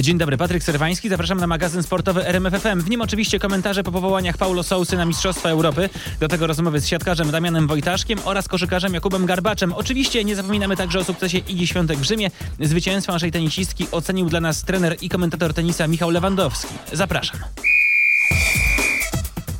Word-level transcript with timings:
Dzień 0.00 0.18
dobry, 0.18 0.36
Patryk 0.36 0.62
Serwański, 0.62 1.08
zapraszam 1.08 1.40
na 1.40 1.46
magazyn 1.46 1.82
sportowy 1.82 2.26
RMFFM. 2.26 2.80
W 2.80 2.90
nim 2.90 3.00
oczywiście 3.00 3.38
komentarze 3.38 3.82
po 3.82 3.92
powołaniach 3.92 4.36
Paulo 4.36 4.62
Sousy 4.62 4.96
na 4.96 5.04
Mistrzostwa 5.04 5.48
Europy. 5.48 5.88
Do 6.20 6.28
tego 6.28 6.46
rozmowy 6.46 6.80
z 6.80 6.86
siatkarzem 6.86 7.30
Damianem 7.30 7.66
Wojtaszkiem 7.66 8.18
oraz 8.24 8.48
koszykarzem 8.48 8.94
Jakubem 8.94 9.26
Garbaczem. 9.26 9.72
Oczywiście 9.72 10.24
nie 10.24 10.36
zapominamy 10.36 10.76
także 10.76 10.98
o 10.98 11.04
sukcesie 11.04 11.38
Igi 11.38 11.66
Świątek 11.66 11.98
w 11.98 12.02
Rzymie. 12.02 12.30
Zwycięstwo 12.60 13.12
naszej 13.12 13.32
tenisistki 13.32 13.86
ocenił 13.92 14.28
dla 14.28 14.40
nas 14.40 14.64
trener 14.64 14.96
i 15.00 15.08
komentator 15.08 15.54
tenisa 15.54 15.88
Michał 15.88 16.10
Lewandowski. 16.10 16.74
Zapraszam. 16.92 17.40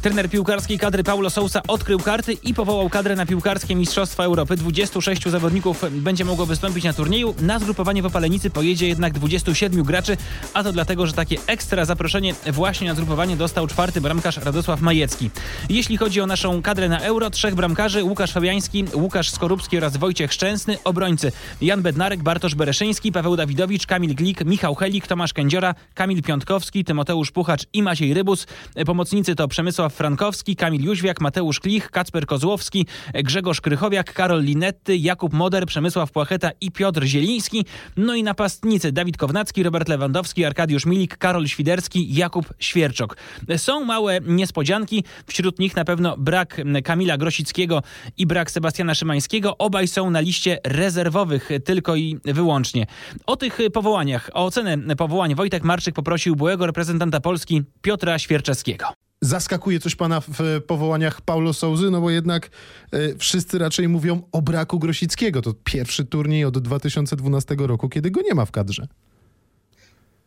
Trener 0.06 0.30
piłkarskiej 0.30 0.78
kadry 0.78 1.04
Paulo 1.04 1.30
Sousa 1.30 1.62
odkrył 1.68 1.98
karty 1.98 2.32
i 2.32 2.54
powołał 2.54 2.88
kadrę 2.88 3.16
na 3.16 3.26
piłkarskie 3.26 3.74
Mistrzostwa 3.74 4.24
Europy. 4.24 4.56
26 4.56 5.28
zawodników 5.28 5.84
będzie 5.90 6.24
mogło 6.24 6.46
wystąpić 6.46 6.84
na 6.84 6.92
turnieju. 6.92 7.34
Na 7.40 7.58
zgrupowanie 7.58 8.02
w 8.02 8.06
Opalenicy 8.06 8.50
pojedzie 8.50 8.88
jednak 8.88 9.12
27 9.12 9.82
graczy, 9.82 10.16
a 10.54 10.64
to 10.64 10.72
dlatego, 10.72 11.06
że 11.06 11.12
takie 11.12 11.36
ekstra 11.46 11.84
zaproszenie 11.84 12.34
właśnie 12.52 12.88
na 12.88 12.94
zgrupowanie 12.94 13.36
dostał 13.36 13.66
czwarty 13.66 14.00
bramkarz 14.00 14.36
Radosław 14.36 14.80
Majecki. 14.80 15.30
Jeśli 15.68 15.96
chodzi 15.96 16.20
o 16.20 16.26
naszą 16.26 16.62
kadrę 16.62 16.88
na 16.88 17.00
Euro, 17.00 17.30
trzech 17.30 17.54
bramkarzy 17.54 18.04
Łukasz 18.04 18.32
Fabiański, 18.32 18.84
Łukasz 18.94 19.30
Skorupski 19.30 19.78
oraz 19.78 19.96
Wojciech 19.96 20.32
Szczęsny, 20.32 20.78
obrońcy 20.84 21.32
Jan 21.60 21.82
Bednarek, 21.82 22.22
Bartosz 22.22 22.54
Bereszyński, 22.54 23.12
Paweł 23.12 23.36
Dawidowicz, 23.36 23.86
Kamil 23.86 24.14
Glik, 24.14 24.44
Michał 24.44 24.74
Helik, 24.74 25.06
Tomasz 25.06 25.32
Kędziora, 25.32 25.74
Kamil 25.94 26.22
Piątkowski, 26.22 26.84
Tymoteusz 26.84 27.30
Puchacz 27.30 27.66
i 27.72 27.82
Maciej 27.82 28.14
Rybus. 28.14 28.46
Pomocnicy 28.86 29.34
to 29.34 29.48
Przemysław 29.48 29.95
Frankowski, 29.96 30.56
Kamil 30.56 30.84
Jóźwiak, 30.84 31.20
Mateusz 31.20 31.60
Klich, 31.60 31.90
Kacper 31.90 32.26
Kozłowski, 32.26 32.86
Grzegorz 33.14 33.60
Krychowiak, 33.60 34.12
Karol 34.12 34.42
Linetty, 34.42 34.96
Jakub 34.96 35.32
Moder, 35.32 35.66
Przemysław 35.66 36.12
Płacheta 36.12 36.50
i 36.60 36.70
Piotr 36.70 37.04
Zieliński. 37.04 37.64
No 37.96 38.14
i 38.14 38.22
napastnicy 38.22 38.92
Dawid 38.92 39.16
Kownacki, 39.16 39.62
Robert 39.62 39.88
Lewandowski, 39.88 40.44
Arkadiusz 40.44 40.86
Milik, 40.86 41.16
Karol 41.16 41.46
Świderski, 41.46 42.14
Jakub 42.14 42.54
Świerczok. 42.58 43.16
Są 43.56 43.84
małe 43.84 44.20
niespodzianki, 44.20 45.04
wśród 45.26 45.58
nich 45.58 45.76
na 45.76 45.84
pewno 45.84 46.16
brak 46.16 46.60
Kamila 46.84 47.16
Grosickiego 47.16 47.82
i 48.16 48.26
brak 48.26 48.50
Sebastiana 48.50 48.94
Szymańskiego. 48.94 49.58
Obaj 49.58 49.88
są 49.88 50.10
na 50.10 50.20
liście 50.20 50.58
rezerwowych 50.64 51.48
tylko 51.64 51.96
i 51.96 52.18
wyłącznie. 52.24 52.86
O 53.26 53.36
tych 53.36 53.58
powołaniach, 53.72 54.30
o 54.34 54.44
ocenę 54.44 54.96
powołań 54.96 55.34
Wojtek 55.34 55.64
Marczyk 55.64 55.94
poprosił 55.94 56.36
byłego 56.36 56.66
reprezentanta 56.66 57.20
Polski 57.20 57.62
Piotra 57.82 58.18
Świerczewskiego. 58.18 59.05
Zaskakuje 59.20 59.80
coś 59.80 59.96
pana 59.96 60.20
w 60.20 60.62
powołaniach 60.66 61.20
Paulo 61.20 61.52
Souzy, 61.52 61.90
no 61.90 62.00
bo 62.00 62.10
jednak 62.10 62.50
y, 62.94 63.16
wszyscy 63.18 63.58
raczej 63.58 63.88
mówią 63.88 64.22
o 64.32 64.42
braku 64.42 64.78
Grosickiego. 64.78 65.42
To 65.42 65.54
pierwszy 65.64 66.04
turniej 66.04 66.44
od 66.44 66.58
2012 66.58 67.56
roku, 67.58 67.88
kiedy 67.88 68.10
go 68.10 68.20
nie 68.22 68.34
ma 68.34 68.44
w 68.44 68.50
kadrze. 68.50 68.88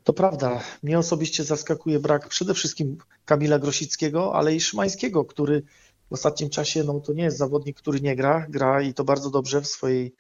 To 0.03 0.13
prawda. 0.13 0.63
Mnie 0.83 0.99
osobiście 0.99 1.43
zaskakuje 1.43 1.99
brak 1.99 2.27
przede 2.27 2.53
wszystkim 2.53 2.97
Kamila 3.25 3.59
Grosickiego, 3.59 4.35
ale 4.35 4.55
i 4.55 4.61
Szymańskiego, 4.61 5.25
który 5.25 5.63
w 6.09 6.13
ostatnim 6.13 6.49
czasie, 6.49 6.83
no 6.83 6.99
to 6.99 7.13
nie 7.13 7.23
jest 7.23 7.37
zawodnik, 7.37 7.77
który 7.77 8.01
nie 8.01 8.15
gra, 8.15 8.45
gra 8.49 8.81
i 8.81 8.93
to 8.93 9.03
bardzo 9.03 9.29
dobrze 9.29 9.61
w 9.61 9.67
swojej 9.67 10.15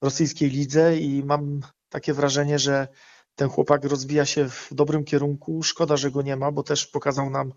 rosyjskiej 0.00 0.50
lidze 0.50 0.96
i 0.96 1.24
mam 1.24 1.60
takie 1.88 2.14
wrażenie, 2.14 2.58
że 2.58 2.88
ten 3.34 3.48
chłopak 3.48 3.84
rozwija 3.84 4.24
się 4.26 4.48
w 4.48 4.68
dobrym 4.72 5.04
kierunku. 5.04 5.62
Szkoda, 5.62 5.96
że 5.96 6.10
go 6.10 6.22
nie 6.22 6.36
ma, 6.36 6.52
bo 6.52 6.62
też 6.62 6.86
pokazał 6.86 7.30
nam 7.30 7.52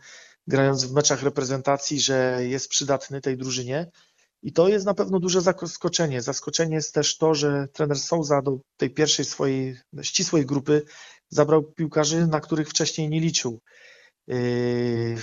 grając 0.48 0.86
w 0.86 0.94
meczach 0.94 1.24
reprezentacji, 1.24 2.00
że 2.00 2.40
jest 2.42 2.70
przydatny 2.70 3.22
tej 3.22 3.38
drużynie. 3.38 3.92
I 4.44 4.54
to 4.54 4.68
jest 4.68 4.86
na 4.86 4.94
pewno 4.94 5.20
duże 5.20 5.42
zaskoczenie. 5.42 6.22
Zaskoczenie 6.22 6.76
jest 6.76 6.94
też 6.94 7.18
to, 7.18 7.34
że 7.34 7.68
trener 7.74 8.00
Souza 8.00 8.42
do 8.42 8.60
tej 8.78 8.90
pierwszej 8.90 9.26
swojej 9.26 9.78
ścisłej 10.02 10.46
grupy 10.46 10.82
zabrał 11.30 11.64
piłkarzy, 11.64 12.28
na 12.28 12.40
których 12.40 12.70
wcześniej 12.70 13.10
nie 13.10 13.20
liczył. 13.20 13.62
Yy, 14.28 15.16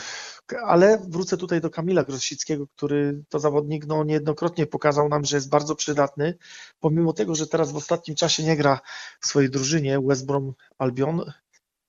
ale 0.66 0.98
wrócę 1.08 1.36
tutaj 1.36 1.60
do 1.60 1.70
Kamila 1.70 2.04
Grosickiego, 2.04 2.66
który 2.76 3.24
to 3.28 3.38
zawodnik 3.38 3.86
no, 3.86 4.04
niejednokrotnie 4.04 4.66
pokazał 4.66 5.08
nam, 5.08 5.24
że 5.24 5.36
jest 5.36 5.48
bardzo 5.48 5.76
przydatny, 5.76 6.38
pomimo 6.80 7.12
tego, 7.12 7.34
że 7.34 7.46
teraz 7.46 7.72
w 7.72 7.76
ostatnim 7.76 8.16
czasie 8.16 8.42
nie 8.42 8.56
gra 8.56 8.80
w 9.20 9.26
swojej 9.26 9.50
drużynie 9.50 10.00
West 10.00 10.26
Brom 10.26 10.52
Albion, 10.78 11.32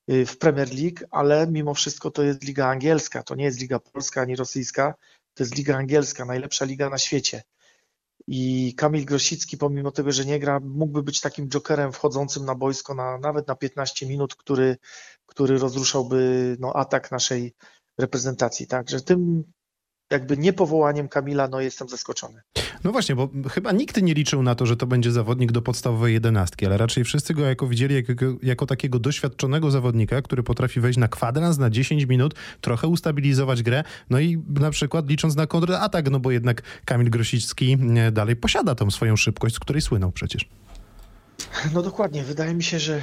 w 0.08 0.38
Premier 0.38 0.70
League, 0.74 1.08
ale 1.12 1.48
mimo 1.48 1.74
wszystko 1.74 2.12
to 2.12 2.24
jest 2.24 2.44
liga 2.44 2.68
angielska, 2.68 3.24
to 3.24 3.36
nie 3.36 3.46
jest 3.46 3.60
liga 3.60 3.80
polska 3.80 4.22
ani 4.22 4.36
rosyjska, 4.36 4.94
to 5.34 5.44
jest 5.44 5.56
liga 5.56 5.78
angielska, 5.78 6.26
najlepsza 6.26 6.66
liga 6.66 6.90
na 6.90 6.98
świecie. 6.98 7.44
I 8.28 8.74
Kamil 8.78 9.06
Grosicki, 9.06 9.58
pomimo 9.58 9.92
tego, 9.92 10.12
że 10.12 10.26
nie 10.26 10.40
gra, 10.40 10.60
mógłby 10.60 11.04
być 11.04 11.22
takim 11.22 11.50
jokerem 11.50 11.94
wchodzącym 11.94 12.46
na 12.46 12.56
boisko 12.56 12.94
na, 12.94 13.18
nawet 13.18 13.48
na 13.48 13.56
15 13.56 14.08
minut, 14.08 14.36
który, 14.36 14.78
który 15.26 15.58
rozruszałby 15.58 16.56
no, 16.60 16.74
atak 16.74 17.12
naszej 17.12 17.54
reprezentacji. 17.98 18.68
Także 18.68 19.02
tym 19.02 19.44
jakby 20.10 20.38
niepowołaniem 20.38 21.08
Kamila, 21.08 21.48
no 21.48 21.62
jestem 21.62 21.90
zaskoczony. 21.90 22.42
No 22.84 22.92
właśnie, 22.92 23.16
bo 23.16 23.30
chyba 23.50 23.72
nikt 23.72 24.02
nie 24.02 24.14
liczył 24.14 24.44
na 24.44 24.56
to, 24.56 24.66
że 24.66 24.78
to 24.78 24.88
będzie 24.88 25.12
zawodnik 25.12 25.52
do 25.52 25.62
podstawowej 25.62 26.14
jedenastki, 26.14 26.66
ale 26.66 26.78
raczej 26.78 27.04
wszyscy 27.04 27.34
go 27.34 27.46
jako 27.46 27.68
widzieli 27.68 27.96
jako, 27.96 28.14
jako 28.44 28.66
takiego 28.66 29.00
doświadczonego 29.00 29.72
zawodnika, 29.72 30.22
który 30.22 30.44
potrafi 30.44 30.80
wejść 30.80 31.00
na 31.00 31.08
kwadrans 31.08 31.58
na 31.58 31.70
10 31.70 32.06
minut, 32.06 32.34
trochę 32.62 32.88
ustabilizować 32.88 33.64
grę, 33.64 33.84
no 34.10 34.20
i 34.20 34.44
na 34.60 34.72
przykład 34.72 35.10
licząc 35.10 35.36
na 35.36 35.48
kontratak, 35.48 36.10
no 36.10 36.20
bo 36.20 36.32
jednak 36.32 36.62
Kamil 36.86 37.10
Grosicki 37.10 37.78
dalej 38.12 38.36
posiada 38.36 38.76
tą 38.76 38.92
swoją 38.92 39.16
szybkość, 39.16 39.56
z 39.56 39.60
której 39.60 39.82
słynął 39.82 40.12
przecież. 40.12 40.50
No 41.74 41.82
dokładnie. 41.82 42.24
Wydaje 42.24 42.54
mi 42.54 42.64
się, 42.64 42.80
że 42.80 43.02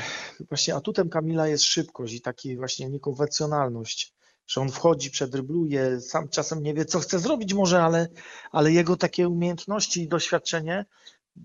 właśnie 0.48 0.74
atutem 0.74 1.08
Kamila 1.08 1.48
jest 1.48 1.64
szybkość 1.64 2.14
i 2.14 2.20
taki 2.20 2.56
właśnie 2.56 2.88
niekonwencjonalność 2.88 4.12
że 4.46 4.60
on 4.60 4.68
wchodzi, 4.68 5.10
przedrybluje, 5.10 6.00
sam 6.00 6.28
czasem 6.28 6.62
nie 6.62 6.74
wie, 6.74 6.84
co 6.84 7.00
chce 7.00 7.18
zrobić 7.18 7.54
może, 7.54 7.82
ale, 7.82 8.08
ale 8.52 8.72
jego 8.72 8.96
takie 8.96 9.28
umiejętności 9.28 10.02
i 10.02 10.08
doświadczenie 10.08 10.86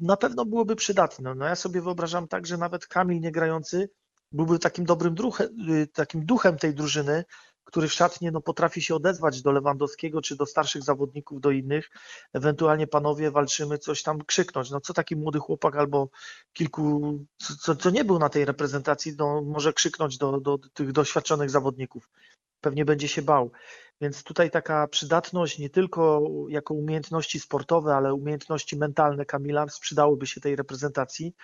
na 0.01 0.17
pewno 0.17 0.45
byłoby 0.45 0.75
przydatne. 0.75 1.35
No 1.35 1.45
ja 1.45 1.55
sobie 1.55 1.81
wyobrażam 1.81 2.28
tak, 2.28 2.47
że 2.47 2.57
nawet 2.57 2.88
Kamil 2.88 3.19
niegrający 3.19 3.89
byłby 4.31 4.59
takim 4.59 4.85
dobrym 4.85 5.16
duchem, 5.16 5.47
y, 5.69 5.88
takim 5.88 6.25
duchem 6.25 6.57
tej 6.57 6.73
drużyny, 6.73 7.25
który 7.65 7.87
w 7.87 7.93
szatnie 7.93 8.31
no, 8.31 8.41
potrafi 8.41 8.81
się 8.81 8.95
odezwać 8.95 9.41
do 9.41 9.51
Lewandowskiego 9.51 10.21
czy 10.21 10.35
do 10.35 10.45
starszych 10.45 10.83
zawodników, 10.83 11.41
do 11.41 11.51
innych, 11.51 11.89
ewentualnie 12.33 12.87
panowie 12.87 13.31
walczymy, 13.31 13.77
coś 13.77 14.03
tam 14.03 14.25
krzyknąć. 14.25 14.69
No 14.69 14.81
co 14.81 14.93
taki 14.93 15.15
młody 15.15 15.39
chłopak 15.39 15.75
albo 15.75 16.09
kilku, 16.53 17.19
co, 17.61 17.75
co 17.75 17.89
nie 17.89 18.05
był 18.05 18.19
na 18.19 18.29
tej 18.29 18.45
reprezentacji, 18.45 19.13
no, 19.17 19.41
może 19.41 19.73
krzyknąć 19.73 20.17
do, 20.17 20.39
do 20.39 20.57
tych 20.57 20.91
doświadczonych 20.91 21.49
zawodników 21.49 22.09
pewnie 22.65 22.85
będzie 22.85 23.07
się 23.07 23.21
bał. 23.21 23.51
Więc 24.01 24.23
tutaj 24.23 24.51
taka 24.51 24.87
przydatność 24.87 25.59
nie 25.59 25.69
tylko 25.69 26.21
jako 26.49 26.73
umiejętności 26.73 27.39
sportowe, 27.39 27.95
ale 27.95 28.13
umiejętności 28.13 28.77
mentalne 28.77 29.25
Kamila 29.25 29.65
przydałyby 29.81 30.27
się 30.27 30.41
tej 30.41 30.55
reprezentacji. 30.55 31.35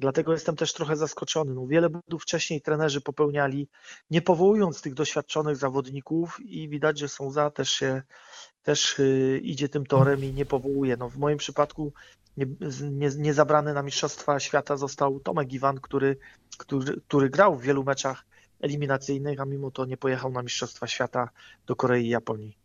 Dlatego 0.00 0.32
jestem 0.32 0.56
też 0.56 0.72
trochę 0.72 0.96
zaskoczony. 0.96 1.54
No, 1.54 1.66
wiele 1.66 1.90
błędów 1.90 2.22
wcześniej 2.22 2.60
trenerzy 2.60 3.00
popełniali, 3.00 3.68
nie 4.10 4.22
powołując 4.22 4.82
tych 4.82 4.94
doświadczonych 4.94 5.56
zawodników 5.56 6.40
i 6.40 6.68
widać, 6.68 6.98
że 6.98 7.08
Sąza 7.08 7.50
też 7.50 7.70
się 7.70 8.02
też 8.62 8.98
y, 8.98 9.40
idzie 9.42 9.68
tym 9.68 9.86
torem 9.86 10.24
i 10.24 10.32
nie 10.32 10.46
powołuje. 10.46 10.96
No, 10.96 11.08
w 11.08 11.16
moim 11.16 11.38
przypadku 11.38 11.92
nie, 12.36 12.46
nie, 12.90 13.10
nie 13.18 13.34
zabrany 13.34 13.74
na 13.74 13.82
Mistrzostwa 13.82 14.40
Świata 14.40 14.76
został 14.76 15.20
Tomek 15.20 15.52
Iwan, 15.52 15.80
który, 15.80 16.16
który, 16.58 17.00
który 17.08 17.30
grał 17.30 17.56
w 17.56 17.62
wielu 17.62 17.84
meczach 17.84 18.24
eliminacyjnych, 18.60 19.40
a 19.40 19.44
mimo 19.44 19.70
to 19.70 19.84
nie 19.84 19.96
pojechał 19.96 20.32
na 20.32 20.42
Mistrzostwa 20.42 20.86
Świata 20.86 21.28
do 21.66 21.76
Korei 21.76 22.06
i 22.06 22.08
Japonii. 22.08 22.59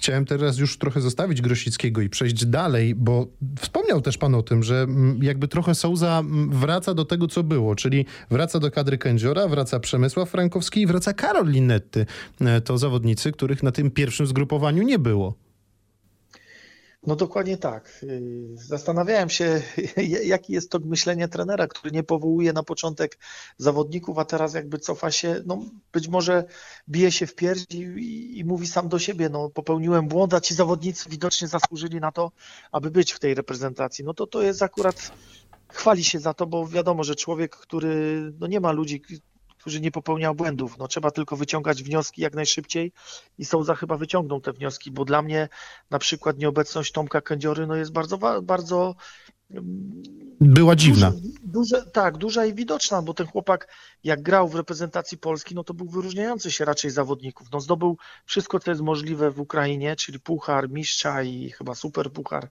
Chciałem 0.00 0.24
teraz 0.24 0.58
już 0.58 0.78
trochę 0.78 1.00
zostawić 1.00 1.42
Grosickiego 1.42 2.00
i 2.00 2.08
przejść 2.08 2.46
dalej, 2.46 2.94
bo 2.94 3.26
wspomniał 3.58 4.00
też 4.00 4.18
pan 4.18 4.34
o 4.34 4.42
tym, 4.42 4.62
że 4.62 4.82
mm, 4.82 5.22
jakby 5.22 5.48
trochę 5.48 5.74
Souza 5.74 6.18
mm, 6.18 6.50
wraca 6.50 6.94
do 6.94 7.04
tego, 7.04 7.26
co 7.26 7.42
było, 7.42 7.74
czyli 7.74 8.06
wraca 8.30 8.58
do 8.58 8.70
kadry 8.70 8.98
Kędziora, 8.98 9.48
wraca 9.48 9.80
Przemysław 9.80 10.30
Frankowski 10.30 10.80
i 10.80 10.86
wraca 10.86 11.12
Karol 11.12 11.48
Linetty. 11.48 12.06
E, 12.40 12.60
to 12.60 12.78
zawodnicy, 12.78 13.32
których 13.32 13.62
na 13.62 13.72
tym 13.72 13.90
pierwszym 13.90 14.26
zgrupowaniu 14.26 14.82
nie 14.82 14.98
było. 14.98 15.34
No 17.06 17.16
dokładnie 17.16 17.56
tak. 17.56 18.00
Y, 18.02 18.48
zastanawiałem 18.54 19.30
się, 19.30 19.62
jaki 20.24 20.52
jest 20.52 20.70
to 20.70 20.78
myślenie 20.78 21.28
trenera, 21.28 21.66
który 21.66 21.92
nie 21.92 22.02
powołuje 22.02 22.52
na 22.52 22.62
początek 22.62 23.18
zawodników, 23.58 24.18
a 24.18 24.24
teraz 24.24 24.54
jakby 24.54 24.78
cofa 24.78 25.10
się, 25.10 25.42
no 25.46 25.58
być 25.92 26.08
może 26.08 26.44
bije 26.88 27.12
się 27.12 27.26
w 27.26 27.34
pierś 27.34 27.64
i, 27.70 28.38
i 28.38 28.44
mówi 28.44 28.66
sam 28.66 28.88
do 28.88 28.98
siebie, 28.98 29.28
no 29.28 29.48
popełniłem 29.48 30.08
błąd, 30.08 30.34
a 30.34 30.40
ci 30.40 30.54
zawodnicy 30.54 31.08
widocznie 31.08 31.48
zasłużyli 31.48 32.00
na 32.00 32.12
to, 32.12 32.32
aby 32.72 32.90
być 32.90 33.12
w 33.12 33.18
tej 33.18 33.34
reprezentacji. 33.34 34.04
No 34.04 34.14
to 34.14 34.26
to 34.26 34.42
jest 34.42 34.62
akurat 34.62 35.12
chwali 35.68 36.04
się 36.04 36.18
za 36.18 36.34
to, 36.34 36.46
bo 36.46 36.66
wiadomo, 36.66 37.04
że 37.04 37.14
człowiek, 37.14 37.56
który 37.56 38.22
no 38.38 38.46
nie 38.46 38.60
ma 38.60 38.72
ludzi, 38.72 39.02
którzy 39.60 39.80
nie 39.80 39.90
popełniają 39.90 40.34
błędów. 40.34 40.78
No, 40.78 40.88
trzeba 40.88 41.10
tylko 41.10 41.36
wyciągać 41.36 41.82
wnioski 41.82 42.22
jak 42.22 42.34
najszybciej 42.34 42.92
i 43.38 43.44
Souza 43.44 43.74
chyba 43.74 43.96
wyciągną 43.96 44.40
te 44.40 44.52
wnioski, 44.52 44.90
bo 44.90 45.04
dla 45.04 45.22
mnie 45.22 45.48
na 45.90 45.98
przykład 45.98 46.38
nieobecność 46.38 46.92
Tomka 46.92 47.20
Kędziory 47.20 47.66
no, 47.66 47.74
jest 47.74 47.92
bardzo, 47.92 48.42
bardzo 48.42 48.94
była 50.40 50.76
dziwna. 50.76 51.12
Duże, 51.44 51.82
tak, 51.92 52.18
duża 52.18 52.44
i 52.44 52.54
widoczna, 52.54 53.02
bo 53.02 53.14
ten 53.14 53.26
chłopak 53.26 53.68
jak 54.04 54.22
grał 54.22 54.48
w 54.48 54.54
reprezentacji 54.54 55.18
Polski, 55.18 55.54
no 55.54 55.64
to 55.64 55.74
był 55.74 55.86
wyróżniający 55.86 56.50
się 56.50 56.64
raczej 56.64 56.90
zawodników. 56.90 57.48
No 57.52 57.60
zdobył 57.60 57.98
wszystko, 58.24 58.60
co 58.60 58.70
jest 58.70 58.82
możliwe 58.82 59.30
w 59.30 59.40
Ukrainie, 59.40 59.96
czyli 59.96 60.20
puchar, 60.20 60.70
mistrza 60.70 61.22
i 61.22 61.50
chyba 61.50 61.74
super 61.74 62.12
puchar. 62.12 62.48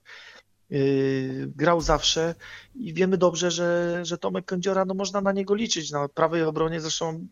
Yy, 0.70 1.52
grał 1.56 1.80
zawsze 1.80 2.34
i 2.74 2.94
wiemy 2.94 3.18
dobrze, 3.18 3.50
że, 3.50 4.00
że 4.04 4.18
Tomek 4.18 4.44
Kędziora, 4.44 4.84
no 4.84 4.94
można 4.94 5.20
na 5.20 5.32
niego 5.32 5.54
liczyć. 5.54 5.90
Na 5.90 6.08
prawej 6.08 6.42
obronie 6.42 6.80
zresztą 6.80 7.26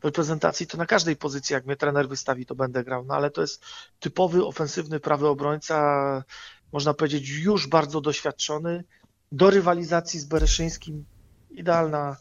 w 0.00 0.04
reprezentacji 0.04 0.66
to 0.66 0.78
na 0.78 0.86
każdej 0.86 1.16
pozycji, 1.16 1.54
jak 1.54 1.66
mnie 1.66 1.76
trener 1.76 2.08
wystawi, 2.08 2.46
to 2.46 2.54
będę 2.54 2.84
grał. 2.84 3.04
No 3.04 3.14
ale 3.14 3.30
to 3.30 3.40
jest 3.40 3.64
typowy, 4.00 4.44
ofensywny 4.44 5.00
prawy 5.00 5.28
obrońca, 5.28 6.24
można 6.72 6.94
powiedzieć 6.94 7.28
już 7.28 7.66
bardzo 7.66 8.00
doświadczony, 8.00 8.84
do 9.32 9.50
rywalizacji 9.50 10.20
z 10.20 10.24
Bereszyńskim 10.24 11.04
idealna, 11.50 12.16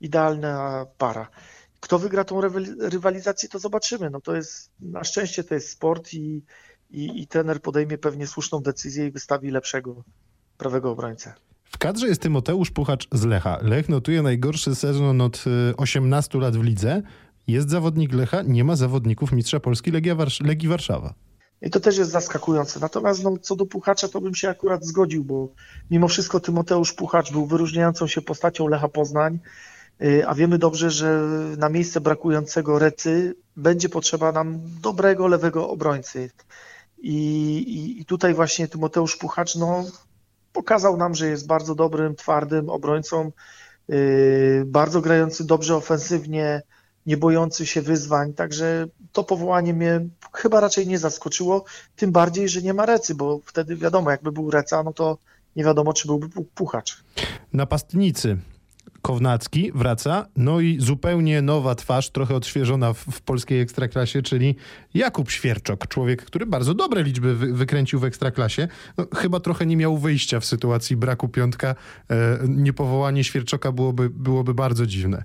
idealna 0.00 0.86
para. 0.98 1.28
Kto 1.80 1.98
wygra 1.98 2.24
tą 2.24 2.40
rywalizację, 2.80 3.48
to 3.48 3.58
zobaczymy. 3.58 4.10
No 4.10 4.20
to 4.20 4.36
jest, 4.36 4.70
na 4.80 5.04
szczęście 5.04 5.44
to 5.44 5.54
jest 5.54 5.70
sport 5.70 6.14
i, 6.14 6.42
i, 6.90 7.22
i 7.22 7.26
trener 7.26 7.62
podejmie 7.62 7.98
pewnie 7.98 8.26
słuszną 8.26 8.60
decyzję 8.60 9.06
i 9.06 9.10
wystawi 9.10 9.50
lepszego 9.50 10.04
prawego 10.58 10.90
obrońcę. 10.90 11.32
W 11.64 11.78
kadrze 11.78 12.08
jest 12.08 12.22
Tymoteusz 12.22 12.70
Puchacz 12.70 13.08
z 13.12 13.24
Lecha. 13.24 13.58
Lech 13.62 13.88
notuje 13.88 14.22
najgorszy 14.22 14.74
sezon 14.74 15.20
od 15.20 15.44
18 15.76 16.38
y, 16.38 16.40
lat 16.40 16.56
w 16.56 16.62
lidze. 16.62 17.02
Jest 17.46 17.70
zawodnik 17.70 18.12
Lecha, 18.12 18.42
nie 18.42 18.64
ma 18.64 18.76
zawodników 18.76 19.32
mistrza 19.32 19.60
Polski 19.60 19.90
Legia 19.90 20.16
Legii 20.40 20.68
Warszawa. 20.68 21.14
I 21.62 21.70
to 21.70 21.80
też 21.80 21.98
jest 21.98 22.10
zaskakujące. 22.10 22.80
Natomiast 22.80 23.24
no, 23.24 23.36
co 23.42 23.56
do 23.56 23.66
Puchacza, 23.66 24.08
to 24.08 24.20
bym 24.20 24.34
się 24.34 24.48
akurat 24.48 24.84
zgodził, 24.84 25.24
bo 25.24 25.48
mimo 25.90 26.08
wszystko 26.08 26.40
Tymoteusz 26.40 26.92
Puchacz 26.92 27.32
był 27.32 27.46
wyróżniającą 27.46 28.06
się 28.06 28.22
postacią 28.22 28.68
Lecha 28.68 28.88
Poznań, 28.88 29.38
y, 30.02 30.28
a 30.28 30.34
wiemy 30.34 30.58
dobrze, 30.58 30.90
że 30.90 31.22
na 31.58 31.68
miejsce 31.68 32.00
brakującego 32.00 32.78
Recy 32.78 33.36
będzie 33.56 33.88
potrzeba 33.88 34.32
nam 34.32 34.60
dobrego 34.82 35.26
lewego 35.26 35.68
obrońcy. 35.68 36.30
I, 37.08 38.00
i, 38.00 38.04
tutaj 38.04 38.34
właśnie 38.34 38.68
Tymoteusz 38.68 39.16
Puchacz 39.16 39.56
no, 39.56 39.84
pokazał 40.52 40.96
nam, 40.96 41.14
że 41.14 41.28
jest 41.28 41.46
bardzo 41.46 41.74
dobrym, 41.74 42.16
twardym 42.16 42.68
obrońcą, 42.70 43.32
yy, 43.88 44.64
bardzo 44.66 45.00
grający 45.00 45.44
dobrze 45.44 45.76
ofensywnie, 45.76 46.62
nie 47.06 47.16
bojący 47.16 47.66
się 47.66 47.82
wyzwań, 47.82 48.32
także 48.32 48.86
to 49.12 49.24
powołanie 49.24 49.74
mnie 49.74 50.06
chyba 50.32 50.60
raczej 50.60 50.86
nie 50.86 50.98
zaskoczyło, 50.98 51.64
tym 51.96 52.12
bardziej, 52.12 52.48
że 52.48 52.62
nie 52.62 52.74
ma 52.74 52.86
Recy, 52.86 53.14
bo 53.14 53.40
wtedy 53.44 53.76
wiadomo, 53.76 54.10
jakby 54.10 54.32
był 54.32 54.50
Reca, 54.50 54.82
no 54.82 54.92
to 54.92 55.18
nie 55.56 55.64
wiadomo, 55.64 55.92
czy 55.92 56.06
byłby 56.08 56.28
Puchacz. 56.54 57.04
Napastnicy. 57.52 58.38
Kownacki 59.06 59.72
wraca, 59.74 60.26
no 60.36 60.60
i 60.60 60.80
zupełnie 60.80 61.42
nowa 61.42 61.74
twarz, 61.74 62.10
trochę 62.10 62.34
odświeżona 62.34 62.92
w, 62.92 62.98
w 62.98 63.20
polskiej 63.20 63.60
ekstraklasie, 63.60 64.22
czyli 64.22 64.56
Jakub 64.94 65.30
Świerczok, 65.30 65.88
człowiek, 65.88 66.24
który 66.24 66.46
bardzo 66.46 66.74
dobre 66.74 67.02
liczby 67.02 67.34
wy, 67.34 67.52
wykręcił 67.52 68.00
w 68.00 68.04
ekstraklasie. 68.04 68.68
No, 68.98 69.06
chyba 69.14 69.40
trochę 69.40 69.66
nie 69.66 69.76
miał 69.76 69.98
wyjścia 69.98 70.40
w 70.40 70.44
sytuacji 70.44 70.96
braku 70.96 71.28
piątka. 71.28 71.74
E, 72.10 72.38
niepowołanie 72.48 73.24
Świerczoka 73.24 73.72
byłoby, 73.72 74.10
byłoby 74.10 74.54
bardzo 74.54 74.86
dziwne. 74.86 75.24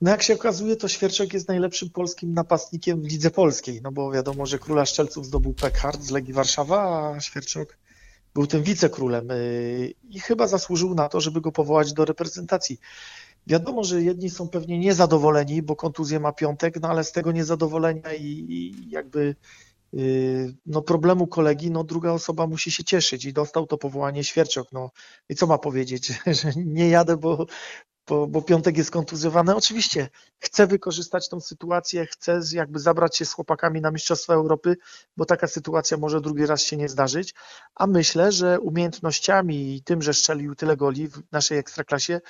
No 0.00 0.10
jak 0.10 0.22
się 0.22 0.34
okazuje, 0.34 0.76
to 0.76 0.88
Świerczek 0.88 1.34
jest 1.34 1.48
najlepszym 1.48 1.90
polskim 1.90 2.34
napastnikiem 2.34 3.02
w 3.02 3.06
lidze 3.06 3.30
polskiej, 3.30 3.80
no 3.82 3.92
bo 3.92 4.12
wiadomo, 4.12 4.46
że 4.46 4.58
króla 4.58 4.86
szczelców 4.86 5.26
zdobył 5.26 5.54
Pekhard 5.54 6.02
z 6.02 6.10
Legii 6.10 6.32
Warszawa, 6.32 7.12
a 7.16 7.20
Świerczok 7.20 7.76
był 8.34 8.46
tym 8.46 8.62
wicekrólem 8.62 9.30
y, 9.30 9.94
i 10.10 10.20
chyba 10.20 10.46
zasłużył 10.46 10.94
na 10.94 11.08
to, 11.08 11.20
żeby 11.20 11.40
go 11.40 11.52
powołać 11.52 11.92
do 11.92 12.04
reprezentacji. 12.04 12.80
Wiadomo, 13.46 13.84
że 13.84 14.02
jedni 14.02 14.30
są 14.30 14.48
pewnie 14.48 14.78
niezadowoleni, 14.78 15.62
bo 15.62 15.76
kontuzję 15.76 16.20
ma 16.20 16.32
piątek, 16.32 16.80
no 16.80 16.88
ale 16.88 17.04
z 17.04 17.12
tego 17.12 17.32
niezadowolenia 17.32 18.14
i, 18.14 18.74
jakby 18.90 19.34
y, 19.94 20.54
no 20.66 20.82
problemu 20.82 21.26
kolegi, 21.26 21.70
no 21.70 21.84
druga 21.84 22.12
osoba 22.12 22.46
musi 22.46 22.70
się 22.70 22.84
cieszyć 22.84 23.24
i 23.24 23.32
dostał 23.32 23.66
to 23.66 23.78
powołanie 23.78 24.24
Świerczok. 24.24 24.72
No 24.72 24.90
i 25.28 25.34
co 25.34 25.46
ma 25.46 25.58
powiedzieć, 25.58 26.12
że 26.42 26.52
nie 26.56 26.88
jadę, 26.88 27.16
bo, 27.16 27.46
bo, 28.08 28.26
bo 28.26 28.42
Piątek 28.42 28.76
jest 28.76 28.90
kontuzjowany. 28.90 29.56
Oczywiście 29.56 30.08
chcę 30.38 30.66
wykorzystać 30.66 31.28
tą 31.28 31.40
sytuację, 31.40 32.06
chcę 32.06 32.40
jakby 32.52 32.78
zabrać 32.78 33.16
się 33.16 33.24
z 33.24 33.32
chłopakami 33.32 33.80
na 33.80 33.90
Mistrzostwa 33.90 34.34
Europy, 34.34 34.76
bo 35.16 35.24
taka 35.24 35.46
sytuacja 35.46 35.96
może 35.96 36.20
drugi 36.20 36.46
raz 36.46 36.62
się 36.62 36.76
nie 36.76 36.88
zdarzyć, 36.88 37.34
a 37.74 37.86
myślę, 37.86 38.32
że 38.32 38.60
umiejętnościami 38.60 39.76
i 39.76 39.82
tym, 39.82 40.02
że 40.02 40.14
strzelił 40.14 40.54
tyle 40.54 40.76
goli 40.76 41.08
w 41.08 41.22
naszej 41.32 41.58
ekstraklasie, 41.58 42.20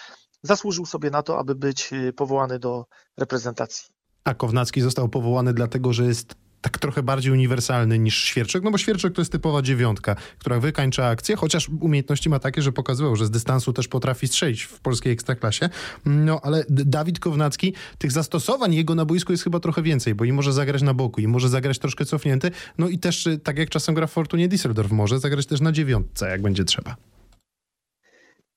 zasłużył 0.42 0.86
sobie 0.86 1.10
na 1.10 1.22
to, 1.22 1.38
aby 1.38 1.54
być 1.54 1.92
y, 1.92 2.12
powołany 2.12 2.58
do 2.58 2.86
reprezentacji. 3.16 3.88
A 4.24 4.34
Kownacki 4.34 4.80
został 4.80 5.08
powołany 5.08 5.54
dlatego, 5.54 5.92
że 5.92 6.04
jest 6.04 6.34
tak 6.60 6.78
trochę 6.78 7.02
bardziej 7.02 7.32
uniwersalny 7.32 7.98
niż 7.98 8.24
Świerczek, 8.24 8.62
no 8.62 8.70
bo 8.70 8.78
Świerczek 8.78 9.14
to 9.14 9.20
jest 9.20 9.32
typowa 9.32 9.62
dziewiątka, 9.62 10.16
która 10.38 10.60
wykańcza 10.60 11.06
akcję, 11.06 11.36
chociaż 11.36 11.68
umiejętności 11.80 12.28
ma 12.28 12.38
takie, 12.38 12.62
że 12.62 12.72
pokazywał, 12.72 13.16
że 13.16 13.26
z 13.26 13.30
dystansu 13.30 13.72
też 13.72 13.88
potrafi 13.88 14.28
strzelić 14.28 14.62
w 14.62 14.80
polskiej 14.80 15.12
ekstraklasie. 15.12 15.68
No 16.04 16.40
ale 16.42 16.64
Dawid 16.68 17.20
Kownacki, 17.20 17.74
tych 17.98 18.12
zastosowań 18.12 18.74
jego 18.74 18.94
na 18.94 19.04
boisku 19.04 19.32
jest 19.32 19.44
chyba 19.44 19.60
trochę 19.60 19.82
więcej, 19.82 20.14
bo 20.14 20.24
i 20.24 20.32
może 20.32 20.52
zagrać 20.52 20.82
na 20.82 20.94
boku, 20.94 21.20
i 21.20 21.28
może 21.28 21.48
zagrać 21.48 21.78
troszkę 21.78 22.04
cofnięty, 22.04 22.50
no 22.78 22.88
i 22.88 22.98
też 22.98 23.26
y, 23.26 23.38
tak 23.38 23.58
jak 23.58 23.70
czasem 23.70 23.94
gra 23.94 24.06
w 24.06 24.12
Fortunie 24.12 24.48
Düsseldorf, 24.48 24.92
może 24.92 25.18
zagrać 25.18 25.46
też 25.46 25.60
na 25.60 25.72
dziewiątce, 25.72 26.28
jak 26.28 26.42
będzie 26.42 26.64
trzeba. 26.64 26.96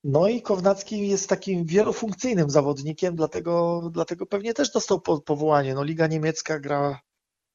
No 0.03 0.27
i 0.27 0.41
Kownacki 0.41 1.07
jest 1.07 1.29
takim 1.29 1.65
wielofunkcyjnym 1.65 2.49
zawodnikiem, 2.49 3.15
dlatego, 3.15 3.81
dlatego 3.93 4.25
pewnie 4.25 4.53
też 4.53 4.71
dostał 4.71 5.01
powołanie. 5.01 5.73
No, 5.73 5.83
Liga 5.83 6.07
Niemiecka 6.07 6.59
gra 6.59 6.99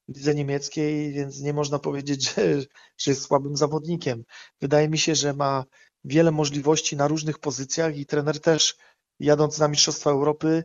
lidze 0.07 0.35
niemieckiej, 0.35 1.13
więc 1.13 1.41
nie 1.41 1.53
można 1.53 1.79
powiedzieć, 1.79 2.33
że, 2.35 2.61
że 2.97 3.11
jest 3.11 3.21
słabym 3.21 3.55
zawodnikiem. 3.55 4.23
Wydaje 4.61 4.89
mi 4.89 4.97
się, 4.97 5.15
że 5.15 5.33
ma 5.33 5.65
wiele 6.03 6.31
możliwości 6.31 6.97
na 6.97 7.07
różnych 7.07 7.39
pozycjach 7.39 7.97
i 7.97 8.05
trener 8.05 8.41
też, 8.41 8.75
jadąc 9.19 9.59
na 9.59 9.67
Mistrzostwa 9.67 10.09
Europy, 10.09 10.63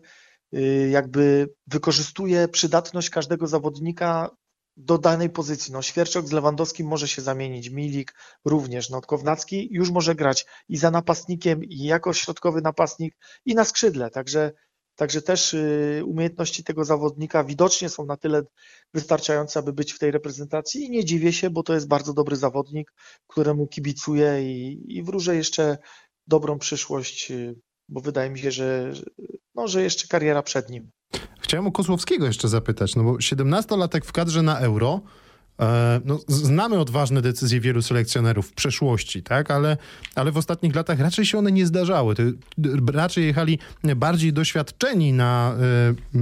y, 0.54 0.88
jakby 0.92 1.54
wykorzystuje 1.66 2.48
przydatność 2.48 3.10
każdego 3.10 3.46
zawodnika 3.46 4.30
do 4.76 4.98
danej 4.98 5.30
pozycji. 5.30 5.72
No, 5.72 5.82
Świerczok 5.82 6.26
z 6.26 6.32
Lewandowskim 6.32 6.86
może 6.86 7.08
się 7.08 7.22
zamienić, 7.22 7.70
Milik 7.70 8.14
również, 8.44 8.90
no, 8.90 9.00
Kownacki 9.00 9.68
już 9.70 9.90
może 9.90 10.14
grać 10.14 10.46
i 10.68 10.76
za 10.76 10.90
napastnikiem, 10.90 11.64
i 11.64 11.84
jako 11.84 12.12
środkowy 12.12 12.60
napastnik, 12.60 13.16
i 13.44 13.54
na 13.54 13.64
skrzydle, 13.64 14.10
także 14.10 14.52
Także 14.96 15.22
też 15.22 15.54
y, 15.54 16.02
umiejętności 16.06 16.64
tego 16.64 16.84
zawodnika 16.84 17.44
widocznie 17.44 17.88
są 17.88 18.06
na 18.06 18.16
tyle 18.16 18.42
wystarczające, 18.94 19.58
aby 19.58 19.72
być 19.72 19.92
w 19.92 19.98
tej 19.98 20.10
reprezentacji 20.10 20.84
i 20.84 20.90
nie 20.90 21.04
dziwię 21.04 21.32
się, 21.32 21.50
bo 21.50 21.62
to 21.62 21.74
jest 21.74 21.88
bardzo 21.88 22.14
dobry 22.14 22.36
zawodnik, 22.36 22.92
któremu 23.26 23.66
kibicuję 23.66 24.42
i, 24.42 24.84
i 24.98 25.02
wróżę 25.02 25.36
jeszcze 25.36 25.78
dobrą 26.26 26.58
przyszłość, 26.58 27.30
y, 27.30 27.54
bo 27.88 28.00
wydaje 28.00 28.30
mi 28.30 28.38
się, 28.38 28.50
że, 28.50 28.92
no, 29.54 29.68
że 29.68 29.82
jeszcze 29.82 30.08
kariera 30.08 30.42
przed 30.42 30.70
nim. 30.70 30.90
Chciałem 31.40 31.66
o 31.66 31.72
Kozłowskiego 31.72 32.26
jeszcze 32.26 32.48
zapytać, 32.48 32.96
no 32.96 33.02
bo 33.02 33.12
17-latek 33.12 34.04
w 34.04 34.12
kadrze 34.12 34.42
na 34.42 34.58
Euro, 34.58 35.00
no, 36.04 36.18
znamy 36.28 36.78
odważne 36.78 37.22
decyzje 37.22 37.60
wielu 37.60 37.82
selekcjonerów 37.82 38.48
w 38.48 38.52
przeszłości, 38.52 39.22
tak? 39.22 39.50
ale, 39.50 39.76
ale 40.14 40.32
w 40.32 40.36
ostatnich 40.36 40.74
latach 40.74 41.00
raczej 41.00 41.26
się 41.26 41.38
one 41.38 41.52
nie 41.52 41.66
zdarzały. 41.66 42.14
Raczej 42.92 43.26
jechali 43.26 43.58
bardziej 43.96 44.32
doświadczeni 44.32 45.12
na, 45.12 45.56
e, 46.14 46.18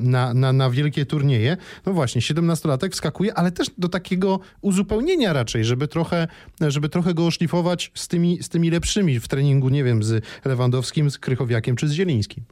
na, 0.00 0.34
na, 0.34 0.52
na 0.52 0.70
wielkie 0.70 1.06
turnieje. 1.06 1.56
No 1.86 1.92
właśnie, 1.92 2.20
17-latek 2.20 2.90
wskakuje, 2.90 3.34
ale 3.34 3.52
też 3.52 3.70
do 3.78 3.88
takiego 3.88 4.40
uzupełnienia 4.60 5.32
raczej, 5.32 5.64
żeby 5.64 5.88
trochę, 5.88 6.28
żeby 6.60 6.88
trochę 6.88 7.14
go 7.14 7.26
oszlifować 7.26 7.92
z 7.94 8.08
tymi, 8.08 8.42
z 8.42 8.48
tymi 8.48 8.70
lepszymi 8.70 9.20
w 9.20 9.28
treningu, 9.28 9.68
nie 9.68 9.84
wiem, 9.84 10.02
z 10.02 10.24
Lewandowskim, 10.44 11.10
z 11.10 11.18
Krychowiakiem 11.18 11.76
czy 11.76 11.88
z 11.88 11.92
Zielińskim. 11.92 12.44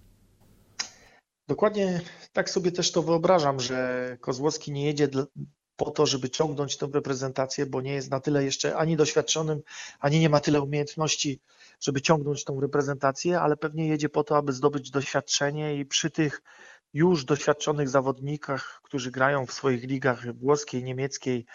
Dokładnie 1.48 2.00
tak 2.32 2.50
sobie 2.50 2.72
też 2.72 2.92
to 2.92 3.02
wyobrażam, 3.02 3.60
że 3.60 4.16
Kozłowski 4.20 4.72
nie 4.72 4.84
jedzie 4.84 5.08
po 5.76 5.90
to, 5.90 6.06
żeby 6.06 6.30
ciągnąć 6.30 6.76
tę 6.76 6.88
reprezentację, 6.92 7.66
bo 7.66 7.80
nie 7.80 7.94
jest 7.94 8.10
na 8.10 8.20
tyle 8.20 8.44
jeszcze 8.44 8.76
ani 8.76 8.96
doświadczonym, 8.96 9.62
ani 10.00 10.20
nie 10.20 10.28
ma 10.28 10.40
tyle 10.40 10.60
umiejętności, 10.60 11.40
żeby 11.80 12.02
ciągnąć 12.02 12.44
tą 12.44 12.60
reprezentację, 12.60 13.40
ale 13.40 13.56
pewnie 13.56 13.88
jedzie 13.88 14.08
po 14.08 14.24
to, 14.24 14.36
aby 14.36 14.52
zdobyć 14.52 14.90
doświadczenie 14.90 15.76
i 15.76 15.86
przy 15.86 16.10
tych 16.10 16.42
już 16.92 17.24
doświadczonych 17.24 17.88
zawodnikach, 17.88 18.80
którzy 18.82 19.10
grają 19.10 19.46
w 19.46 19.52
swoich 19.52 19.82
ligach 19.82 20.36
włoskiej, 20.36 20.84
niemieckiej, 20.84 21.46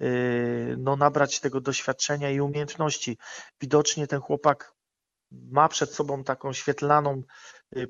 yy, 0.00 0.76
no 0.78 0.96
nabrać 0.96 1.40
tego 1.40 1.60
doświadczenia 1.60 2.30
i 2.30 2.40
umiejętności. 2.40 3.18
Widocznie 3.60 4.06
ten 4.06 4.20
chłopak 4.20 4.74
ma 5.30 5.68
przed 5.68 5.94
sobą 5.94 6.24
taką 6.24 6.52
świetlaną 6.52 7.22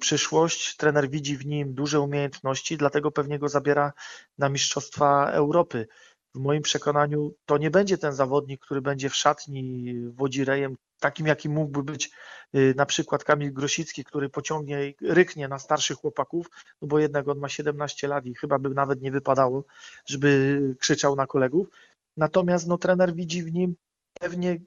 przyszłość. 0.01 0.77
Trener 0.77 1.11
widzi 1.11 1.37
w 1.37 1.47
nim 1.47 1.75
duże 1.75 2.01
umiejętności, 2.01 2.77
dlatego 2.77 3.11
pewnie 3.11 3.39
go 3.39 3.49
zabiera 3.49 3.93
na 4.39 4.49
Mistrzostwa 4.49 5.31
Europy. 5.31 5.87
W 6.35 6.39
moim 6.39 6.63
przekonaniu 6.63 7.35
to 7.47 7.59
nie 7.59 7.71
będzie 7.71 7.99
ten 7.99 8.13
zawodnik, 8.13 8.61
który 8.61 8.81
będzie 8.81 9.11
w 9.11 9.15
szatni 9.15 9.95
wodzirejem 10.11 10.77
takim 11.01 11.27
jakim 11.27 11.53
mógłby 11.53 11.83
być 11.83 12.11
y, 12.55 12.75
na 12.77 12.87
przykład 12.87 13.25
Kamil 13.25 13.53
Grosicki, 13.53 14.05
który 14.05 14.29
pociągnie, 14.29 14.93
ryknie 15.03 15.49
na 15.49 15.59
starszych 15.59 15.97
chłopaków, 15.97 16.47
no 16.83 16.89
bo 16.89 16.99
jednak 16.99 17.29
on 17.29 17.39
ma 17.39 17.49
17 17.49 18.09
lat 18.09 18.27
i 18.27 18.35
chyba 18.35 18.59
by 18.59 18.71
nawet 18.71 19.03
nie 19.03 19.13
wypadało, 19.13 19.65
żeby 20.07 20.61
krzyczał 20.79 21.17
na 21.17 21.27
kolegów. 21.27 21.69
Natomiast 22.17 22.67
no, 22.67 22.79
trener 22.79 23.15
widzi 23.15 23.43
w 23.43 23.53
nim 23.53 23.77
pewnie 24.21 24.59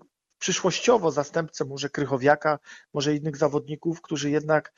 przyszłościowo 0.41 1.11
zastępcę 1.11 1.65
może 1.65 1.89
Krychowiaka, 1.89 2.59
może 2.93 3.15
innych 3.15 3.37
zawodników, 3.37 4.01
którzy 4.01 4.31
jednak 4.31 4.73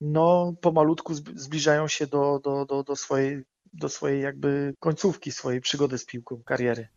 no, 0.00 0.54
pomalutku 0.60 1.14
zbliżają 1.14 1.88
się 1.88 2.06
do, 2.06 2.40
do, 2.44 2.66
do, 2.66 2.82
do, 2.82 2.96
swojej, 2.96 3.42
do 3.72 3.88
swojej 3.88 4.22
jakby 4.22 4.74
końcówki 4.78 5.32
swojej 5.32 5.60
przygody 5.60 5.98
z 5.98 6.04
piłką, 6.04 6.42
kariery 6.44 6.88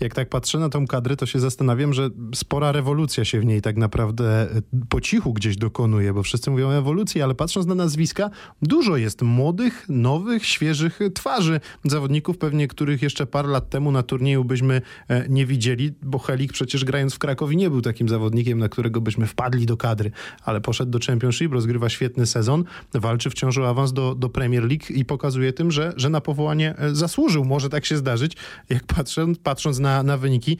jak 0.00 0.14
tak 0.14 0.28
patrzę 0.28 0.58
na 0.58 0.68
tą 0.68 0.86
kadrę, 0.86 1.16
to 1.16 1.26
się 1.26 1.40
zastanawiam, 1.40 1.92
że 1.92 2.10
spora 2.34 2.72
rewolucja 2.72 3.24
się 3.24 3.40
w 3.40 3.44
niej 3.44 3.62
tak 3.62 3.76
naprawdę 3.76 4.42
e, 4.42 4.62
po 4.88 5.00
cichu 5.00 5.32
gdzieś 5.32 5.56
dokonuje, 5.56 6.12
bo 6.12 6.22
wszyscy 6.22 6.50
mówią 6.50 6.68
o 6.68 6.74
ewolucji, 6.74 7.22
ale 7.22 7.34
patrząc 7.34 7.66
na 7.66 7.74
nazwiska, 7.74 8.30
dużo 8.62 8.96
jest 8.96 9.22
młodych, 9.22 9.86
nowych, 9.88 10.46
świeżych 10.46 10.98
twarzy 11.14 11.60
zawodników, 11.84 12.38
pewnie 12.38 12.68
których 12.68 13.02
jeszcze 13.02 13.26
parę 13.26 13.48
lat 13.48 13.70
temu 13.70 13.92
na 13.92 14.02
turnieju 14.02 14.44
byśmy 14.44 14.82
e, 15.08 15.28
nie 15.28 15.46
widzieli, 15.46 15.94
bo 16.02 16.18
Helik 16.18 16.52
przecież 16.52 16.84
grając 16.84 17.14
w 17.14 17.18
Krakowie 17.18 17.56
nie 17.56 17.70
był 17.70 17.80
takim 17.80 18.08
zawodnikiem, 18.08 18.58
na 18.58 18.68
którego 18.68 19.00
byśmy 19.00 19.26
wpadli 19.26 19.66
do 19.66 19.76
kadry, 19.76 20.10
ale 20.44 20.60
poszedł 20.60 20.90
do 20.90 20.98
Championship, 21.06 21.52
rozgrywa 21.52 21.88
świetny 21.88 22.26
sezon, 22.26 22.64
walczy 22.94 23.30
wciąż 23.30 23.58
o 23.58 23.68
awans 23.68 23.92
do, 23.92 24.14
do 24.14 24.28
Premier 24.28 24.64
League 24.64 24.84
i 24.90 25.04
pokazuje 25.04 25.52
tym, 25.52 25.70
że, 25.70 25.92
że 25.96 26.10
na 26.10 26.20
powołanie 26.20 26.74
e, 26.78 26.94
zasłużył. 26.94 27.44
Może 27.44 27.68
tak 27.68 27.86
się 27.86 27.96
zdarzyć, 27.96 28.36
jak 28.68 28.84
patrzę, 28.84 29.26
patrząc 29.42 29.78
na 29.78 29.85
na, 29.86 30.02
na 30.02 30.16
wyniki, 30.16 30.58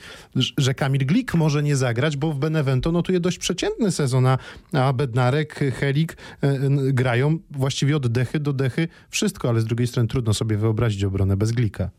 że 0.58 0.74
Kamil 0.74 1.06
Glik 1.06 1.34
może 1.34 1.62
nie 1.62 1.76
zagrać, 1.76 2.16
bo 2.16 2.32
w 2.32 2.38
Benevento 2.38 2.92
notuje 2.92 3.20
dość 3.20 3.38
przeciętny 3.38 3.92
sezon, 3.92 4.26
a, 4.26 4.92
Bednarek, 4.94 5.54
Helik 5.54 6.16
e, 6.42 6.58
grają 6.92 7.38
właściwie 7.50 7.96
od 7.96 8.06
dechy 8.06 8.40
do 8.40 8.52
dechy 8.52 8.88
wszystko, 9.10 9.48
ale 9.48 9.60
z 9.60 9.64
drugiej 9.64 9.86
strony 9.86 10.08
trudno 10.08 10.34
sobie 10.34 10.56
wyobrazić 10.56 11.04
obronę 11.04 11.36
bez 11.36 11.52
Glika. 11.52 11.90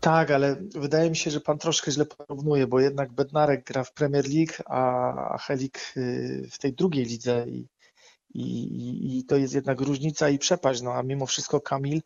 Tak, 0.00 0.30
ale 0.30 0.56
wydaje 0.74 1.10
mi 1.10 1.16
się, 1.16 1.30
że 1.30 1.40
pan 1.40 1.58
troszkę 1.58 1.90
źle 1.90 2.06
porównuje, 2.06 2.66
bo 2.66 2.80
jednak 2.80 3.12
Bednarek 3.12 3.64
gra 3.64 3.84
w 3.84 3.92
Premier 3.92 4.24
League, 4.28 4.54
a 4.66 5.38
Helik 5.38 5.78
y, 5.96 6.48
w 6.50 6.58
tej 6.58 6.72
drugiej 6.72 7.04
lidze 7.04 7.44
i 7.48 7.66
i, 8.34 9.18
I, 9.18 9.24
to 9.24 9.36
jest 9.36 9.54
jednak 9.54 9.80
różnica 9.80 10.28
i 10.28 10.38
przepaść. 10.38 10.82
No 10.82 10.92
a 10.92 11.02
mimo 11.02 11.26
wszystko 11.26 11.60
Kamil 11.60 12.00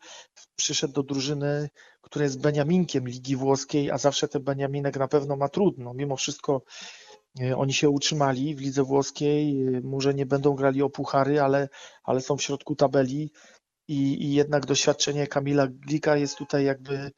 przyszedł 0.55 0.93
do 0.93 1.03
drużyny, 1.03 1.69
która 2.09 2.25
jest 2.25 2.41
Beniaminkiem 2.41 3.07
Ligi 3.07 3.35
Włoskiej, 3.35 3.91
a 3.91 3.97
zawsze 3.97 4.27
ten 4.27 4.43
Beniaminek 4.43 4.97
na 4.97 5.07
pewno 5.07 5.35
ma 5.35 5.49
trudno. 5.49 5.93
Mimo 5.93 6.15
wszystko 6.15 6.61
e, 7.41 7.57
oni 7.57 7.73
się 7.73 7.89
utrzymali 7.89 8.55
w 8.55 8.61
lidze 8.61 8.83
włoskiej. 8.83 9.67
E, 9.67 9.81
może 9.81 10.13
nie 10.13 10.25
będą 10.25 10.55
grali 10.55 10.81
o 10.81 10.89
puchary, 10.89 11.41
ale, 11.41 11.69
ale 12.03 12.21
są 12.21 12.37
w 12.37 12.41
środku 12.41 12.75
tabeli. 12.75 13.31
I, 13.89 14.23
I 14.25 14.33
jednak 14.33 14.65
doświadczenie 14.65 15.27
Kamila 15.27 15.67
Glika 15.67 16.17
jest 16.17 16.37
tutaj 16.37 16.65
jakby 16.65 17.11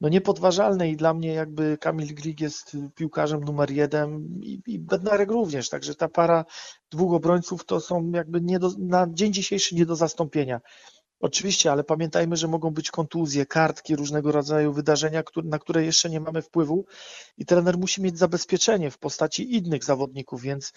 no 0.00 0.08
niepodważalne 0.08 0.90
i 0.90 0.96
dla 0.96 1.14
mnie 1.14 1.32
jakby 1.32 1.78
Kamil 1.78 2.14
Glik 2.14 2.40
jest 2.40 2.76
piłkarzem 2.94 3.44
numer 3.44 3.70
jeden 3.70 4.38
i, 4.42 4.62
i 4.66 4.78
Bednarek 4.78 5.30
również, 5.30 5.68
także 5.68 5.94
ta 5.94 6.08
para 6.08 6.44
dwóch 6.90 7.14
obrońców 7.14 7.64
to 7.64 7.80
są 7.80 8.10
jakby 8.14 8.40
nie 8.40 8.58
do, 8.58 8.70
na 8.78 9.06
dzień 9.10 9.32
dzisiejszy 9.32 9.74
nie 9.74 9.86
do 9.86 9.96
zastąpienia. 9.96 10.60
Oczywiście, 11.20 11.72
ale 11.72 11.84
pamiętajmy, 11.84 12.36
że 12.36 12.48
mogą 12.48 12.70
być 12.70 12.90
kontuzje, 12.90 13.46
kartki, 13.46 13.96
różnego 13.96 14.32
rodzaju 14.32 14.72
wydarzenia, 14.72 15.22
na 15.44 15.58
które 15.58 15.84
jeszcze 15.84 16.10
nie 16.10 16.20
mamy 16.20 16.42
wpływu 16.42 16.86
i 17.38 17.46
trener 17.46 17.78
musi 17.78 18.02
mieć 18.02 18.18
zabezpieczenie 18.18 18.90
w 18.90 18.98
postaci 18.98 19.56
innych 19.56 19.84
zawodników, 19.84 20.42
więc 20.42 20.72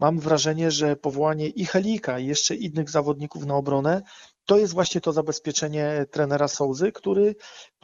mam 0.00 0.20
wrażenie, 0.20 0.70
że 0.70 0.96
powołanie 0.96 1.48
i 1.48 1.64
Helika 1.64 2.18
i 2.18 2.26
jeszcze 2.26 2.54
innych 2.54 2.90
zawodników 2.90 3.46
na 3.46 3.54
obronę 3.54 4.02
to 4.46 4.58
jest 4.58 4.72
właśnie 4.72 5.00
to 5.00 5.12
zabezpieczenie 5.12 6.06
trenera 6.10 6.48
Sołzy, 6.48 6.92
który, 6.92 7.34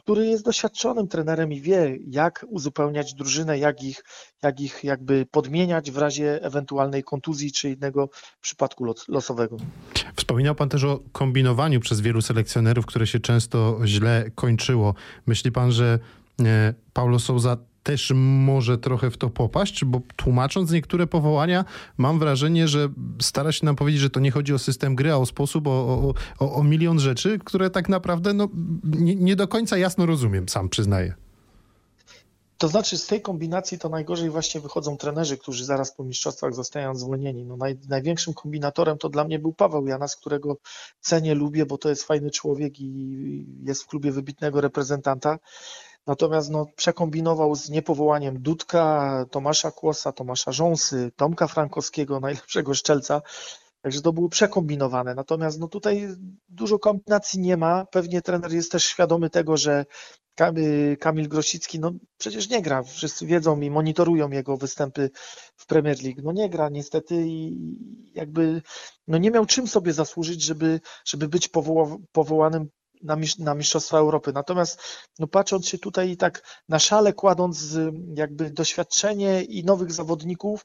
który 0.03 0.25
jest 0.25 0.45
doświadczonym 0.45 1.07
trenerem 1.07 1.53
i 1.53 1.61
wie, 1.61 1.97
jak 2.07 2.45
uzupełniać 2.49 3.13
drużynę, 3.13 3.59
jak 3.59 3.83
ich, 3.83 4.03
jak 4.43 4.59
ich 4.59 4.83
jakby 4.83 5.25
podmieniać 5.31 5.91
w 5.91 5.97
razie 5.97 6.43
ewentualnej 6.43 7.03
kontuzji 7.03 7.51
czy 7.51 7.69
innego 7.69 8.09
przypadku 8.41 8.85
losowego. 9.07 9.57
Wspominał 10.15 10.55
Pan 10.55 10.69
też 10.69 10.83
o 10.83 10.99
kombinowaniu 11.11 11.79
przez 11.79 12.01
wielu 12.01 12.21
selekcjonerów, 12.21 12.85
które 12.85 13.07
się 13.07 13.19
często 13.19 13.79
źle 13.85 14.25
kończyło. 14.35 14.93
Myśli 15.25 15.51
Pan, 15.51 15.71
że 15.71 15.99
e, 16.41 16.73
Paulo 16.93 17.19
Souza 17.19 17.57
też 17.83 18.11
może 18.15 18.77
trochę 18.77 19.11
w 19.11 19.17
to 19.17 19.29
popaść, 19.29 19.85
bo 19.85 20.01
tłumacząc 20.15 20.71
niektóre 20.71 21.07
powołania, 21.07 21.65
mam 21.97 22.19
wrażenie, 22.19 22.67
że 22.67 22.89
stara 23.21 23.51
się 23.51 23.65
nam 23.65 23.75
powiedzieć, 23.75 24.01
że 24.01 24.09
to 24.09 24.19
nie 24.19 24.31
chodzi 24.31 24.53
o 24.53 24.59
system 24.59 24.95
gry, 24.95 25.11
a 25.11 25.17
o 25.17 25.25
sposób, 25.25 25.67
o, 25.67 26.13
o, 26.39 26.55
o 26.55 26.63
milion 26.63 26.99
rzeczy, 26.99 27.39
które 27.45 27.69
tak 27.69 27.89
naprawdę 27.89 28.33
no, 28.33 28.49
nie, 28.83 29.15
nie 29.15 29.35
do 29.35 29.47
końca 29.47 29.77
jasno 29.77 30.05
rozumiem, 30.05 30.49
sam 30.49 30.69
przyznaję. 30.69 31.13
To 32.63 32.67
znaczy 32.67 32.97
z 32.97 33.07
tej 33.07 33.21
kombinacji 33.21 33.79
to 33.79 33.89
najgorzej 33.89 34.29
właśnie 34.29 34.61
wychodzą 34.61 34.97
trenerzy, 34.97 35.37
którzy 35.37 35.65
zaraz 35.65 35.95
po 35.95 36.03
mistrzostwach 36.03 36.53
zostają 36.53 36.95
zwolnieni. 36.95 37.45
No 37.45 37.57
naj, 37.57 37.77
największym 37.89 38.33
kombinatorem 38.33 38.97
to 38.97 39.09
dla 39.09 39.23
mnie 39.23 39.39
był 39.39 39.53
Paweł 39.53 39.87
Janas, 39.87 40.15
którego 40.15 40.57
cenię, 41.01 41.35
lubię, 41.35 41.65
bo 41.65 41.77
to 41.77 41.89
jest 41.89 42.03
fajny 42.03 42.31
człowiek 42.31 42.79
i 42.79 43.45
jest 43.63 43.83
w 43.83 43.87
klubie 43.87 44.11
wybitnego 44.11 44.61
reprezentanta. 44.61 45.39
Natomiast 46.07 46.49
no, 46.49 46.65
przekombinował 46.75 47.55
z 47.55 47.69
niepowołaniem 47.69 48.41
Dudka, 48.41 49.25
Tomasza 49.31 49.71
Kłosa, 49.71 50.11
Tomasza 50.11 50.51
Rząsy, 50.51 51.11
Tomka 51.15 51.47
Frankowskiego, 51.47 52.19
najlepszego 52.19 52.73
szczelca. 52.73 53.21
Także 53.81 54.01
to 54.01 54.13
było 54.13 54.29
przekombinowane. 54.29 55.15
Natomiast 55.15 55.59
no, 55.59 55.67
tutaj 55.67 56.07
dużo 56.49 56.79
kombinacji 56.79 57.39
nie 57.39 57.57
ma. 57.57 57.85
Pewnie 57.85 58.21
trener 58.21 58.53
jest 58.53 58.71
też 58.71 58.85
świadomy 58.85 59.29
tego, 59.29 59.57
że 59.57 59.85
Kamil 60.99 61.29
Grosicki, 61.29 61.79
no 61.79 61.91
przecież 62.17 62.49
nie 62.49 62.61
gra. 62.61 62.83
Wszyscy 62.83 63.25
wiedzą 63.25 63.61
i 63.61 63.69
monitorują 63.69 64.29
jego 64.29 64.57
występy 64.57 65.09
w 65.55 65.65
Premier 65.65 66.03
League. 66.03 66.21
No 66.23 66.31
nie 66.31 66.49
gra 66.49 66.69
niestety 66.69 67.15
i 67.27 67.57
jakby 68.15 68.61
no 69.07 69.17
nie 69.17 69.31
miał 69.31 69.45
czym 69.45 69.67
sobie 69.67 69.93
zasłużyć, 69.93 70.41
żeby, 70.41 70.79
żeby 71.05 71.27
być 71.27 71.47
powoła, 71.47 71.97
powołanym 72.11 72.69
na, 73.03 73.17
na 73.39 73.55
Mistrzostwa 73.55 73.97
Europy. 73.97 74.33
Natomiast 74.33 74.81
no, 75.19 75.27
patrząc 75.27 75.67
się 75.67 75.77
tutaj 75.77 76.17
tak 76.17 76.61
na 76.69 76.79
szale, 76.79 77.13
kładąc 77.13 77.77
jakby 78.15 78.49
doświadczenie 78.49 79.43
i 79.43 79.65
nowych 79.65 79.91
zawodników, 79.91 80.63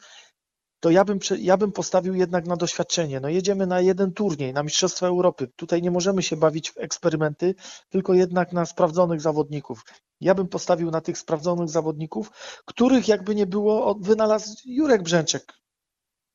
to 0.81 0.91
ja 0.91 1.05
bym, 1.05 1.19
ja 1.39 1.57
bym 1.57 1.73
postawił 1.73 2.15
jednak 2.15 2.47
na 2.47 2.57
doświadczenie. 2.57 3.21
No 3.21 3.29
jedziemy 3.29 3.67
na 3.67 3.81
jeden 3.81 4.13
turniej, 4.13 4.53
na 4.53 4.63
Mistrzostwa 4.63 5.07
Europy. 5.07 5.49
Tutaj 5.57 5.83
nie 5.83 5.91
możemy 5.91 6.23
się 6.23 6.37
bawić 6.37 6.71
w 6.71 6.79
eksperymenty, 6.79 7.55
tylko 7.89 8.15
jednak 8.15 8.53
na 8.53 8.67
sprawdzonych 8.67 9.21
zawodników. 9.21 9.85
Ja 10.21 10.35
bym 10.35 10.49
postawił 10.49 10.91
na 10.91 11.01
tych 11.01 11.19
sprawdzonych 11.19 11.69
zawodników, 11.69 12.31
których 12.65 13.09
jakby 13.09 13.35
nie 13.35 13.47
było, 13.47 13.95
wynalazł 14.01 14.55
Jurek 14.65 15.03
Brzęczek 15.03 15.55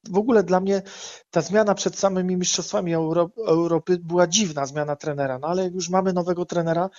w 0.10 0.18
ogóle 0.18 0.44
dla 0.44 0.60
mnie 0.60 0.82
ta 1.32 1.42
zmiana 1.42 1.76
przed 1.76 2.00
samymi 2.00 2.38
Mistrzostwami 2.38 2.94
Euro 2.94 3.30
Europy 3.38 3.98
była 4.02 4.28
dziwna, 4.28 4.66
zmiana 4.66 4.96
trenera, 4.96 5.40
no 5.40 5.48
ale 5.48 5.64
jak 5.64 5.74
już 5.74 5.90
mamy 5.90 6.14
nowego 6.14 6.46
trenera, 6.46 6.90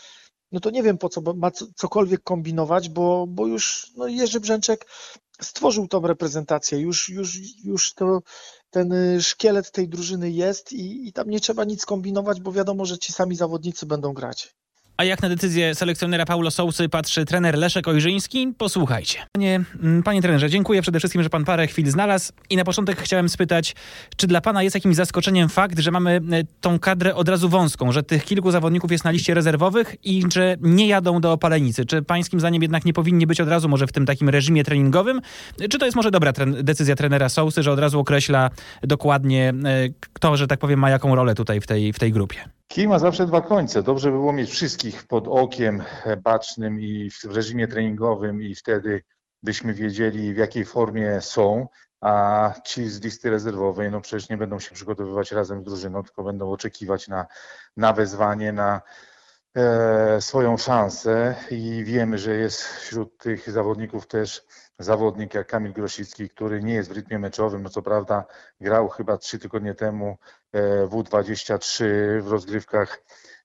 no 0.52 0.60
to 0.60 0.70
nie 0.70 0.82
wiem 0.82 0.98
po 0.98 1.08
co 1.08 1.20
ma 1.34 1.50
cokolwiek 1.76 2.22
kombinować, 2.22 2.88
bo, 2.88 3.26
bo 3.28 3.46
już 3.46 3.92
no 3.96 4.06
Jerzy 4.06 4.40
Brzęczek 4.40 4.86
stworzył 5.40 5.88
tą 5.88 6.06
reprezentację, 6.06 6.78
już, 6.78 7.08
już, 7.08 7.38
już 7.64 7.94
to, 7.94 8.22
ten 8.70 8.94
szkielet 9.20 9.70
tej 9.70 9.88
drużyny 9.88 10.30
jest 10.30 10.72
i, 10.72 11.08
i 11.08 11.12
tam 11.12 11.30
nie 11.30 11.40
trzeba 11.40 11.64
nic 11.64 11.84
kombinować, 11.84 12.40
bo 12.40 12.52
wiadomo, 12.52 12.84
że 12.84 12.98
ci 12.98 13.12
sami 13.12 13.36
zawodnicy 13.36 13.86
będą 13.86 14.12
grać. 14.12 14.54
A 14.96 15.04
jak 15.04 15.22
na 15.22 15.28
decyzję 15.28 15.74
selekcjonera 15.74 16.24
Paulo 16.24 16.50
Sousy 16.50 16.88
patrzy 16.88 17.24
trener 17.24 17.58
Leszek 17.58 17.88
Ojrzyński? 17.88 18.54
Posłuchajcie. 18.58 19.18
Panie, 19.32 19.60
mm, 19.82 20.02
panie 20.02 20.22
trenerze, 20.22 20.50
dziękuję 20.50 20.82
przede 20.82 20.98
wszystkim, 20.98 21.22
że 21.22 21.30
pan 21.30 21.44
parę 21.44 21.66
chwil 21.66 21.90
znalazł. 21.90 22.32
I 22.50 22.56
na 22.56 22.64
początek 22.64 23.02
chciałem 23.02 23.28
spytać, 23.28 23.74
czy 24.16 24.26
dla 24.26 24.40
pana 24.40 24.62
jest 24.62 24.74
jakimś 24.74 24.96
zaskoczeniem 24.96 25.48
fakt, 25.48 25.78
że 25.78 25.90
mamy 25.90 26.10
e, 26.10 26.20
tą 26.60 26.78
kadrę 26.78 27.14
od 27.14 27.28
razu 27.28 27.48
wąską, 27.48 27.92
że 27.92 28.02
tych 28.02 28.24
kilku 28.24 28.50
zawodników 28.50 28.92
jest 28.92 29.04
na 29.04 29.10
liście 29.10 29.34
rezerwowych 29.34 29.96
i 30.04 30.22
że 30.32 30.56
nie 30.60 30.86
jadą 30.86 31.20
do 31.20 31.32
opalenicy? 31.32 31.86
Czy 31.86 32.02
pańskim 32.02 32.40
zdaniem 32.40 32.62
jednak 32.62 32.84
nie 32.84 32.92
powinni 32.92 33.26
być 33.26 33.40
od 33.40 33.48
razu 33.48 33.68
może 33.68 33.86
w 33.86 33.92
tym 33.92 34.06
takim 34.06 34.28
reżimie 34.28 34.64
treningowym? 34.64 35.20
Czy 35.70 35.78
to 35.78 35.84
jest 35.84 35.96
może 35.96 36.10
dobra 36.10 36.32
tre 36.32 36.46
decyzja 36.46 36.96
trenera 36.96 37.28
Sousy, 37.28 37.62
że 37.62 37.72
od 37.72 37.78
razu 37.78 38.00
określa 38.00 38.50
dokładnie 38.82 39.48
e, 39.64 39.88
kto, 40.12 40.36
że 40.36 40.46
tak 40.46 40.60
powiem, 40.60 40.80
ma 40.80 40.90
jaką 40.90 41.14
rolę 41.14 41.34
tutaj 41.34 41.60
w 41.60 41.66
tej, 41.66 41.92
w 41.92 41.98
tej 41.98 42.12
grupie? 42.12 42.38
Kij 42.68 42.88
ma 42.88 42.98
zawsze 42.98 43.26
dwa 43.26 43.40
końce. 43.40 43.82
Dobrze 43.82 44.10
by 44.10 44.16
było 44.16 44.32
mieć 44.32 44.50
wszystkich 44.50 45.06
pod 45.06 45.28
okiem 45.28 45.82
bacznym 46.22 46.80
i 46.80 47.10
w 47.10 47.24
reżimie 47.24 47.68
treningowym 47.68 48.42
i 48.42 48.54
wtedy 48.54 49.02
byśmy 49.42 49.74
wiedzieli 49.74 50.34
w 50.34 50.36
jakiej 50.36 50.64
formie 50.64 51.20
są, 51.20 51.68
a 52.00 52.52
ci 52.64 52.88
z 52.88 53.00
listy 53.00 53.30
rezerwowej 53.30 53.90
no 53.90 54.00
przecież 54.00 54.28
nie 54.28 54.36
będą 54.36 54.58
się 54.58 54.74
przygotowywać 54.74 55.32
razem 55.32 55.60
z 55.60 55.64
drużyną, 55.64 56.02
tylko 56.02 56.22
będą 56.22 56.50
oczekiwać 56.50 57.08
na, 57.08 57.26
na 57.76 57.92
wezwanie, 57.92 58.52
na, 58.52 58.76
e, 58.76 58.80
swoją 60.20 60.56
szansę 60.56 61.34
i 61.50 61.84
wiemy, 61.84 62.18
że 62.18 62.34
jest 62.34 62.62
wśród 62.62 63.18
tych 63.18 63.50
zawodników 63.50 64.06
też 64.06 64.46
zawodnik 64.78 65.34
jak 65.34 65.46
Kamil 65.46 65.72
Grosicki, 65.72 66.28
który 66.28 66.62
nie 66.62 66.74
jest 66.74 66.88
w 66.88 66.92
rytmie 66.92 67.18
meczowym, 67.18 67.62
no 67.62 67.70
co 67.70 67.82
prawda 67.82 68.24
grał 68.60 68.88
chyba 68.88 69.18
trzy 69.18 69.38
tygodnie 69.38 69.74
temu 69.74 70.18
e, 70.52 70.86
W23 70.86 71.84
w 72.20 72.28
rozgrywkach 72.28 73.02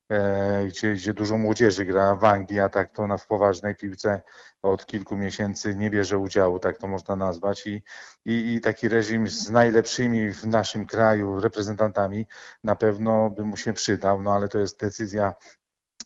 E, 0.10 0.68
gdzie, 0.68 0.94
gdzie 0.94 1.14
dużo 1.14 1.38
młodzieży 1.38 1.86
gra 1.86 2.16
w 2.16 2.24
Anglii, 2.24 2.60
a 2.60 2.70
tak 2.70 2.92
to 2.92 3.08
na 3.08 3.18
w 3.18 3.28
poważnej 3.28 3.76
piłce 3.76 4.22
od 4.62 4.86
kilku 4.86 5.18
miesięcy 5.18 5.76
nie 5.76 5.90
bierze 5.90 6.18
udziału, 6.18 6.60
tak 6.60 6.78
to 6.78 6.88
można 6.88 7.16
nazwać. 7.16 7.68
I, 7.68 7.84
i, 8.26 8.54
i 8.56 8.62
taki 8.62 8.90
reżim 8.90 9.28
z 9.28 9.50
najlepszymi 9.50 10.34
w 10.34 10.48
naszym 10.48 10.86
kraju 10.86 11.40
reprezentantami 11.40 12.28
na 12.64 12.76
pewno 12.76 13.30
by 13.30 13.46
mu 13.46 13.58
się 13.58 13.74
przydał, 13.74 14.22
no 14.22 14.34
ale 14.34 14.48
to 14.48 14.60
jest 14.60 14.80
decyzja 14.80 15.34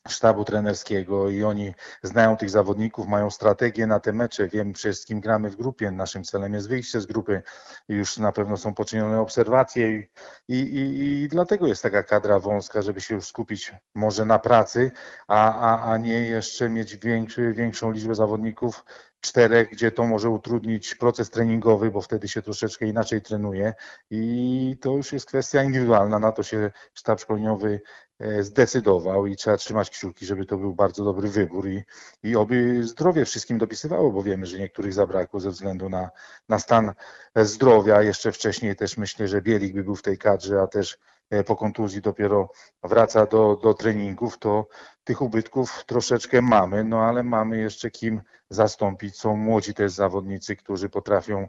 sztabu 0.08 0.46
trenerskiego 0.46 1.30
i 1.30 1.44
oni 1.44 1.74
znają 2.04 2.38
tych 2.38 2.50
zawodników, 2.50 3.08
mają 3.08 3.30
strategię 3.30 3.88
na 3.88 4.00
te 4.00 4.14
mecze, 4.14 4.48
wiem 4.48 4.74
przecież 4.74 4.98
z 5.00 5.06
kim 5.06 5.22
gramy 5.22 5.50
w 5.50 5.56
grupie, 5.56 5.92
naszym 5.92 6.24
celem 6.24 6.54
jest 6.54 6.70
wyjście 6.70 7.02
z 7.02 7.06
grupy, 7.06 7.42
już 7.88 8.18
na 8.18 8.32
pewno 8.32 8.58
są 8.58 8.74
poczynione 8.74 9.22
obserwacje 9.22 9.98
i, 9.98 10.10
i, 10.48 11.24
i, 11.24 11.28
dlatego 11.28 11.68
jest 11.68 11.84
taka 11.84 12.04
kadra 12.04 12.40
wąska, 12.40 12.82
żeby 12.82 13.02
się 13.02 13.16
już 13.16 13.28
skupić 13.28 13.74
może 13.96 14.26
na 14.26 14.40
pracy, 14.40 14.92
a, 15.28 15.60
a, 15.60 15.92
a 15.92 15.98
nie 15.98 16.22
jeszcze 16.22 16.70
mieć 16.70 16.98
większy, 16.98 17.54
większą 17.54 17.92
liczbę 17.92 18.16
zawodników, 18.16 18.84
czterech, 19.24 19.70
gdzie 19.70 19.92
to 19.92 20.08
może 20.08 20.30
utrudnić 20.30 20.96
proces 20.96 21.30
treningowy, 21.30 21.92
bo 21.92 22.02
wtedy 22.02 22.28
się 22.28 22.42
troszeczkę 22.42 22.86
inaczej 22.86 23.22
trenuje 23.22 23.74
i 24.10 24.78
to 24.82 24.92
już 24.92 25.14
jest 25.14 25.26
kwestia 25.26 25.64
indywidualna, 25.64 26.20
na 26.20 26.32
to 26.32 26.44
się 26.44 26.72
sztab 26.94 27.20
szkoleniowy 27.20 27.82
E, 28.20 28.44
zdecydował 28.44 29.26
i 29.26 29.36
trzeba 29.36 29.58
trzymać 29.58 29.90
kciuki, 29.90 30.26
żeby 30.26 30.46
to 30.46 30.58
był 30.58 30.76
bardzo 30.76 31.04
dobry 31.04 31.30
wybór 31.30 31.70
i, 31.70 31.84
i 32.24 32.36
oby 32.36 32.84
zdrowie 32.84 33.26
wszystkim 33.26 33.58
dopisywało, 33.58 34.12
bo 34.12 34.24
wiemy, 34.24 34.46
że 34.46 34.60
niektórych 34.60 34.94
zabrakło 34.94 35.40
ze 35.40 35.50
względu 35.50 35.90
na, 35.90 36.10
na 36.50 36.60
stan 36.60 36.94
zdrowia. 37.36 38.02
Jeszcze 38.02 38.32
wcześniej 38.32 38.76
też 38.76 38.98
myślę, 38.98 39.28
że 39.28 39.42
Bielik 39.42 39.74
by 39.74 39.84
był 39.84 39.96
w 39.96 40.02
tej 40.02 40.18
kadrze, 40.18 40.62
a 40.62 40.68
też 40.68 40.98
po 41.44 41.56
kontuzji 41.56 42.02
dopiero 42.02 42.50
wraca 42.84 43.26
do, 43.26 43.60
do 43.64 43.74
treningów, 43.74 44.38
to 44.38 44.68
tych 45.04 45.22
ubytków 45.22 45.84
troszeczkę 45.86 46.42
mamy, 46.42 46.84
no 46.84 47.02
ale 47.02 47.24
mamy 47.24 47.58
jeszcze 47.58 47.92
kim 47.92 48.22
zastąpić. 48.50 49.18
Są 49.18 49.36
młodzi 49.36 49.74
też 49.74 49.92
zawodnicy, 49.92 50.56
którzy 50.56 50.90
potrafią 50.90 51.48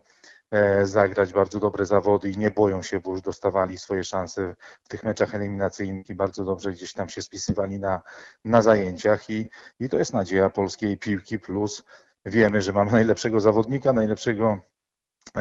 E, 0.55 0.87
zagrać 0.87 1.33
bardzo 1.33 1.61
dobre 1.61 1.87
zawody 1.87 2.31
i 2.31 2.39
nie 2.39 2.51
boją 2.51 2.83
się, 2.83 3.01
bo 3.01 3.11
już 3.11 3.21
dostawali 3.21 3.79
swoje 3.79 4.05
szanse 4.05 4.55
w 4.83 4.89
tych 4.89 5.03
meczach 5.03 5.35
eliminacyjnych 5.35 6.11
i 6.11 6.15
bardzo 6.15 6.45
dobrze 6.45 6.73
gdzieś 6.73 6.93
tam 6.93 7.09
się 7.09 7.23
spisywali 7.23 7.79
na, 7.79 8.03
na 8.45 8.63
zajęciach 8.63 9.31
i, 9.31 9.51
i 9.81 9.89
to 9.89 9.99
jest 9.99 10.13
nadzieja 10.13 10.51
polskiej 10.51 10.99
piłki 10.99 11.39
plus 11.39 11.85
wiemy, 12.25 12.63
że 12.63 12.73
mamy 12.73 12.93
najlepszego 12.93 13.41
zawodnika, 13.41 13.93
najlepszego 13.93 14.49
e, 14.53 14.61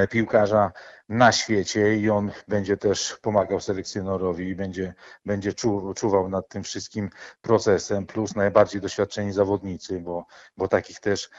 piłkarza 0.09 0.71
na 1.09 1.31
świecie 1.31 1.95
i 1.95 2.09
on 2.09 2.31
będzie 2.47 2.77
też 2.77 3.17
pomagał 3.21 3.59
selekcjonerowi 3.59 4.47
i 4.47 4.55
będzie, 4.55 4.93
będzie 5.25 5.53
czu, 5.53 5.93
czuwał 5.95 6.29
nad 6.29 6.49
tym 6.49 6.63
wszystkim 6.63 7.09
procesem, 7.41 8.05
plus 8.05 8.35
najbardziej 8.35 8.81
doświadczeni 8.81 9.33
zawodnicy, 9.33 9.99
bo, 9.99 10.25
bo 10.57 10.67
takich 10.67 10.99
też 10.99 11.29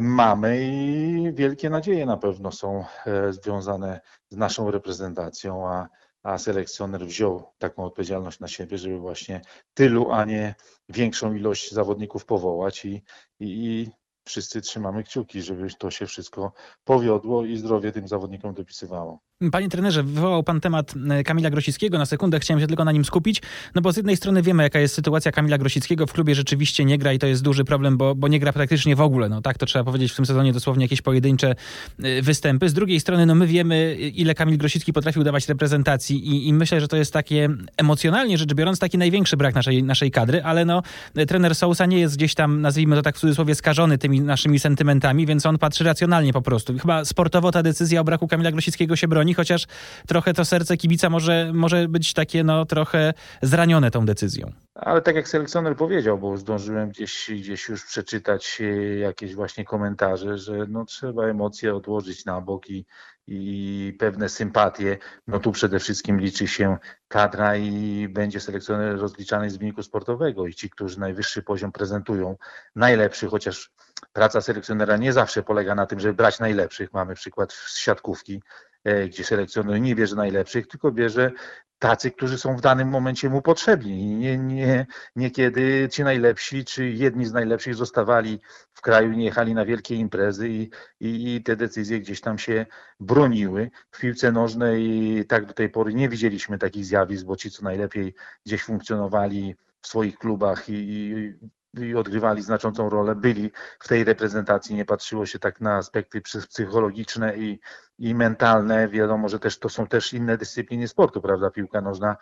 mamy 0.00 0.58
i 0.62 1.32
wielkie 1.34 1.70
nadzieje 1.70 2.06
na 2.06 2.16
pewno 2.16 2.52
są 2.52 2.84
e, 3.06 3.32
związane 3.32 4.00
z 4.28 4.36
naszą 4.36 4.70
reprezentacją, 4.70 5.68
a, 5.68 5.88
a 6.22 6.38
selekcjoner 6.38 7.06
wziął 7.06 7.52
taką 7.58 7.84
odpowiedzialność 7.84 8.40
na 8.40 8.48
siebie, 8.48 8.78
żeby 8.78 8.98
właśnie 8.98 9.40
tylu, 9.74 10.12
a 10.12 10.24
nie 10.24 10.54
większą 10.88 11.34
ilość 11.34 11.72
zawodników 11.72 12.24
powołać 12.24 12.84
i, 12.84 13.04
i, 13.40 13.90
wszyscy 14.24 14.60
trzymamy 14.60 15.04
kciuki, 15.04 15.42
żeby 15.42 15.68
to 15.78 15.90
się 15.90 16.06
wszystko 16.06 16.52
powiodło 16.84 17.44
i 17.44 17.56
zdrowie 17.56 17.92
tym 17.92 18.08
zawodnikom 18.08 18.54
dopisywało. 18.54 19.20
Panie 19.52 19.68
trenerze, 19.68 20.02
wywołał 20.02 20.42
pan 20.42 20.60
temat 20.60 20.94
e, 21.10 21.24
Kamila 21.24 21.50
Grosickiego. 21.50 21.98
Na 21.98 22.06
sekundę 22.06 22.40
chciałem 22.40 22.60
się 22.60 22.66
tylko 22.66 22.84
na 22.84 22.92
nim 22.92 23.04
skupić, 23.04 23.42
no 23.74 23.82
bo 23.82 23.92
z 23.92 23.96
jednej 23.96 24.16
strony 24.16 24.42
wiemy, 24.42 24.62
jaka 24.62 24.78
jest 24.78 24.94
sytuacja 24.94 25.32
Kamila 25.32 25.58
Grosickiego. 25.58 26.06
W 26.06 26.12
klubie 26.12 26.34
rzeczywiście 26.34 26.84
nie 26.84 26.98
gra 26.98 27.12
i 27.12 27.18
to 27.18 27.26
jest 27.26 27.42
duży 27.42 27.64
problem, 27.64 27.96
bo, 27.96 28.14
bo 28.14 28.28
nie 28.28 28.40
gra 28.40 28.52
praktycznie 28.52 28.96
w 28.96 29.00
ogóle. 29.00 29.28
No 29.28 29.42
tak, 29.42 29.58
to 29.58 29.66
trzeba 29.66 29.84
powiedzieć 29.84 30.12
w 30.12 30.16
tym 30.16 30.26
sezonie 30.26 30.52
dosłownie 30.52 30.84
jakieś 30.84 31.02
pojedyncze 31.02 31.54
e, 32.02 32.22
występy. 32.22 32.68
Z 32.68 32.72
drugiej 32.72 33.00
strony, 33.00 33.26
no 33.26 33.34
my 33.34 33.46
wiemy, 33.46 33.94
ile 33.94 34.34
Kamil 34.34 34.58
Grosicki 34.58 34.92
potrafił 34.92 35.24
dawać 35.24 35.48
reprezentacji 35.48 36.28
i, 36.28 36.48
i 36.48 36.52
myślę, 36.52 36.80
że 36.80 36.88
to 36.88 36.96
jest 36.96 37.12
takie 37.12 37.48
emocjonalnie 37.76 38.38
rzecz 38.38 38.54
biorąc 38.54 38.78
taki 38.78 38.98
największy 38.98 39.36
brak 39.36 39.54
naszej, 39.54 39.82
naszej 39.82 40.10
kadry, 40.10 40.42
ale 40.42 40.64
no 40.64 40.82
trener 41.28 41.54
Sousa 41.54 41.86
nie 41.86 41.98
jest 41.98 42.16
gdzieś 42.16 42.34
tam, 42.34 42.60
nazwijmy 42.60 42.96
to 42.96 43.02
tak 43.02 43.16
w 43.16 43.20
cudzysłowie, 43.20 43.54
skażony 43.54 43.98
tymi 44.12 44.26
naszymi 44.26 44.58
sentymentami, 44.58 45.26
więc 45.26 45.46
on 45.46 45.58
patrzy 45.58 45.84
racjonalnie 45.84 46.32
po 46.32 46.42
prostu. 46.42 46.78
Chyba 46.78 47.04
sportowo 47.04 47.52
ta 47.52 47.62
decyzja 47.62 48.00
o 48.00 48.04
braku 48.04 48.28
Kamila 48.28 48.52
Grosickiego 48.52 48.96
się 48.96 49.08
broni, 49.08 49.34
chociaż 49.34 49.66
trochę 50.06 50.34
to 50.34 50.44
serce 50.44 50.76
kibica 50.76 51.10
może, 51.10 51.50
może 51.54 51.88
być 51.88 52.12
takie 52.12 52.44
no 52.44 52.64
trochę 52.64 53.14
zranione 53.42 53.90
tą 53.90 54.06
decyzją. 54.06 54.52
Ale 54.74 55.02
tak 55.02 55.16
jak 55.16 55.28
selekcjoner 55.28 55.76
powiedział, 55.76 56.18
bo 56.18 56.36
zdążyłem 56.36 56.88
gdzieś, 56.88 57.30
gdzieś 57.36 57.68
już 57.68 57.84
przeczytać 57.84 58.58
e, 58.60 58.98
jakieś 58.98 59.34
właśnie 59.34 59.64
komentarze, 59.64 60.38
że 60.38 60.66
no 60.68 60.84
trzeba 60.84 61.24
emocje 61.24 61.74
odłożyć 61.74 62.24
na 62.24 62.40
bok 62.40 62.70
i, 62.70 62.86
i 63.26 63.96
pewne 63.98 64.28
sympatie. 64.28 64.98
No 65.26 65.38
tu 65.38 65.52
przede 65.52 65.78
wszystkim 65.78 66.20
liczy 66.20 66.48
się 66.48 66.76
kadra 67.08 67.56
i 67.56 68.08
będzie 68.08 68.40
selekcjoner 68.40 68.98
rozliczany 68.98 69.50
z 69.50 69.56
wyniku 69.56 69.82
sportowego 69.82 70.46
i 70.46 70.54
ci, 70.54 70.70
którzy 70.70 71.00
najwyższy 71.00 71.42
poziom 71.42 71.72
prezentują, 71.72 72.36
najlepszy, 72.76 73.26
chociaż 73.26 73.70
praca 74.12 74.40
selekcjonera 74.40 74.96
nie 74.96 75.12
zawsze 75.12 75.42
polega 75.42 75.74
na 75.74 75.86
tym, 75.86 76.00
żeby 76.00 76.14
brać 76.14 76.40
najlepszych. 76.40 76.92
Mamy 76.92 77.14
przykład 77.14 77.52
z 77.52 77.78
siatkówki, 77.78 78.42
E, 78.84 79.08
gdzie 79.08 79.24
selekcjoner 79.24 79.80
nie 79.80 79.94
bierze 79.94 80.16
najlepszych, 80.16 80.66
tylko 80.66 80.92
bierze 80.92 81.30
tacy, 81.78 82.10
którzy 82.10 82.38
są 82.38 82.56
w 82.56 82.60
danym 82.60 82.88
momencie 82.88 83.30
mu 83.30 83.42
potrzebni. 83.42 84.16
Nie, 84.16 84.38
nie, 84.38 84.86
niekiedy 85.16 85.88
ci 85.92 86.04
najlepsi, 86.04 86.64
czy 86.64 86.88
jedni 86.88 87.26
z 87.26 87.32
najlepszych 87.32 87.74
zostawali 87.74 88.40
w 88.72 88.80
kraju, 88.80 89.12
nie 89.12 89.24
jechali 89.24 89.54
na 89.54 89.64
wielkie 89.64 89.94
imprezy 89.94 90.48
i, 90.48 90.70
i, 91.00 91.34
i 91.34 91.42
te 91.42 91.56
decyzje 91.56 92.00
gdzieś 92.00 92.20
tam 92.20 92.38
się 92.38 92.66
broniły. 93.00 93.70
W 93.90 94.00
piłce 94.00 94.32
nożnej 94.32 95.24
tak 95.28 95.46
do 95.46 95.54
tej 95.54 95.68
pory 95.68 95.94
nie 95.94 96.08
widzieliśmy 96.08 96.58
takich 96.58 96.84
zjawisk, 96.84 97.26
bo 97.26 97.36
ci, 97.36 97.50
co 97.50 97.64
najlepiej 97.64 98.14
gdzieś 98.46 98.62
funkcjonowali 98.62 99.56
w 99.80 99.86
swoich 99.86 100.18
klubach 100.18 100.68
i, 100.68 100.74
i 100.74 101.34
i 101.80 101.94
odgrywali 101.94 102.42
znaczącą 102.42 102.90
rolę, 102.90 103.14
byli 103.14 103.50
w 103.78 103.88
tej 103.88 104.04
reprezentacji, 104.04 104.74
nie 104.74 104.84
patrzyło 104.84 105.26
się 105.26 105.38
tak 105.38 105.60
na 105.60 105.76
aspekty 105.76 106.20
psychologiczne 106.20 107.36
i, 107.36 107.60
i 107.98 108.14
mentalne. 108.14 108.88
Wiadomo, 108.88 109.28
że 109.28 109.38
też 109.38 109.58
to 109.58 109.68
są 109.68 109.86
też 109.86 110.12
inne 110.12 110.38
dyscypliny 110.38 110.88
sportu, 110.88 111.20
prawda? 111.20 111.50
Piłka 111.50 111.80
nożna 111.80 112.16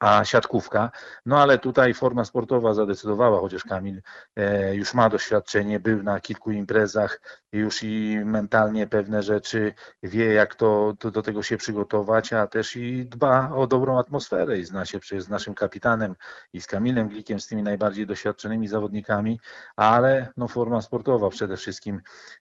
a 0.00 0.24
siatkówka. 0.24 0.90
No 1.26 1.42
ale 1.42 1.58
tutaj 1.58 1.94
forma 1.94 2.24
sportowa 2.24 2.74
zadecydowała, 2.74 3.40
chociaż 3.40 3.64
Kamil 3.64 4.02
e, 4.36 4.74
już 4.74 4.94
ma 4.94 5.08
doświadczenie, 5.08 5.80
był 5.80 6.02
na 6.02 6.20
kilku 6.20 6.50
imprezach, 6.50 7.20
już 7.58 7.82
i 7.82 8.20
mentalnie 8.24 8.86
pewne 8.86 9.22
rzeczy 9.22 9.74
wie, 10.02 10.32
jak 10.32 10.54
to, 10.54 10.94
to 10.98 11.10
do 11.10 11.22
tego 11.22 11.42
się 11.42 11.56
przygotować, 11.56 12.32
a 12.32 12.46
też 12.46 12.76
i 12.76 13.06
dba 13.06 13.50
o 13.50 13.66
dobrą 13.66 13.98
atmosferę 13.98 14.58
i 14.58 14.64
zna 14.64 14.84
się 14.84 15.00
przecież 15.00 15.24
z 15.24 15.28
naszym 15.28 15.54
kapitanem 15.54 16.14
i 16.52 16.60
z 16.60 16.66
Kamilem 16.66 17.08
Glikiem, 17.08 17.40
z 17.40 17.46
tymi 17.46 17.62
najbardziej 17.62 18.06
doświadczonymi 18.06 18.68
zawodnikami, 18.68 19.40
ale 19.76 20.32
no, 20.36 20.48
forma 20.48 20.82
sportowa 20.82 21.30
przede 21.30 21.56
wszystkim 21.56 22.00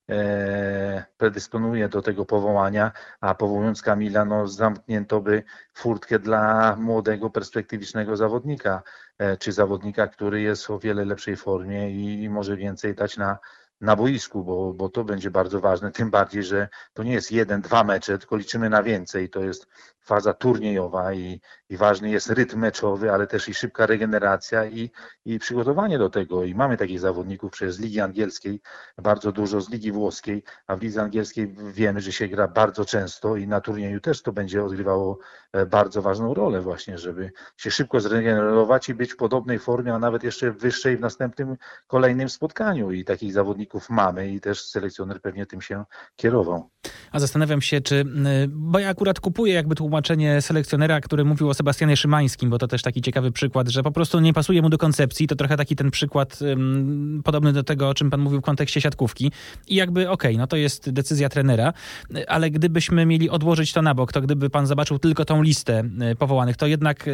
e, 0.09 1.05
predysponuje 1.17 1.89
do 1.89 2.01
tego 2.01 2.25
powołania, 2.25 2.91
a 3.21 3.35
powołując 3.35 3.81
Kamila, 3.81 4.25
no 4.25 4.47
zamknięto 4.47 5.21
by 5.21 5.43
furtkę 5.73 6.19
dla 6.19 6.75
młodego 6.75 7.29
perspektywicznego 7.29 8.17
zawodnika, 8.17 8.83
e, 9.17 9.37
czy 9.37 9.51
zawodnika, 9.51 10.07
który 10.07 10.41
jest 10.41 10.69
o 10.69 10.79
wiele 10.79 11.05
lepszej 11.05 11.35
formie 11.35 11.91
i 12.23 12.29
może 12.29 12.57
więcej 12.57 12.95
dać 12.95 13.17
na, 13.17 13.37
na 13.81 13.95
boisku, 13.95 14.43
bo, 14.43 14.73
bo 14.73 14.89
to 14.89 15.03
będzie 15.03 15.31
bardzo 15.31 15.59
ważne, 15.59 15.91
tym 15.91 16.11
bardziej, 16.11 16.43
że 16.43 16.69
to 16.93 17.03
nie 17.03 17.13
jest 17.13 17.31
jeden, 17.31 17.61
dwa 17.61 17.83
mecze, 17.83 18.17
tylko 18.17 18.35
liczymy 18.35 18.69
na 18.69 18.83
więcej. 18.83 19.29
To 19.29 19.39
jest 19.39 19.67
faza 20.03 20.33
turniejowa 20.33 21.13
i, 21.13 21.41
i 21.69 21.77
ważny 21.77 22.09
jest 22.09 22.29
rytm 22.29 22.59
meczowy, 22.59 23.11
ale 23.11 23.27
też 23.27 23.49
i 23.49 23.53
szybka 23.53 23.85
regeneracja 23.85 24.65
i, 24.65 24.91
i 25.25 25.39
przygotowanie 25.39 25.97
do 25.97 26.09
tego. 26.09 26.43
I 26.43 26.55
mamy 26.55 26.77
takich 26.77 26.99
zawodników 26.99 27.51
przez 27.51 27.79
Ligi 27.79 27.99
Angielskiej, 27.99 28.61
bardzo 28.97 29.31
dużo 29.31 29.61
z 29.61 29.69
Ligi 29.69 29.91
Włoskiej, 29.91 30.43
a 30.67 30.75
w 30.75 30.81
Lidze 30.81 31.01
Angielskiej 31.01 31.55
wiemy, 31.73 32.01
że 32.01 32.11
się 32.11 32.27
gra 32.27 32.47
bardzo 32.47 32.85
często 32.85 33.35
i 33.35 33.47
na 33.47 33.61
turnieju 33.61 33.99
też 33.99 34.21
to 34.21 34.31
będzie 34.31 34.63
odgrywało 34.63 35.19
e, 35.53 35.65
bardzo 35.65 36.01
ważną 36.01 36.33
rolę 36.33 36.61
właśnie, 36.61 36.97
żeby 36.97 37.31
się 37.57 37.71
szybko 37.71 37.99
zregenerować 37.99 38.89
i 38.89 38.93
być 38.93 39.13
w 39.13 39.17
podobnej 39.17 39.59
formie, 39.59 39.93
a 39.93 39.99
nawet 39.99 40.23
jeszcze 40.23 40.51
wyższej 40.51 40.97
w 40.97 41.01
następnym, 41.01 41.57
kolejnym 41.87 42.29
spotkaniu. 42.29 42.91
I 42.91 43.05
takich 43.05 43.33
zawodników 43.33 43.72
zawodników 43.73 43.89
mamy 43.89 44.33
i 44.33 44.39
też 44.39 44.61
selekcjoner 44.61 45.21
pewnie 45.21 45.45
tym 45.45 45.61
się 45.61 45.83
kierował. 46.15 46.69
A 47.11 47.19
zastanawiam 47.19 47.61
się, 47.61 47.81
czy, 47.81 48.05
bo 48.49 48.79
ja 48.79 48.89
akurat 48.89 49.19
kupuję 49.19 49.53
jakby 49.53 49.75
tłumaczenie 49.75 50.41
selekcjonera, 50.41 51.01
który 51.01 51.25
mówił 51.25 51.49
o 51.49 51.53
Sebastianie 51.53 51.97
Szymańskim, 51.97 52.49
bo 52.49 52.57
to 52.57 52.67
też 52.67 52.81
taki 52.81 53.01
ciekawy 53.01 53.31
przykład, 53.31 53.69
że 53.69 53.83
po 53.83 53.91
prostu 53.91 54.19
nie 54.19 54.33
pasuje 54.33 54.61
mu 54.61 54.69
do 54.69 54.77
koncepcji. 54.77 55.27
To 55.27 55.35
trochę 55.35 55.57
taki 55.57 55.75
ten 55.75 55.91
przykład 55.91 56.39
um, 56.41 57.21
podobny 57.23 57.53
do 57.53 57.63
tego, 57.63 57.89
o 57.89 57.93
czym 57.93 58.09
pan 58.09 58.21
mówił 58.21 58.39
w 58.39 58.43
kontekście 58.43 58.81
siatkówki. 58.81 59.31
I 59.67 59.75
jakby 59.75 60.09
okej, 60.09 60.31
okay, 60.31 60.37
no 60.37 60.47
to 60.47 60.55
jest 60.55 60.89
decyzja 60.89 61.29
trenera, 61.29 61.73
ale 62.27 62.49
gdybyśmy 62.49 63.05
mieli 63.05 63.29
odłożyć 63.29 63.73
to 63.73 63.81
na 63.81 63.93
bok, 63.93 64.13
to 64.13 64.21
gdyby 64.21 64.49
pan 64.49 64.67
zobaczył 64.67 64.99
tylko 64.99 65.25
tą 65.25 65.41
listę 65.41 65.83
powołanych, 66.19 66.57
to 66.57 66.67
jednak 66.67 67.05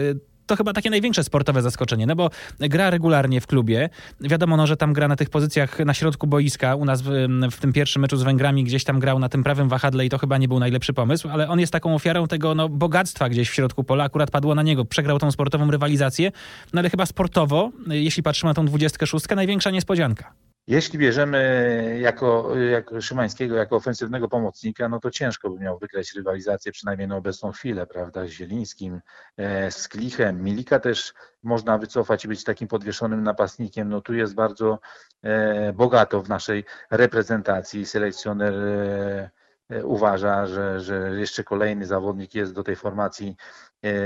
to 0.50 0.56
chyba 0.56 0.74
takie 0.74 0.90
największe 0.90 1.24
sportowe 1.24 1.62
zaskoczenie, 1.62 2.06
no 2.06 2.16
bo 2.16 2.30
gra 2.60 2.90
regularnie 2.90 3.42
w 3.42 3.48
klubie. 3.48 3.90
Wiadomo, 4.22 4.58
no, 4.58 4.68
że 4.68 4.78
tam 4.78 4.94
gra 4.94 5.08
na 5.08 5.16
tych 5.16 5.30
pozycjach 5.30 5.80
na 5.80 5.94
środku 5.94 6.28
boiska. 6.28 6.76
U 6.76 6.86
nas 6.86 7.02
w, 7.02 7.10
w, 7.52 7.60
tym 7.60 7.74
pierwszym 7.74 8.02
meczu 8.02 8.18
z 8.18 8.24
Węgrami 8.24 8.64
gdzieś 8.64 8.84
tam 8.84 9.00
grał 9.00 9.20
na 9.20 9.30
tym 9.30 9.44
prawym 9.44 9.70
wahadle 9.70 10.06
i 10.06 10.10
to 10.10 10.18
chyba 10.18 10.38
nie 10.38 10.48
był 10.48 10.60
najlepszy 10.60 10.94
pomysł, 10.94 11.30
ale 11.32 11.50
on 11.50 11.60
jest 11.60 11.74
taką 11.74 11.96
ofiarą 11.96 12.28
tego 12.28 12.56
no, 12.56 12.70
bogactwa 12.70 13.30
gdzieś 13.30 13.50
w 13.50 13.54
środku 13.54 13.84
pola. 13.84 14.04
Akurat 14.04 14.32
padło 14.32 14.56
na 14.56 14.64
niego. 14.64 14.86
Przegrał 14.86 15.20
tą 15.20 15.32
sportową 15.32 15.72
rywalizację, 15.72 16.32
no 16.74 16.80
ale 16.80 16.90
chyba 16.90 17.06
sportowo, 17.06 17.72
jeśli 17.88 18.24
patrzymy 18.24 18.50
na 18.50 18.54
tą 18.54 18.66
26, 18.66 19.26
największa 19.36 19.72
niespodzianka. 19.72 20.49
Jeśli 20.70 21.00
bierzemy 21.00 21.98
jako, 22.02 22.56
jako 22.58 23.02
Szymańskiego 23.02 23.56
jako 23.56 23.76
ofensywnego 23.76 24.30
pomocnika, 24.30 24.90
no 24.90 25.00
to 25.00 25.12
ciężko 25.12 25.50
by 25.50 25.60
miał 25.60 25.80
wygrać 25.80 26.14
rywalizację, 26.14 26.72
przynajmniej 26.72 27.08
na 27.08 27.16
obecną 27.16 27.52
chwilę, 27.52 27.88
prawda, 27.88 28.26
z 28.26 28.30
Zielińskim, 28.30 29.02
e, 29.38 29.72
z 29.72 29.88
Klichem. 29.88 30.44
Milika 30.44 30.80
też 30.80 31.14
można 31.44 31.78
wycofać 31.78 32.26
i 32.26 32.28
być 32.28 32.44
takim 32.44 32.68
podwieszonym 32.68 33.24
napastnikiem. 33.24 33.90
No 33.90 34.02
tu 34.02 34.14
jest 34.14 34.36
bardzo 34.36 34.80
e, 35.24 35.74
bogato 35.74 36.22
w 36.22 36.30
naszej 36.30 36.66
reprezentacji. 36.92 37.86
Selekcjoner 37.86 38.54
e, 39.70 39.86
uważa, 39.86 40.46
że, 40.48 40.80
że 40.80 41.20
jeszcze 41.20 41.44
kolejny 41.44 41.86
zawodnik 41.86 42.36
jest 42.36 42.54
do 42.54 42.64
tej 42.64 42.76
formacji 42.76 43.36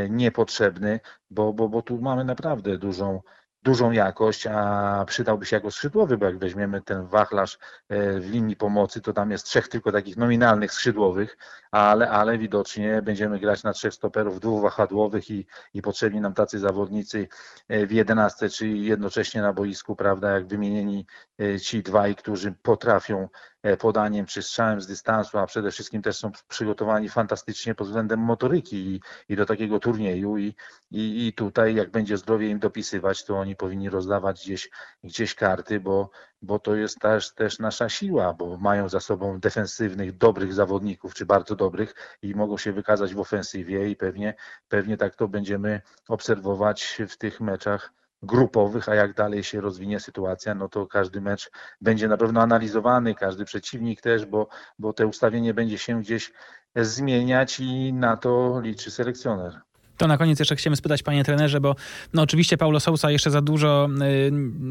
niepotrzebny, 0.10 1.00
bo, 1.30 1.54
bo, 1.54 1.70
bo 1.70 1.82
tu 1.82 2.02
mamy 2.02 2.24
naprawdę 2.26 2.78
dużą 2.78 3.22
dużą 3.64 3.92
jakość, 3.92 4.48
a 4.48 5.06
przydałby 5.08 5.46
się 5.46 5.56
jako 5.56 5.72
skrzydłowy, 5.72 6.18
bo 6.18 6.26
jak 6.26 6.38
weźmiemy 6.38 6.82
ten 6.82 7.06
wachlarz 7.08 7.58
e, 7.90 8.20
w 8.20 8.30
linii 8.30 8.56
pomocy, 8.56 9.02
to 9.02 9.14
tam 9.14 9.32
jest 9.32 9.46
trzech 9.46 9.68
tylko 9.68 9.92
takich 9.92 10.18
nominalnych 10.18 10.74
skrzydłowych, 10.74 11.38
ale, 11.72 12.10
ale 12.10 12.38
widocznie 12.38 13.02
będziemy 13.02 13.40
grać 13.40 13.64
na 13.64 13.74
trzech 13.74 13.94
stoperów, 13.94 14.40
dwóch 14.40 14.62
wahadłowych 14.62 15.30
i, 15.32 15.46
i 15.74 15.82
potrzebni 15.82 16.22
nam 16.22 16.34
tacy 16.34 16.60
zawodnicy 16.60 17.28
e, 17.68 17.88
w 17.88 17.92
jedenastce, 17.92 18.50
czyli 18.50 18.86
jednocześnie 18.86 19.42
na 19.42 19.54
boisku, 19.54 19.96
prawda, 19.96 20.32
jak 20.32 20.48
wymienieni 20.48 21.06
e, 21.42 21.60
ci 21.60 21.84
dwaj, 21.84 22.16
którzy 22.16 22.52
potrafią 22.52 23.28
podaniem 23.80 24.26
czy 24.26 24.42
strzałem 24.42 24.82
z 24.82 24.88
dystansu, 24.88 25.38
a 25.38 25.46
przede 25.46 25.72
wszystkim 25.72 26.02
też 26.02 26.18
są 26.18 26.32
przygotowani 26.48 27.10
fantastycznie 27.10 27.76
pod 27.76 27.88
względem 27.88 28.20
motoryki 28.20 28.76
i, 28.76 29.02
i 29.30 29.36
do 29.36 29.46
takiego 29.46 29.80
turnieju. 29.80 30.38
I, 30.38 30.56
i, 30.92 31.28
i 31.28 31.34
tutaj 31.34 31.76
jak 31.76 31.92
będzie 31.92 32.18
zdrowie 32.18 32.50
im 32.50 32.60
dopisywać, 32.60 33.26
to 33.26 33.40
oni 33.40 33.56
powinni 33.56 33.90
rozdawać 33.90 34.42
gdzieś, 34.44 34.70
gdzieś 35.04 35.36
karty, 35.36 35.80
bo, 35.80 36.10
bo 36.42 36.60
to 36.60 36.76
jest 36.76 37.00
też, 37.00 37.34
też 37.34 37.60
nasza 37.60 37.90
siła, 37.90 38.34
bo 38.34 38.58
mają 38.58 38.90
za 38.90 39.00
sobą 39.00 39.40
defensywnych, 39.40 40.18
dobrych 40.18 40.54
zawodników, 40.54 41.14
czy 41.14 41.26
bardzo 41.26 41.56
dobrych 41.56 42.18
i 42.22 42.36
mogą 42.36 42.58
się 42.58 42.72
wykazać 42.74 43.14
w 43.14 43.20
ofensywie 43.20 43.90
i 43.90 43.96
pewnie, 43.96 44.36
pewnie 44.70 44.98
tak 44.98 45.16
to 45.16 45.28
będziemy 45.28 45.82
obserwować 46.08 47.02
w 47.10 47.18
tych 47.18 47.42
meczach 47.42 47.94
grupowych, 48.24 48.90
a 48.90 48.96
jak 48.96 49.14
dalej 49.14 49.44
się 49.44 49.62
rozwinie 49.62 50.00
sytuacja, 50.00 50.56
no 50.56 50.70
to 50.70 50.88
każdy 50.88 51.22
mecz 51.22 51.52
będzie 51.82 52.08
na 52.08 52.18
pewno 52.18 52.42
analizowany, 52.42 53.16
każdy 53.16 53.46
przeciwnik 53.46 54.02
też, 54.02 54.26
bo, 54.26 54.48
bo 54.80 54.94
te 54.94 55.08
ustawienie 55.08 55.54
będzie 55.54 55.78
się 55.78 56.02
gdzieś 56.02 56.32
zmieniać 56.76 57.60
i 57.60 57.94
na 57.94 58.18
to 58.18 58.60
liczy 58.62 58.92
selekcjoner. 58.92 59.62
To 59.98 60.08
na 60.08 60.18
koniec 60.18 60.40
jeszcze 60.40 60.56
chcemy 60.56 60.76
spytać, 60.76 61.04
panie 61.04 61.24
trenerze, 61.24 61.62
bo 61.62 61.76
no 62.14 62.22
oczywiście 62.22 62.58
Paulo 62.58 62.80
Sousa 62.80 63.12
jeszcze 63.12 63.32
za 63.32 63.42
dużo, 63.42 63.90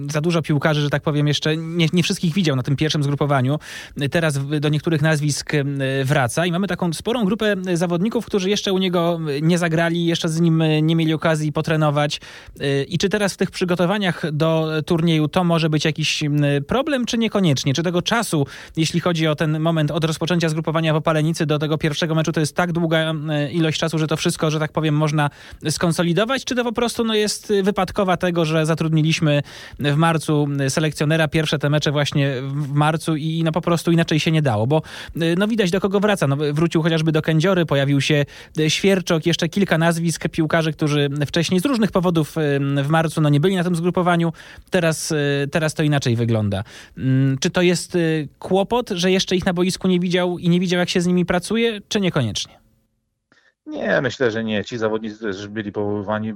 y, 0.07 0.13
za 0.13 0.21
dużo 0.21 0.43
piłkarzy, 0.43 0.81
że 0.81 0.91
tak 0.91 1.03
powiem, 1.03 1.29
jeszcze 1.29 1.57
nie, 1.57 1.87
nie 1.93 2.03
wszystkich 2.03 2.35
widział 2.35 2.57
na 2.57 2.63
tym 2.63 2.77
pierwszym 2.77 3.03
zgrupowaniu. 3.03 3.59
Teraz 4.11 4.39
do 4.61 4.69
niektórych 4.69 5.03
nazwisk 5.03 5.55
y, 5.55 5.65
wraca 6.05 6.47
i 6.47 6.53
mamy 6.53 6.67
taką 6.67 6.93
sporą 6.93 7.25
grupę 7.25 7.57
zawodników, 7.75 8.27
którzy 8.27 8.51
jeszcze 8.51 8.73
u 8.73 8.79
niego 8.79 9.21
nie 9.43 9.59
zagrali, 9.59 10.07
jeszcze 10.07 10.29
z 10.29 10.41
nim 10.41 10.63
nie 10.83 10.97
mieli 10.97 11.15
okazji 11.15 11.53
potrenować. 11.53 12.21
Y, 12.61 12.85
I 12.89 12.99
czy 12.99 13.09
teraz 13.09 13.35
w 13.35 13.37
tych 13.37 13.51
przygotowaniach 13.51 14.33
do 14.33 14.69
turnieju 14.87 15.29
to 15.29 15.45
może 15.45 15.71
być 15.71 15.85
jakiś 15.85 16.23
problem, 16.67 17.07
czy 17.07 17.19
niekoniecznie? 17.19 17.75
Czy 17.75 17.83
tego 17.83 18.03
czasu, 18.03 18.47
jeśli 18.77 19.01
chodzi 19.01 19.27
o 19.27 19.35
ten 19.35 19.61
moment 19.61 19.91
od 19.91 20.05
rozpoczęcia 20.05 20.49
zgrupowania 20.49 20.93
w 20.93 20.97
Opalenicy 20.97 21.47
do 21.47 21.59
tego 21.59 21.79
pierwszego 21.79 22.15
meczu, 22.15 22.33
to 22.33 22.41
jest 22.41 22.57
tak 22.57 22.73
długa 22.73 23.15
ilość 23.53 23.81
czasu, 23.81 23.99
że 23.99 24.07
to 24.07 24.17
wszystko, 24.17 24.51
że 24.51 24.59
tak 24.59 24.73
powiem, 24.73 24.95
można 25.13 25.31
skonsolidować, 25.71 26.45
czy 26.45 26.55
to 26.55 26.65
po 26.65 26.73
prostu 26.73 27.05
no, 27.05 27.15
jest 27.15 27.53
wypadkowa 27.63 28.17
tego, 28.17 28.45
że 28.45 28.67
zatrudniliśmy 28.67 29.43
w 29.79 29.97
marcu 29.97 30.49
selekcjonera, 30.69 31.29
pierwsze 31.29 31.59
te 31.59 31.71
mecze 31.71 31.93
właśnie 31.93 32.33
w 32.43 32.73
marcu 32.73 33.17
i 33.17 33.43
no 33.45 33.53
po 33.53 33.61
prostu 33.61 33.93
inaczej 33.93 34.21
się 34.21 34.31
nie 34.31 34.43
dało, 34.43 34.67
bo 34.67 34.83
no 35.37 35.49
widać 35.49 35.71
do 35.71 35.81
kogo 35.81 36.01
wraca. 36.01 36.27
No, 36.27 36.37
wrócił 36.53 36.83
chociażby 36.83 37.13
do 37.13 37.23
Kędziory, 37.23 37.67
pojawił 37.67 38.01
się 38.01 38.25
Świerczok, 38.69 39.27
jeszcze 39.27 39.49
kilka 39.49 39.79
nazwisk 39.79 40.29
piłkarzy, 40.29 40.73
którzy 40.73 41.09
wcześniej 41.27 41.61
z 41.61 41.65
różnych 41.65 41.93
powodów 41.93 42.35
w 42.83 42.89
marcu 42.89 43.21
no, 43.21 43.29
nie 43.29 43.41
byli 43.41 43.57
na 43.57 43.65
tym 43.65 43.77
zgrupowaniu. 43.77 44.33
Teraz, 44.71 45.15
teraz 45.51 45.75
to 45.75 45.83
inaczej 45.83 46.17
wygląda. 46.17 46.65
Mm, 46.99 47.39
czy 47.39 47.51
to 47.51 47.63
jest 47.63 47.99
kłopot, 48.39 48.91
że 48.91 49.11
jeszcze 49.11 49.37
ich 49.37 49.47
na 49.47 49.53
boisku 49.53 49.89
nie 49.89 50.01
widział 50.01 50.39
i 50.39 50.49
nie 50.49 50.61
widział, 50.61 50.81
jak 50.81 50.89
się 50.89 51.01
z 51.01 51.07
nimi 51.07 51.27
pracuje, 51.27 51.81
czy 51.89 52.01
niekoniecznie? 52.01 52.62
Nie, 53.67 54.01
myślę, 54.01 54.31
że 54.31 54.45
nie. 54.45 54.65
Ci 54.65 54.79
zawodnicy 54.79 55.19
też 55.19 55.49
byli 55.49 55.73
powoływani 55.73 56.33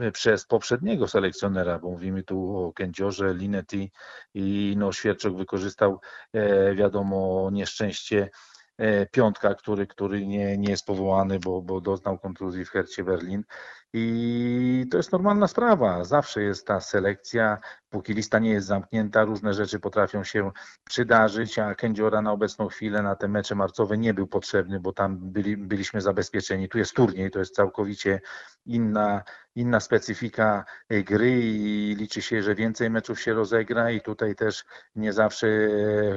e, 0.00 0.12
przez 0.12 0.46
poprzedniego 0.46 1.08
selekcjonera, 1.08 1.78
bo 1.78 1.90
mówimy 1.90 2.22
tu 2.22 2.56
o 2.56 2.72
Kędziorze, 2.72 3.34
Linetti 3.34 3.90
i 4.34 4.74
no, 4.78 4.92
Świerczok 4.92 5.36
wykorzystał, 5.36 6.00
e, 6.32 6.74
wiadomo, 6.74 7.50
nieszczęście 7.52 8.30
e, 8.78 9.06
piątka, 9.06 9.54
który, 9.54 9.86
który 9.86 10.26
nie, 10.26 10.58
nie 10.58 10.70
jest 10.70 10.86
powołany, 10.86 11.38
bo, 11.38 11.62
bo 11.62 11.80
doznał 11.80 12.18
kontuzji 12.18 12.64
w 12.64 12.70
Hercie 12.70 13.04
Berlin. 13.04 13.44
I 13.92 14.86
to 14.90 14.96
jest 14.96 15.12
normalna 15.12 15.48
sprawa. 15.48 16.04
Zawsze 16.04 16.42
jest 16.42 16.66
ta 16.66 16.80
selekcja, 16.80 17.58
póki 17.94 18.14
lista 18.14 18.38
nie 18.38 18.50
jest 18.50 18.66
zamknięta, 18.66 19.24
różne 19.24 19.54
rzeczy 19.54 19.80
potrafią 19.80 20.24
się 20.24 20.50
przydarzyć, 20.84 21.58
a 21.58 21.74
Kędziora 21.74 22.22
na 22.22 22.32
obecną 22.32 22.68
chwilę 22.68 23.02
na 23.02 23.16
te 23.16 23.28
mecze 23.28 23.54
marcowe 23.54 23.98
nie 23.98 24.14
był 24.14 24.26
potrzebny, 24.26 24.80
bo 24.80 24.92
tam 24.92 25.18
byli, 25.18 25.56
byliśmy 25.56 26.00
zabezpieczeni. 26.00 26.68
Tu 26.68 26.78
jest 26.78 26.94
turniej, 26.94 27.30
to 27.30 27.38
jest 27.38 27.54
całkowicie 27.54 28.20
inna, 28.66 29.22
inna 29.54 29.80
specyfika 29.80 30.64
gry 30.90 31.40
i 31.40 31.94
liczy 31.98 32.22
się, 32.22 32.42
że 32.42 32.54
więcej 32.54 32.90
meczów 32.90 33.20
się 33.20 33.34
rozegra 33.34 33.90
i 33.90 34.00
tutaj 34.00 34.34
też 34.34 34.64
nie 34.96 35.12
zawsze 35.12 35.46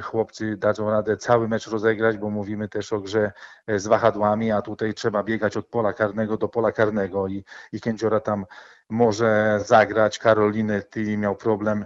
chłopcy 0.03 0.57
dadzą 0.57 0.89
radę 0.89 1.17
cały 1.17 1.47
mecz 1.47 1.67
rozegrać, 1.67 2.17
bo 2.17 2.29
mówimy 2.29 2.69
też 2.69 2.93
o 2.93 2.99
grze 2.99 3.31
z 3.67 3.87
wahadłami, 3.87 4.51
a 4.51 4.61
tutaj 4.61 4.93
trzeba 4.93 5.23
biegać 5.23 5.57
od 5.57 5.67
pola 5.67 5.93
karnego 5.93 6.37
do 6.37 6.47
pola 6.47 6.71
karnego 6.71 7.27
i, 7.27 7.43
i 7.71 7.81
Kędziora 7.81 8.19
tam 8.19 8.45
może 8.89 9.59
zagrać. 9.65 10.19
Karoliny 10.19 10.83
ty 10.83 11.17
miał 11.17 11.35
problem, 11.35 11.85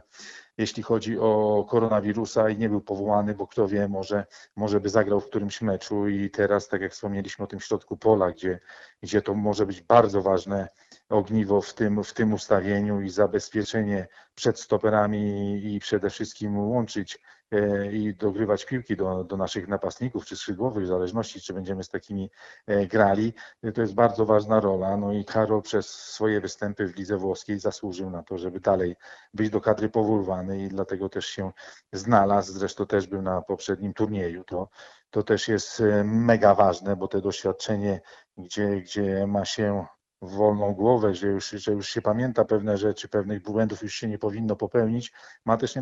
jeśli 0.58 0.84
chodzi 0.84 1.20
o 1.20 1.66
koronawirusa 1.70 2.50
i 2.50 2.58
nie 2.58 2.70
był 2.70 2.82
powołany, 2.82 3.34
bo 3.34 3.48
kto 3.48 3.68
wie, 3.68 3.88
może, 3.88 4.26
może 4.56 4.80
by 4.80 4.90
zagrał 4.90 5.22
w 5.22 5.28
którymś 5.28 5.62
meczu 5.62 6.08
i 6.08 6.30
teraz, 6.30 6.68
tak 6.68 6.82
jak 6.82 6.92
wspomnieliśmy 6.92 7.46
o 7.46 7.48
tym 7.48 7.60
środku 7.60 7.98
pola, 7.98 8.32
gdzie, 8.32 8.60
gdzie 9.04 9.22
to 9.22 9.34
może 9.34 9.66
być 9.66 9.82
bardzo 9.82 10.22
ważne 10.22 10.68
ogniwo 11.12 11.62
w 11.62 11.74
tym, 11.74 12.04
w 12.04 12.14
tym 12.14 12.34
ustawieniu 12.34 13.02
i 13.02 13.10
zabezpieczenie 13.10 14.08
przed 14.36 14.60
stoperami 14.60 15.76
i 15.76 15.80
przede 15.80 16.10
wszystkim 16.10 16.60
łączyć 16.60 17.20
E, 17.52 17.92
i 17.92 18.16
dogrywać 18.16 18.66
piłki 18.66 18.96
do, 18.96 19.24
do 19.24 19.38
naszych 19.38 19.68
napastników 19.68 20.26
czy 20.26 20.36
skrzydłowych, 20.36 20.84
w 20.84 20.88
zależności 20.88 21.42
czy 21.42 21.54
będziemy 21.54 21.84
z 21.84 21.90
takimi 21.90 22.32
e, 22.68 22.88
grali, 22.88 23.34
e, 23.64 23.72
to 23.72 23.82
jest 23.82 23.94
bardzo 23.94 24.26
ważna 24.26 24.60
rola. 24.60 24.98
No 24.98 25.14
i 25.14 25.26
Karol 25.26 25.62
przez 25.62 25.90
swoje 25.90 26.42
występy 26.42 26.88
w 26.88 26.96
lidze 26.96 27.18
włoskiej 27.18 27.60
zasłużył 27.60 28.10
na 28.10 28.24
to, 28.24 28.38
żeby 28.38 28.60
dalej 28.60 28.96
być 29.34 29.50
do 29.50 29.62
kadry 29.62 29.90
powoływany 29.90 30.64
i 30.64 30.70
dlatego 30.70 31.10
też 31.10 31.26
się 31.26 31.52
znalazł. 31.94 32.54
Zresztą 32.54 32.86
też 32.86 33.08
był 33.08 33.22
na 33.22 33.42
poprzednim 33.42 33.94
turnieju. 33.94 34.44
To, 34.44 34.70
to 35.10 35.24
też 35.24 35.48
jest 35.48 35.84
mega 36.04 36.56
ważne, 36.56 36.96
bo 36.96 37.08
te 37.08 37.22
doświadczenie, 37.22 38.02
gdzie, 38.38 38.82
gdzie 38.82 39.28
ma 39.28 39.46
się 39.46 39.86
wolną 40.22 40.74
głowę, 40.74 41.16
że 41.16 41.28
już, 41.28 41.50
że 41.50 41.72
już 41.72 41.90
się 41.90 42.02
pamięta 42.02 42.46
pewne 42.46 42.78
rzeczy, 42.78 43.10
pewnych 43.10 43.42
błędów 43.42 43.84
już 43.84 43.94
się 43.94 44.08
nie 44.08 44.18
powinno 44.18 44.56
popełnić, 44.56 45.12
ma 45.46 45.58
też 45.58 45.76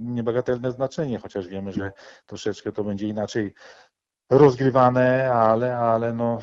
niebagatelne 0.00 0.72
znaczenie, 0.72 1.18
chociaż 1.18 1.48
wiemy, 1.48 1.72
że 1.72 1.92
troszeczkę 2.26 2.72
to 2.72 2.84
będzie 2.84 3.08
inaczej 3.08 3.54
rozgrywane, 4.30 5.32
ale, 5.32 5.78
ale 5.78 6.12
no, 6.12 6.38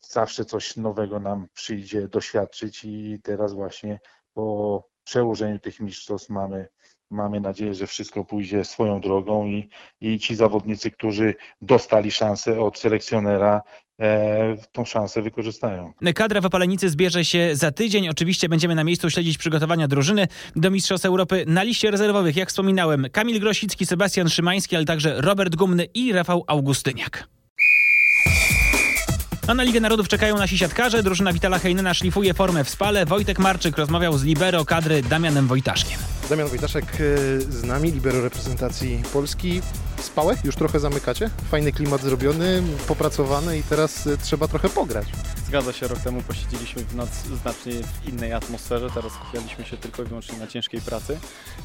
zawsze 0.00 0.44
coś 0.44 0.76
nowego 0.76 1.20
nam 1.20 1.48
przyjdzie 1.54 2.08
doświadczyć 2.08 2.84
i 2.84 3.20
teraz 3.22 3.52
właśnie 3.52 4.00
po 4.32 4.88
przełożeniu 5.04 5.58
tych 5.58 5.80
mistrzostw 5.80 6.30
mamy 6.30 6.68
mamy 7.14 7.40
nadzieję, 7.40 7.74
że 7.74 7.86
wszystko 7.86 8.24
pójdzie 8.24 8.64
swoją 8.64 9.00
drogą 9.00 9.46
i, 9.46 9.68
i 10.00 10.18
ci 10.18 10.34
zawodnicy, 10.34 10.90
którzy 10.90 11.34
dostali 11.62 12.10
szansę 12.10 12.60
od 12.60 12.78
selekcjonera, 12.78 13.62
e, 14.00 14.56
tą 14.72 14.84
szansę 14.84 15.22
wykorzystają. 15.22 15.92
Kadra 16.14 16.40
w 16.40 16.46
Opalenicy 16.46 16.90
zbierze 16.90 17.24
się 17.24 17.50
za 17.52 17.70
tydzień. 17.72 18.08
Oczywiście 18.08 18.48
będziemy 18.48 18.74
na 18.74 18.84
miejscu 18.84 19.10
śledzić 19.10 19.38
przygotowania 19.38 19.88
drużyny 19.88 20.28
do 20.56 20.70
Mistrzostw 20.70 21.06
Europy. 21.06 21.44
Na 21.46 21.62
liście 21.62 21.90
rezerwowych, 21.90 22.36
jak 22.36 22.48
wspominałem, 22.48 23.06
Kamil 23.12 23.40
Grosicki, 23.40 23.86
Sebastian 23.86 24.28
Szymański, 24.28 24.76
ale 24.76 24.84
także 24.84 25.20
Robert 25.20 25.56
Gumny 25.56 25.84
i 25.84 26.12
Rafał 26.12 26.44
Augustyniak. 26.46 27.28
A 29.46 29.54
na 29.54 29.62
Ligę 29.62 29.80
Narodów 29.80 30.08
czekają 30.08 30.36
nasi 30.36 30.58
siatkarze. 30.58 31.02
Drużyna 31.02 31.32
Witala 31.32 31.58
Heinena 31.58 31.94
szlifuje 31.94 32.34
formę 32.34 32.64
w 32.64 32.70
spale. 32.70 33.06
Wojtek 33.06 33.38
Marczyk 33.38 33.78
rozmawiał 33.78 34.18
z 34.18 34.22
libero 34.22 34.64
kadry 34.64 35.02
Damianem 35.02 35.46
Wojtaszkiem. 35.46 35.98
Damian 36.30 36.48
Wojtaszek 36.48 36.84
e, 36.84 37.40
z 37.40 37.64
nami, 37.64 37.92
libero 37.92 38.20
reprezentacji 38.20 39.02
Polski. 39.12 39.60
Spałę? 39.96 40.36
Już 40.44 40.56
trochę 40.56 40.80
zamykacie? 40.80 41.30
Fajny 41.50 41.72
klimat 41.72 42.00
zrobiony, 42.00 42.62
popracowany 42.88 43.58
i 43.58 43.62
teraz 43.62 44.06
e, 44.06 44.16
trzeba 44.18 44.48
trochę 44.48 44.68
pograć. 44.68 45.06
Zgadza 45.46 45.72
się, 45.72 45.88
rok 45.88 45.98
temu 45.98 46.22
posiedzieliśmy 46.22 46.82
w 46.84 46.90
znacznie 47.42 47.72
w 47.72 48.08
innej 48.08 48.32
atmosferze, 48.32 48.88
teraz 48.94 49.12
skupialiśmy 49.12 49.64
się 49.64 49.76
tylko 49.76 50.02
i 50.02 50.06
wyłącznie 50.06 50.38
na 50.38 50.46
ciężkiej 50.46 50.80
pracy. 50.80 51.18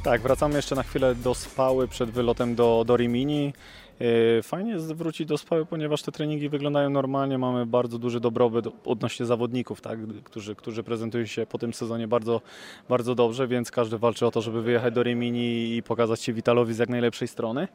Tak, 0.04 0.22
wracamy 0.22 0.56
jeszcze 0.56 0.76
na 0.76 0.84
chwilę 0.84 1.16
do 1.16 1.36
Spały 1.36 1.88
przed 1.88 2.12
wylotem 2.12 2.56
do, 2.56 2.84
do 2.88 2.98
Rimini. 2.98 3.54
E, 4.00 4.44
fajnie 4.44 4.72
jest 4.72 4.94
wrócić 4.94 5.28
do 5.28 5.38
Spały, 5.38 5.66
ponieważ 5.66 6.02
te 6.02 6.12
treningi 6.12 6.50
wyglądają 6.50 6.90
normalnie, 6.90 7.38
mamy 7.38 7.66
bardzo 7.66 8.00
duży 8.00 8.20
dobrobyt 8.20 8.66
odnośnie 8.86 9.26
zawodników, 9.26 9.82
tak, 9.82 10.00
którzy, 10.24 10.56
którzy 10.56 10.84
prezentują 10.84 11.26
się 11.26 11.46
po 11.46 11.58
tym 11.58 11.74
sezonie 11.74 12.08
bardzo, 12.08 12.42
bardzo 12.90 13.16
dobrze, 13.16 13.48
więc 13.48 13.72
każdy 13.72 13.98
walczy 13.98 14.26
o 14.26 14.32
to, 14.32 14.42
żeby 14.42 14.62
wyjechać 14.62 14.94
do 14.94 15.04
Rimini 15.04 15.76
i 15.76 15.84
pokazać 15.84 16.22
się 16.22 16.34
Witalowi 16.34 16.74
z 16.74 16.78
jak 16.78 16.90
najlepszej 16.90 17.28
strony. 17.28 17.68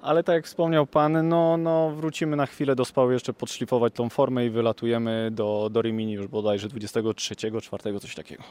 Ale 0.00 0.24
tak 0.24 0.34
jak 0.34 0.46
wspomniał 0.46 0.86
Pan, 0.86 1.28
no, 1.28 1.56
no 1.56 1.90
wrócimy 1.90 2.36
na 2.36 2.46
chwilę 2.46 2.76
do 2.76 2.84
Spały 2.84 3.12
jeszcze 3.12 3.32
podszlifować 3.32 3.92
tą 3.94 4.08
formę 4.08 4.46
i 4.46 4.50
wylatujemy 4.50 5.30
do, 5.32 5.68
do 5.72 5.82
Rimini 5.82 6.12
już 6.12 6.26
bodajże 6.26 6.68
23, 6.68 7.34
4, 7.62 8.00
coś 8.00 8.14
takiego. 8.14 8.42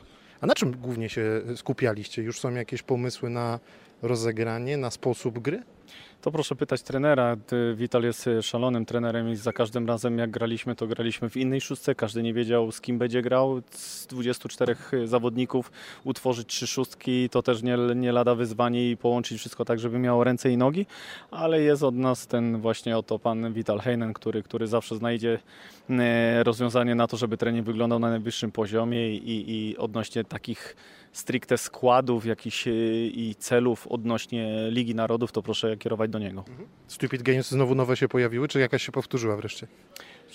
A 0.42 0.46
na 0.46 0.54
czym 0.54 0.72
głównie 0.72 1.10
się 1.10 1.42
skupialiście? 1.56 2.22
Już 2.22 2.40
są 2.40 2.54
jakieś 2.54 2.84
pomysły 2.84 3.30
na 3.30 3.60
rozegranie, 4.02 4.78
na 4.78 4.92
sposób 4.92 5.40
gry? 5.40 5.64
To 6.22 6.32
proszę 6.32 6.56
pytać 6.56 6.82
trenera. 6.82 7.38
Wital 7.76 8.04
jest 8.04 8.28
e, 8.28 8.44
szalonym 8.44 8.86
trenerem 8.86 9.30
i 9.30 9.36
za 9.36 9.54
każdym 9.54 9.88
razem 9.88 10.18
jak 10.18 10.32
graliśmy, 10.32 10.76
to 10.76 10.88
graliśmy 10.88 11.30
w 11.30 11.38
innej 11.38 11.62
szóstce. 11.62 11.96
Każdy 11.96 12.24
nie 12.24 12.34
wiedział 12.34 12.72
z 12.72 12.82
kim 12.82 12.98
będzie 12.98 13.22
grał. 13.22 13.62
Z 13.70 14.08
24 14.08 14.76
e, 14.94 15.08
zawodników 15.08 15.72
utworzyć 16.04 16.48
trzy 16.48 16.68
szóstki 16.68 17.30
to 17.30 17.44
też 17.44 17.64
nie, 17.64 17.78
nie 17.96 18.12
lada 18.12 18.36
wyzwanie 18.36 18.92
i 18.92 18.98
połączyć 18.98 19.40
wszystko 19.40 19.66
tak, 19.66 19.80
żeby 19.80 20.00
miało 20.00 20.24
ręce 20.24 20.52
i 20.52 20.58
nogi. 20.58 20.86
Ale 21.32 21.62
jest 21.62 21.84
od 21.84 21.96
nas 21.96 22.28
ten 22.28 22.62
właśnie 22.62 22.98
oto 22.98 23.20
pan 23.20 23.54
Vital 23.54 23.80
Heinen, 23.80 24.14
który, 24.14 24.44
który 24.44 24.68
zawsze 24.68 24.96
znajdzie 24.96 25.40
e, 25.90 26.44
rozwiązanie 26.44 26.96
na 26.96 27.08
to, 27.08 27.18
żeby 27.18 27.38
trening 27.38 27.66
wyglądał 27.66 28.00
na 28.00 28.10
najwyższym 28.10 28.52
poziomie 28.52 29.16
i, 29.16 29.52
i 29.52 29.78
odnośnie 29.78 30.24
takich 30.24 30.76
stricte 31.18 31.58
składów 31.58 32.26
jakichś 32.26 32.64
i 33.12 33.36
celów 33.40 33.88
odnośnie 33.88 34.68
Ligi 34.72 34.96
Narodów, 34.96 35.32
to 35.32 35.42
proszę 35.42 35.78
kierować 35.78 36.12
do 36.12 36.20
niego. 36.20 36.44
Mhm. 36.48 36.68
Stupid 36.88 37.22
Games 37.22 37.52
znowu 37.52 37.76
nowe 37.76 37.98
się 37.98 38.08
pojawiły, 38.08 38.48
czy 38.48 38.60
jakaś 38.60 38.86
się 38.86 38.92
powtórzyła 38.92 39.36
wreszcie? 39.36 39.68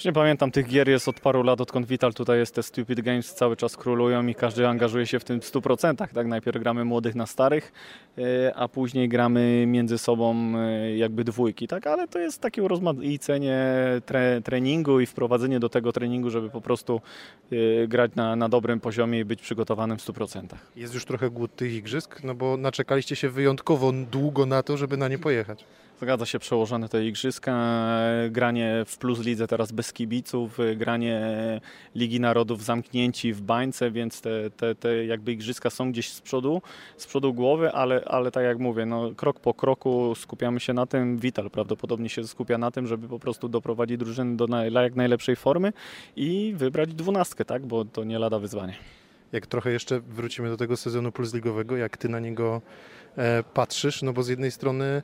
Nie 0.04 0.12
pamiętam, 0.12 0.50
tych 0.50 0.68
gier 0.68 0.88
jest 0.88 1.08
od 1.08 1.20
paru 1.20 1.42
lat, 1.42 1.60
odkąd 1.60 1.86
Vital 1.86 2.14
tutaj 2.14 2.38
jest, 2.38 2.54
te 2.54 2.62
Stupid 2.62 3.00
Games 3.00 3.34
cały 3.34 3.56
czas 3.56 3.76
królują 3.76 4.26
i 4.26 4.34
każdy 4.34 4.68
angażuje 4.68 5.06
się 5.06 5.18
w 5.18 5.24
tym 5.24 5.40
w 5.40 5.44
100%. 5.44 5.96
Tak? 5.96 6.26
Najpierw 6.26 6.58
gramy 6.58 6.84
młodych 6.84 7.14
na 7.14 7.26
starych, 7.26 7.72
e, 8.18 8.54
a 8.54 8.68
później 8.68 9.08
gramy 9.08 9.64
między 9.66 9.98
sobą 9.98 10.52
e, 10.56 10.96
jakby 10.96 11.24
dwójki, 11.24 11.68
tak? 11.68 11.86
ale 11.86 12.08
to 12.08 12.18
jest 12.18 12.40
takie 12.40 12.62
urozmaicenie 12.62 13.60
tre, 14.06 14.40
treningu 14.44 15.00
i 15.00 15.06
wprowadzenie 15.06 15.60
do 15.60 15.68
tego 15.68 15.92
treningu, 15.92 16.30
żeby 16.30 16.50
po 16.50 16.60
prostu 16.60 17.00
e, 17.52 17.88
grać 17.88 18.14
na, 18.14 18.36
na 18.36 18.48
dobrym 18.48 18.80
poziomie 18.80 19.20
i 19.20 19.24
być 19.24 19.42
przygotowanym 19.42 19.98
w 19.98 20.06
100%. 20.06 20.46
Jest 20.76 20.94
już 20.94 21.04
trochę 21.04 21.30
głód 21.30 21.56
tych 21.56 21.72
igrzysk, 21.72 22.22
no 22.24 22.34
bo 22.34 22.56
naczekaliście 22.56 23.16
się 23.16 23.30
wyjątkowo 23.30 23.92
długo 24.10 24.46
na 24.46 24.62
to, 24.62 24.76
żeby 24.76 24.96
na 24.96 25.08
nie 25.08 25.18
pojechać. 25.18 25.64
Zgadza 26.02 26.26
się 26.26 26.38
przełożone 26.38 26.88
te 26.88 27.06
igrzyska, 27.06 27.78
granie 28.30 28.84
w 28.86 28.98
Plus 28.98 29.20
Lidze 29.20 29.46
teraz 29.46 29.72
bez 29.72 29.92
kibiców, 29.92 30.58
granie 30.76 31.20
Ligi 31.94 32.20
Narodów 32.20 32.64
zamknięci 32.64 33.32
w 33.32 33.40
bańce, 33.40 33.90
więc 33.90 34.20
te, 34.20 34.50
te, 34.50 34.74
te 34.74 35.06
jakby 35.06 35.32
igrzyska 35.32 35.70
są 35.70 35.92
gdzieś 35.92 36.08
z 36.12 36.20
przodu, 36.20 36.62
z 36.96 37.06
przodu 37.06 37.34
głowy, 37.34 37.72
ale, 37.72 38.04
ale 38.04 38.30
tak 38.30 38.44
jak 38.44 38.58
mówię, 38.58 38.86
no, 38.86 39.10
krok 39.16 39.40
po 39.40 39.54
kroku 39.54 40.14
skupiamy 40.14 40.60
się 40.60 40.72
na 40.72 40.86
tym, 40.86 41.18
Vital 41.18 41.50
prawdopodobnie 41.50 42.08
się 42.08 42.24
skupia 42.24 42.58
na 42.58 42.70
tym, 42.70 42.86
żeby 42.86 43.08
po 43.08 43.18
prostu 43.18 43.48
doprowadzić 43.48 43.98
drużynę 43.98 44.36
do 44.36 44.46
jak 44.82 44.94
najlepszej 44.94 45.36
formy 45.36 45.72
i 46.16 46.54
wybrać 46.56 46.94
dwunastkę, 46.94 47.44
tak, 47.44 47.66
bo 47.66 47.84
to 47.84 48.04
nie 48.04 48.18
lada 48.18 48.38
wyzwanie. 48.38 48.74
Jak 49.32 49.46
trochę 49.46 49.72
jeszcze 49.72 50.00
wrócimy 50.00 50.48
do 50.48 50.56
tego 50.56 50.76
sezonu 50.76 51.12
plus 51.12 51.34
ligowego, 51.34 51.76
jak 51.76 51.96
ty 51.96 52.08
na 52.08 52.20
niego 52.20 52.62
e, 53.16 53.42
patrzysz, 53.42 54.02
no 54.02 54.12
bo 54.12 54.22
z 54.22 54.28
jednej 54.28 54.50
strony 54.50 55.02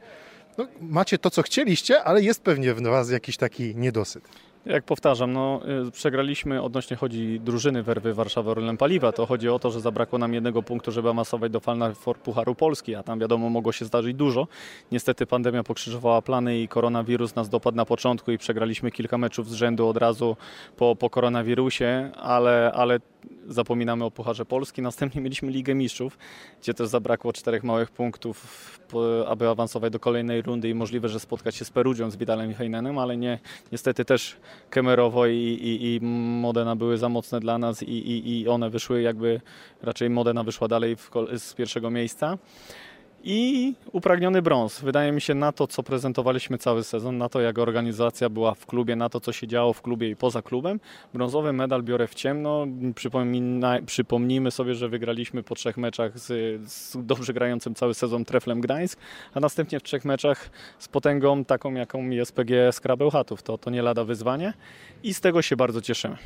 no, 0.59 0.67
macie 0.81 1.19
to, 1.19 1.31
co 1.31 1.43
chcieliście, 1.43 2.05
ale 2.05 2.23
jest 2.23 2.43
pewnie 2.43 2.75
w 2.75 2.83
Was 2.83 3.11
jakiś 3.11 3.37
taki 3.37 3.77
niedosyt. 3.77 4.29
Jak 4.67 4.85
powtarzam, 4.85 5.33
no, 5.33 5.61
y, 5.89 5.91
przegraliśmy 5.91 6.63
odnośnie 6.63 6.97
chodzi 6.97 7.41
drużyny 7.41 7.83
Werwy 7.83 8.15
Warszawa 8.15 8.51
Orlen 8.51 8.77
Paliwa. 8.77 9.13
To 9.13 9.27
chodzi 9.27 9.49
o 9.49 9.59
to, 9.59 9.71
że 9.71 9.81
zabrakło 9.81 10.19
nam 10.19 10.35
jednego 10.35 10.63
punktu, 10.63 10.93
żeby 10.93 11.09
awansować 11.09 11.53
do 11.53 11.61
Final 11.61 11.95
Four 11.95 12.19
Pucharu 12.19 12.55
Polski, 12.55 12.95
a 12.95 13.03
tam 13.03 13.19
wiadomo 13.19 13.51
mogło 13.51 13.73
się 13.73 13.85
zdarzyć 13.85 14.17
dużo. 14.17 14.49
Niestety 14.93 15.27
pandemia 15.27 15.63
pokrzyżowała 15.63 16.23
plany 16.23 16.61
i 16.61 16.69
koronawirus 16.69 17.35
nas 17.35 17.49
dopadł 17.49 17.77
na 17.77 17.85
początku 17.85 18.31
i 18.31 18.39
przegraliśmy 18.39 18.91
kilka 18.91 19.19
meczów 19.19 19.51
z 19.51 19.53
rzędu 19.53 19.89
od 19.89 19.97
razu 19.97 20.37
po, 20.77 20.97
po 20.97 21.11
koronawirusie, 21.11 22.11
ale, 22.17 22.73
ale 22.75 23.01
zapominamy 23.49 24.05
o 24.05 24.11
Pucharze 24.11 24.45
Polski. 24.45 24.83
Następnie 24.83 25.21
mieliśmy 25.21 25.51
Ligę 25.51 25.75
Mistrzów, 25.75 26.19
gdzie 26.63 26.75
też 26.75 26.89
zabrakło 26.89 27.33
czterech 27.33 27.65
małych 27.65 27.91
punktów, 27.91 28.81
aby 29.29 29.49
awansować 29.49 29.93
do 29.93 30.01
kolejnej 30.01 30.43
rundy 30.43 30.69
i 30.69 30.75
możliwe, 30.75 31.09
że 31.09 31.21
spotkać 31.21 31.57
się 31.57 31.65
z 31.65 31.71
Perugią, 31.71 32.11
z 32.11 32.17
Vidalem 32.17 32.51
i 32.51 32.55
Heinenem, 32.55 32.99
ale 32.99 33.17
nie, 33.17 33.39
niestety 33.73 34.05
też 34.05 34.37
Kemerowo 34.71 35.27
i, 35.27 35.37
i, 35.37 35.95
i 35.95 36.01
Modena 36.41 36.77
były 36.77 36.99
za 36.99 37.09
mocne 37.09 37.41
dla 37.41 37.59
nas 37.59 37.83
i, 37.83 37.93
i, 37.93 38.41
i 38.41 38.49
one 38.49 38.71
wyszły 38.71 39.03
jakby, 39.03 39.41
raczej 39.83 40.11
Modena 40.11 40.45
wyszła 40.45 40.69
dalej 40.69 40.97
w, 40.97 41.11
z 41.39 41.55
pierwszego 41.55 41.91
miejsca 41.91 42.39
i 43.31 43.75
upragniony 43.93 44.43
brąz. 44.43 44.81
Wydaje 44.81 45.13
mi 45.13 45.21
się 45.21 45.35
na 45.35 45.53
to, 45.53 45.67
co 45.67 45.83
prezentowaliśmy 45.83 46.59
cały 46.59 46.85
sezon, 46.85 47.19
na 47.19 47.29
to, 47.29 47.41
jak 47.41 47.59
organizacja 47.59 48.29
była 48.29 48.55
w 48.55 48.67
klubie, 48.67 48.97
na 48.97 49.09
to, 49.09 49.21
co 49.21 49.33
się 49.33 49.47
działo 49.47 49.73
w 49.73 49.83
klubie 49.83 50.11
i 50.11 50.17
poza 50.17 50.43
klubem. 50.43 50.81
Brązowy 51.15 51.53
medal 51.53 51.83
biorę 51.83 52.07
w 52.07 52.15
ciemno. 52.15 52.67
Przypomina, 52.95 53.79
przypomnijmy 53.87 54.51
sobie, 54.51 54.75
że 54.75 54.89
wygraliśmy 54.89 55.43
po 55.43 55.55
trzech 55.55 55.77
meczach 55.77 56.19
z, 56.19 56.27
z 56.71 56.97
dobrze 57.07 57.33
grającym 57.33 57.75
cały 57.75 57.95
sezon 57.95 58.25
Treflem 58.25 58.61
Gdańsk, 58.61 58.99
a 59.35 59.41
następnie 59.41 59.81
w 59.81 59.83
trzech 59.83 60.05
meczach 60.05 60.51
z 60.79 60.89
potęgą 60.89 61.45
taką, 61.45 61.75
jaką 61.75 62.11
jest 62.11 62.33
PG 62.33 62.73
Skrabełchatów. 62.73 63.43
To, 63.43 63.59
to 63.59 63.71
nie 63.71 63.83
lada 63.83 64.05
wyzwanie 64.05 64.53
i 65.03 65.15
z 65.15 65.21
tego 65.21 65.43
się 65.43 65.57
bardzo 65.57 65.81
cieszymy 65.81 66.17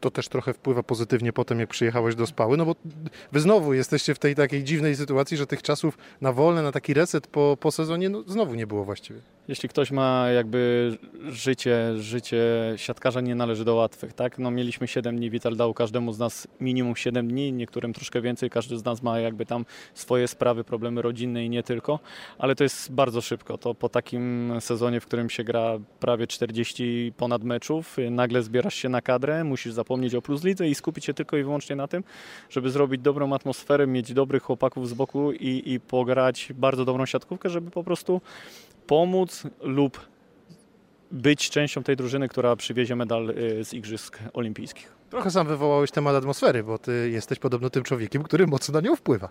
to 0.00 0.10
też 0.10 0.28
trochę 0.28 0.54
wpływa 0.54 0.82
pozytywnie 0.82 1.32
po 1.32 1.44
tym, 1.44 1.60
jak 1.60 1.68
przyjechałeś 1.68 2.14
do 2.14 2.26
Spały, 2.26 2.56
no 2.56 2.66
bo 2.66 2.76
wy 3.32 3.40
znowu 3.40 3.74
jesteście 3.74 4.14
w 4.14 4.18
tej 4.18 4.34
takiej 4.34 4.64
dziwnej 4.64 4.96
sytuacji, 4.96 5.36
że 5.36 5.46
tych 5.46 5.62
czasów 5.62 5.98
na 6.20 6.32
wolne, 6.32 6.62
na 6.62 6.72
taki 6.72 6.94
reset 6.94 7.26
po, 7.26 7.56
po 7.60 7.70
sezonie, 7.70 8.08
no 8.08 8.22
znowu 8.26 8.54
nie 8.54 8.66
było 8.66 8.84
właściwie. 8.84 9.20
Jeśli 9.50 9.68
ktoś 9.68 9.90
ma 9.90 10.28
jakby 10.28 10.92
życie, 11.28 11.98
życie 11.98 12.44
siatkarza 12.76 13.20
nie 13.20 13.34
należy 13.34 13.64
do 13.64 13.74
łatwych, 13.74 14.12
tak? 14.12 14.38
No 14.38 14.50
mieliśmy 14.50 14.88
7 14.88 15.16
dni, 15.16 15.30
Vital 15.30 15.56
dał 15.56 15.74
każdemu 15.74 16.12
z 16.12 16.18
nas 16.18 16.48
minimum 16.60 16.96
7 16.96 17.28
dni, 17.28 17.52
niektórym 17.52 17.92
troszkę 17.92 18.20
więcej, 18.20 18.50
każdy 18.50 18.78
z 18.78 18.84
nas 18.84 19.02
ma 19.02 19.20
jakby 19.20 19.46
tam 19.46 19.64
swoje 19.94 20.28
sprawy, 20.28 20.64
problemy 20.64 21.02
rodzinne 21.02 21.44
i 21.44 21.50
nie 21.50 21.62
tylko, 21.62 21.98
ale 22.38 22.54
to 22.54 22.64
jest 22.64 22.92
bardzo 22.92 23.20
szybko. 23.20 23.58
To 23.58 23.74
po 23.74 23.88
takim 23.88 24.52
sezonie, 24.60 25.00
w 25.00 25.06
którym 25.06 25.30
się 25.30 25.44
gra 25.44 25.78
prawie 26.00 26.26
40 26.26 27.12
ponad 27.16 27.44
meczów, 27.44 27.96
nagle 28.10 28.42
zbierasz 28.42 28.74
się 28.74 28.88
na 28.88 29.02
kadrę, 29.02 29.44
musisz 29.44 29.72
zapomnieć 29.72 30.14
o 30.14 30.22
plus 30.22 30.44
lidze 30.44 30.68
i 30.68 30.74
skupić 30.74 31.04
się 31.04 31.14
tylko 31.14 31.36
i 31.36 31.42
wyłącznie 31.42 31.76
na 31.76 31.88
tym, 31.88 32.04
żeby 32.50 32.70
zrobić 32.70 33.00
dobrą 33.00 33.34
atmosferę, 33.34 33.86
mieć 33.86 34.12
dobrych 34.12 34.42
chłopaków 34.42 34.88
z 34.88 34.94
boku 34.94 35.32
i, 35.32 35.62
i 35.72 35.80
pograć 35.80 36.52
bardzo 36.54 36.84
dobrą 36.84 37.06
siatkówkę, 37.06 37.48
żeby 37.48 37.70
po 37.70 37.84
prostu 37.84 38.20
pomóc 38.90 39.42
lub 39.60 40.08
być 41.10 41.50
częścią 41.50 41.82
tej 41.82 41.96
drużyny, 41.96 42.28
która 42.28 42.56
przywiezie 42.56 42.96
medal 42.96 43.30
y, 43.30 43.64
z 43.64 43.74
Igrzysk 43.74 44.18
Olimpijskich. 44.32 44.92
Trochę 45.10 45.30
sam 45.30 45.46
wywołałeś 45.46 45.90
temat 45.90 46.14
atmosfery, 46.14 46.62
bo 46.62 46.78
ty 46.78 47.10
jesteś 47.12 47.38
podobno 47.38 47.70
tym 47.70 47.82
człowiekiem, 47.82 48.22
który 48.22 48.46
mocno 48.46 48.80
na 48.80 48.88
nią 48.88 48.96
wpływa. 48.96 49.28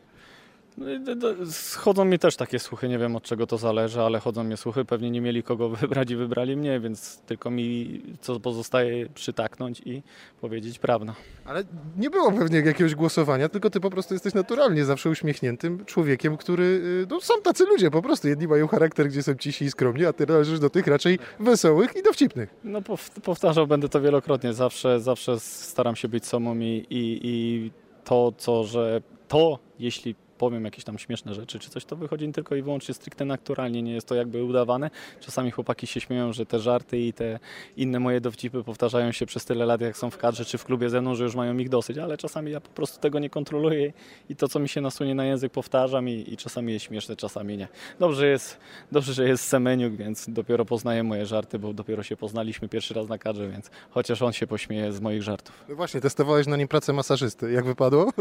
Chodzą 1.77 2.05
mi 2.05 2.19
też 2.19 2.35
takie 2.35 2.59
słuchy, 2.59 2.89
nie 2.89 2.97
wiem 2.97 3.15
od 3.15 3.23
czego 3.23 3.47
to 3.47 3.57
zależy, 3.57 4.01
ale 4.01 4.19
chodzą 4.19 4.43
mi 4.43 4.57
słuchy. 4.57 4.85
Pewnie 4.85 5.11
nie 5.11 5.21
mieli 5.21 5.43
kogo 5.43 5.69
wybrać 5.81 6.11
i 6.11 6.15
wybrali 6.15 6.57
mnie, 6.57 6.79
więc 6.79 7.17
tylko 7.17 7.51
mi 7.51 8.01
co 8.21 8.39
pozostaje 8.39 9.09
przytaknąć 9.09 9.81
i 9.85 10.03
powiedzieć 10.41 10.79
prawdę. 10.79 11.13
Ale 11.45 11.63
nie 11.97 12.09
było 12.09 12.31
pewnie 12.31 12.59
jakiegoś 12.59 12.95
głosowania, 12.95 13.49
tylko 13.49 13.69
ty 13.69 13.79
po 13.79 13.89
prostu 13.89 14.13
jesteś 14.13 14.33
naturalnie 14.33 14.85
zawsze 14.85 15.09
uśmiechniętym 15.09 15.85
człowiekiem, 15.85 16.37
który. 16.37 16.63
Y, 16.63 17.07
no, 17.09 17.21
są 17.21 17.41
tacy 17.41 17.65
ludzie 17.65 17.91
po 17.91 18.01
prostu. 18.01 18.27
Jedni 18.27 18.47
mają 18.47 18.67
charakter, 18.67 19.07
gdzie 19.07 19.23
są 19.23 19.35
cisi 19.35 19.65
i 19.65 19.71
skromni, 19.71 20.05
a 20.05 20.13
ty 20.13 20.25
należysz 20.25 20.59
do 20.59 20.69
tych 20.69 20.87
raczej 20.87 21.19
wesołych 21.39 21.95
i 21.95 22.03
dowcipnych. 22.03 22.55
No 22.63 22.81
powtarzał 23.23 23.67
będę 23.67 23.89
to 23.89 24.01
wielokrotnie. 24.01 24.53
Zawsze, 24.53 24.99
zawsze 24.99 25.39
staram 25.39 25.95
się 25.95 26.07
być 26.07 26.25
sobą 26.25 26.59
i, 26.59 26.85
i, 26.89 27.19
i 27.23 27.71
to, 28.03 28.33
co, 28.37 28.63
że 28.63 29.01
to, 29.27 29.59
jeśli 29.79 30.15
powiem 30.39 30.65
jakieś 30.65 30.83
tam 30.83 30.99
śmieszne 30.99 31.33
rzeczy 31.33 31.59
czy 31.59 31.69
coś, 31.69 31.85
to 31.85 31.95
wychodzi 31.95 32.31
tylko 32.31 32.55
i 32.55 32.61
wyłącznie 32.61 32.93
stricte 32.93 33.25
naturalnie, 33.25 33.81
nie 33.81 33.93
jest 33.93 34.07
to 34.07 34.15
jakby 34.15 34.43
udawane. 34.43 34.89
Czasami 35.19 35.51
chłopaki 35.51 35.87
się 35.87 35.99
śmieją, 35.99 36.33
że 36.33 36.45
te 36.45 36.59
żarty 36.59 36.99
i 36.99 37.13
te 37.13 37.39
inne 37.77 37.99
moje 37.99 38.21
dowcipy 38.21 38.63
powtarzają 38.63 39.11
się 39.11 39.25
przez 39.25 39.45
tyle 39.45 39.65
lat, 39.65 39.81
jak 39.81 39.97
są 39.97 40.09
w 40.09 40.17
kadrze 40.17 40.45
czy 40.45 40.57
w 40.57 40.65
klubie 40.65 40.89
ze 40.89 41.01
mną, 41.01 41.15
że 41.15 41.23
już 41.23 41.35
mają 41.35 41.57
ich 41.57 41.69
dosyć, 41.69 41.97
ale 41.97 42.17
czasami 42.17 42.51
ja 42.51 42.61
po 42.61 42.69
prostu 42.69 42.99
tego 42.99 43.19
nie 43.19 43.29
kontroluję 43.29 43.93
i 44.29 44.35
to, 44.35 44.47
co 44.47 44.59
mi 44.59 44.69
się 44.69 44.81
nasunie 44.81 45.15
na 45.15 45.25
język, 45.25 45.51
powtarzam 45.51 46.09
i, 46.09 46.33
i 46.33 46.37
czasami 46.37 46.73
jest 46.73 46.85
śmieszne, 46.85 47.15
czasami 47.15 47.57
nie. 47.57 47.67
Dobrze 47.99 48.27
jest, 48.27 48.57
dobrze, 48.91 49.13
że 49.13 49.27
jest 49.27 49.43
Semeniuk, 49.47 49.93
więc 49.93 50.29
dopiero 50.29 50.65
poznaję 50.65 51.03
moje 51.03 51.25
żarty, 51.25 51.59
bo 51.59 51.73
dopiero 51.73 52.03
się 52.03 52.17
poznaliśmy 52.17 52.69
pierwszy 52.69 52.93
raz 52.93 53.07
na 53.07 53.17
kadrze, 53.17 53.49
więc 53.49 53.71
chociaż 53.89 54.21
on 54.21 54.33
się 54.33 54.47
pośmieje 54.47 54.91
z 54.91 55.01
moich 55.01 55.23
żartów. 55.23 55.65
No 55.69 55.75
właśnie, 55.75 56.01
testowałeś 56.01 56.47
na 56.47 56.57
nim 56.57 56.67
pracę 56.67 56.93
masażysty. 56.93 57.51
Jak 57.51 57.65
wypadło? 57.65 58.11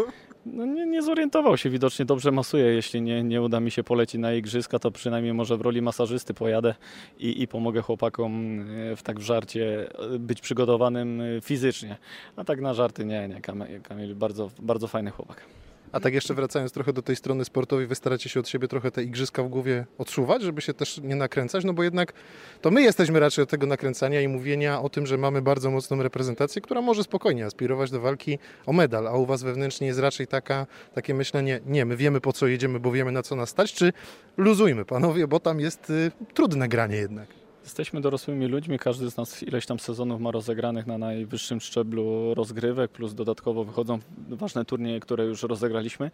No 0.46 0.66
nie, 0.66 0.86
nie 0.86 1.02
zorientował 1.02 1.56
się 1.56 1.70
widocznie 1.70 2.04
dobrze 2.08 2.30
masuje. 2.32 2.64
Jeśli 2.64 3.02
nie, 3.02 3.24
nie 3.24 3.42
uda 3.42 3.60
mi 3.60 3.70
się 3.70 3.84
polecić 3.84 4.20
na 4.20 4.32
igrzyska, 4.32 4.78
to 4.78 4.90
przynajmniej 4.90 5.34
może 5.34 5.56
w 5.56 5.60
roli 5.60 5.82
masażysty 5.82 6.34
pojadę 6.34 6.74
i, 7.18 7.42
i 7.42 7.48
pomogę 7.48 7.82
chłopakom 7.82 8.60
e, 8.60 8.96
w 8.96 9.02
tak 9.02 9.18
w 9.18 9.22
żarcie 9.22 9.88
e, 10.14 10.18
być 10.18 10.40
przygotowanym 10.40 11.20
e, 11.20 11.40
fizycznie. 11.40 11.96
A 12.36 12.44
tak 12.44 12.60
na 12.60 12.74
żarty 12.74 13.04
nie, 13.04 13.28
nie. 13.28 13.40
Kamil, 13.40 13.82
Kamil 13.82 14.14
bardzo, 14.14 14.50
bardzo 14.58 14.88
fajny 14.88 15.10
chłopak. 15.10 15.44
A 15.92 16.00
tak 16.00 16.14
jeszcze 16.14 16.34
wracając 16.34 16.72
trochę 16.72 16.92
do 16.92 17.02
tej 17.02 17.16
strony 17.16 17.44
sportowej, 17.44 17.86
wy 17.86 17.94
staracie 17.94 18.28
się 18.28 18.40
od 18.40 18.48
siebie 18.48 18.68
trochę 18.68 18.90
te 18.90 19.02
igrzyska 19.02 19.42
w 19.42 19.48
głowie 19.48 19.86
odsuwać, 19.98 20.42
żeby 20.42 20.60
się 20.60 20.74
też 20.74 21.00
nie 21.02 21.16
nakręcać, 21.16 21.64
no 21.64 21.72
bo 21.72 21.82
jednak 21.82 22.12
to 22.60 22.70
my 22.70 22.82
jesteśmy 22.82 23.20
raczej 23.20 23.42
od 23.42 23.50
tego 23.50 23.66
nakręcania 23.66 24.20
i 24.20 24.28
mówienia 24.28 24.80
o 24.80 24.88
tym, 24.88 25.06
że 25.06 25.18
mamy 25.18 25.42
bardzo 25.42 25.70
mocną 25.70 26.02
reprezentację, 26.02 26.62
która 26.62 26.80
może 26.80 27.04
spokojnie 27.04 27.46
aspirować 27.46 27.90
do 27.90 28.00
walki 28.00 28.38
o 28.66 28.72
medal, 28.72 29.08
a 29.08 29.12
u 29.12 29.26
was 29.26 29.42
wewnętrznie 29.42 29.86
jest 29.86 30.00
raczej 30.00 30.26
taka, 30.26 30.66
takie 30.94 31.14
myślenie, 31.14 31.60
nie, 31.66 31.84
my 31.84 31.96
wiemy 31.96 32.20
po 32.20 32.32
co 32.32 32.46
jedziemy, 32.46 32.80
bo 32.80 32.92
wiemy 32.92 33.12
na 33.12 33.22
co 33.22 33.36
nas 33.36 33.48
stać, 33.48 33.72
czy 33.72 33.92
luzujmy 34.36 34.84
panowie, 34.84 35.26
bo 35.28 35.40
tam 35.40 35.60
jest 35.60 35.90
y, 35.90 36.10
trudne 36.34 36.68
granie 36.68 36.96
jednak. 36.96 37.47
Jesteśmy 37.68 38.00
dorosłymi 38.00 38.46
ludźmi, 38.46 38.78
każdy 38.78 39.10
z 39.10 39.16
nas 39.16 39.42
ileś 39.42 39.66
tam 39.66 39.78
sezonów 39.78 40.20
ma 40.20 40.30
rozegranych 40.30 40.86
na 40.86 40.98
najwyższym 40.98 41.60
szczeblu 41.60 42.34
rozgrywek, 42.34 42.90
plus 42.90 43.14
dodatkowo 43.14 43.64
wychodzą 43.64 43.98
ważne 44.28 44.64
turnieje, 44.64 45.00
które 45.00 45.24
już 45.24 45.42
rozegraliśmy 45.42 46.10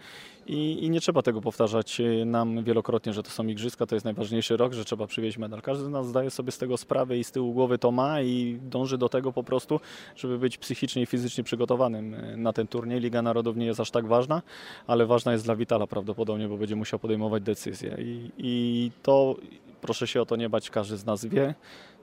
i, 0.47 0.85
i, 0.85 0.91
nie 0.91 1.01
trzeba 1.01 1.23
tego 1.23 1.41
powtarzać 1.41 2.03
nam 2.27 2.65
wielokrotnie, 2.65 3.13
że 3.13 3.23
to 3.23 3.31
są 3.31 3.47
igrzyska, 3.47 3.87
to 3.87 3.97
jest 3.97 4.05
najważniejszy 4.05 4.57
rok, 4.57 4.73
że 4.73 4.85
trzeba 4.85 5.07
przywieźć 5.07 5.39
medal. 5.39 5.63
Każdy 5.63 5.85
z 5.85 5.89
nas 5.89 6.07
zdaje 6.07 6.31
sobie 6.31 6.53
z 6.53 6.59
tego 6.59 6.77
sprawę 6.77 7.19
i 7.19 7.25
z 7.25 7.33
tyłu 7.33 7.53
głowy 7.53 7.79
to 7.79 7.91
ma 7.91 8.23
i 8.23 8.59
dąży 8.63 8.99
do 8.99 9.09
tego 9.09 9.33
po 9.33 9.43
prostu, 9.45 9.81
żeby 10.17 10.39
być 10.39 10.59
psychicznie 10.59 11.03
i 11.03 11.07
fizycznie 11.07 11.45
przygotowanym 11.45 12.17
na 12.37 12.53
ten 12.53 12.67
turniej. 12.67 13.01
Liga 13.01 13.23
Narodów 13.23 13.57
nie 13.57 13.67
jest 13.67 13.81
aż 13.81 13.91
tak 13.91 14.07
ważna, 14.07 14.43
ale 14.87 15.07
ważna 15.07 15.33
jest 15.33 15.45
dla 15.45 15.57
Witala 15.57 15.87
prawdopodobnie, 15.87 16.49
bo 16.49 16.57
będzie 16.57 16.77
musiał 16.77 16.99
podejmować 16.99 17.43
decyzje 17.43 17.97
i, 17.99 18.31
i 18.39 18.91
to 19.03 19.37
proszę 19.85 20.07
się 20.07 20.23
o 20.23 20.27
to 20.27 20.37
nie 20.37 20.49
bać, 20.49 20.71
każdy 20.71 20.97
z 20.97 21.05
nas 21.05 21.25
wie, 21.25 21.55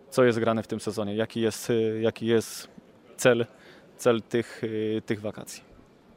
co 0.10 0.24
jest 0.24 0.40
grane 0.40 0.64
w 0.64 0.68
tym 0.68 0.80
sezonie, 0.80 1.16
jaki 1.16 1.42
jest, 1.42 1.70
y, 1.70 2.00
jaki 2.02 2.26
jest 2.26 2.68
cel, 3.18 3.46
cel 3.98 4.22
tych, 4.22 4.64
y, 4.64 5.02
tych 5.06 5.22
wakacji. 5.22 5.64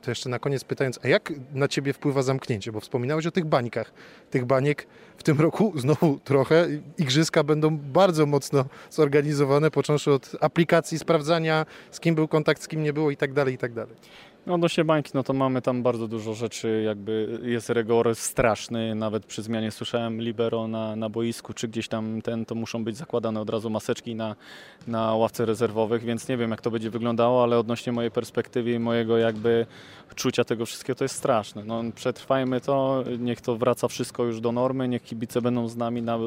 To 0.03 0.11
jeszcze 0.11 0.29
na 0.29 0.39
koniec 0.39 0.65
pytając, 0.65 1.01
a 1.05 1.09
jak 1.09 1.33
na 1.53 1.69
Ciebie 1.69 1.93
wpływa 1.93 2.23
zamknięcie? 2.23 2.73
Bo 2.73 2.81
wspominałeś 2.81 3.27
o 3.27 3.31
tych 3.31 3.45
bańkach. 3.45 3.93
Tych 4.31 4.45
baniek 4.45 4.87
w 5.17 5.23
tym 5.23 5.41
roku 5.41 5.73
znowu 5.77 6.19
trochę. 6.25 6.69
Igrzyska 6.99 7.45
będą 7.45 7.77
bardzo 7.79 8.27
mocno 8.27 8.65
zorganizowane, 8.91 9.71
począwszy 9.71 10.13
od 10.13 10.37
aplikacji 10.41 10.99
sprawdzania, 10.99 11.67
z 11.91 12.01
kim 12.01 12.15
był 12.15 12.29
kontakt, 12.29 12.63
z 12.63 12.69
kim 12.69 12.83
nie 12.83 12.93
było 12.93 13.11
i 13.11 13.17
tak 13.17 13.33
dalej, 13.33 13.55
i 13.55 13.59
tak 13.59 13.73
dalej. 13.73 13.97
No 14.47 14.55
odnośnie 14.55 14.85
bańki, 14.85 15.11
no 15.15 15.23
to 15.23 15.33
mamy 15.33 15.63
tam 15.63 15.83
bardzo 15.83 16.09
dużo 16.09 16.35
rzeczy, 16.35 16.83
jakby 16.87 17.41
jest 17.43 17.71
rygor 17.71 18.15
straszny, 18.15 18.95
nawet 18.95 19.27
przy 19.27 19.43
zmianie 19.43 19.71
słyszałem 19.71 20.23
libero 20.23 20.69
na, 20.69 20.97
na 20.97 21.09
boisku, 21.09 21.55
czy 21.55 21.69
gdzieś 21.69 21.89
tam 21.89 22.23
ten, 22.23 22.45
to 22.45 22.55
muszą 22.55 22.85
być 22.85 22.97
zakładane 22.97 23.41
od 23.41 23.51
razu 23.51 23.71
maseczki 23.71 24.15
na, 24.15 24.37
na 24.87 25.15
ławce 25.15 25.45
rezerwowych, 25.45 26.05
więc 26.05 26.29
nie 26.29 26.37
wiem 26.37 26.51
jak 26.51 26.61
to 26.61 26.71
będzie 26.71 26.91
wyglądało, 26.91 27.43
ale 27.43 27.59
odnośnie 27.59 27.93
mojej 27.93 28.11
perspektywy 28.11 28.73
i 28.73 28.79
mojego 28.79 29.19
jakby 29.19 29.67
czucia 30.15 30.45
tego 30.45 30.67
wszystkiego 30.67 30.99
to 30.99 31.05
jest 31.05 31.15
straszne. 31.15 31.65
No, 31.65 31.83
przetrwajmy 31.95 32.61
to, 32.61 33.05
niech 33.19 33.41
to 33.41 33.57
wraca 33.57 33.89
wszystko 33.89 34.25
już 34.25 34.41
do 34.41 34.53
normy, 34.53 34.89
niech 34.89 35.03
kibice 35.03 35.43
będą 35.43 35.69
z 35.69 35.77
nami 35.77 36.03
na, 36.03 36.19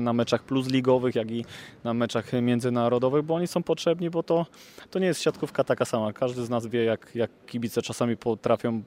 na 0.00 0.12
meczach 0.12 0.42
plus 0.42 0.68
ligowych, 0.68 1.14
jak 1.14 1.30
i 1.30 1.44
na 1.84 1.94
meczach 1.94 2.32
międzynarodowych, 2.32 3.24
bo 3.24 3.34
oni 3.34 3.46
są 3.46 3.62
potrzebni, 3.62 4.10
bo 4.10 4.22
to, 4.22 4.46
to 4.90 4.98
nie 4.98 5.06
jest 5.06 5.22
siatkówka 5.22 5.64
taka 5.64 5.84
sama. 5.84 6.12
Każdy 6.12 6.44
z 6.44 6.50
nas 6.50 6.66
wie, 6.66 6.84
jak, 6.84 7.10
jak 7.14 7.30
kibice 7.46 7.82
czasami 7.82 8.16
potrafią 8.16 8.82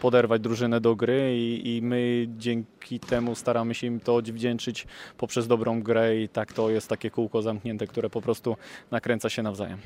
poderwać 0.00 0.42
drużynę 0.42 0.80
do 0.80 0.96
gry 0.96 1.36
i, 1.36 1.76
i, 1.76 1.82
my 1.82 2.26
dzięki 2.36 3.00
temu 3.00 3.34
staramy 3.34 3.74
się 3.74 3.86
im 3.86 4.00
to 4.00 4.14
odwdzięczyć 4.14 4.86
poprzez 5.16 5.46
dobrą 5.46 5.82
grę 5.82 6.16
i 6.16 6.28
tak 6.28 6.52
to 6.52 6.70
jest 6.70 6.88
takie 6.88 7.10
kółko 7.10 7.42
zamknięte, 7.42 7.86
które 7.86 8.10
po 8.10 8.20
prostu 8.20 8.56
nakręca 8.90 9.28
się 9.28 9.42
nawzajem. 9.42 9.78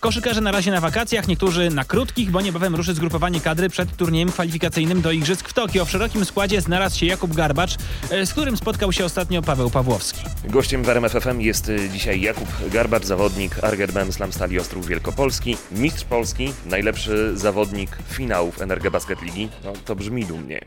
Koszykarze 0.00 0.40
na 0.40 0.52
razie 0.52 0.70
na 0.70 0.80
wakacjach, 0.80 1.28
niektórzy 1.28 1.70
na 1.70 1.84
krótkich, 1.84 2.30
bo 2.30 2.40
niebawem 2.40 2.74
ruszy 2.74 2.94
zgrupowanie 2.94 3.40
kadry 3.40 3.68
przed 3.68 3.96
turniejem 3.96 4.32
kwalifikacyjnym 4.32 5.02
do 5.02 5.12
Igrzysk 5.12 5.48
w 5.48 5.52
Tokio. 5.52 5.84
W 5.84 5.90
szerokim 5.90 6.24
składzie 6.24 6.60
znalazł 6.60 6.98
się 6.98 7.06
Jakub 7.06 7.34
Garbacz, 7.34 7.76
e, 8.10 8.26
z 8.26 8.32
którym 8.32 8.56
spotkał 8.56 8.92
się 8.92 9.04
ostatnio 9.04 9.42
Paweł 9.42 9.70
Pawłowski. 9.70 10.20
Gościem 10.44 10.84
w 10.84 10.88
RMF 10.88 11.12
FM 11.12 11.40
jest 11.40 11.68
e, 11.68 11.88
dzisiaj 11.88 12.20
Jakub 12.20 12.48
Garbacz, 12.70 13.04
zawodnik 13.04 13.64
Argerben 13.64 14.12
Slam 14.12 14.32
Stali 14.32 14.58
Ostrów 14.58 14.86
Wielkopolski, 14.86 15.56
mistrz 15.72 16.04
Polski, 16.04 16.52
najlepszy 16.66 17.38
zawodnik 17.38 17.98
finałów 18.08 18.62
Energa 18.62 18.90
Basket 18.90 19.22
Ligi. 19.22 19.48
No, 19.64 19.72
to 19.84 19.96
brzmi 19.96 20.26
dumnie. 20.26 20.60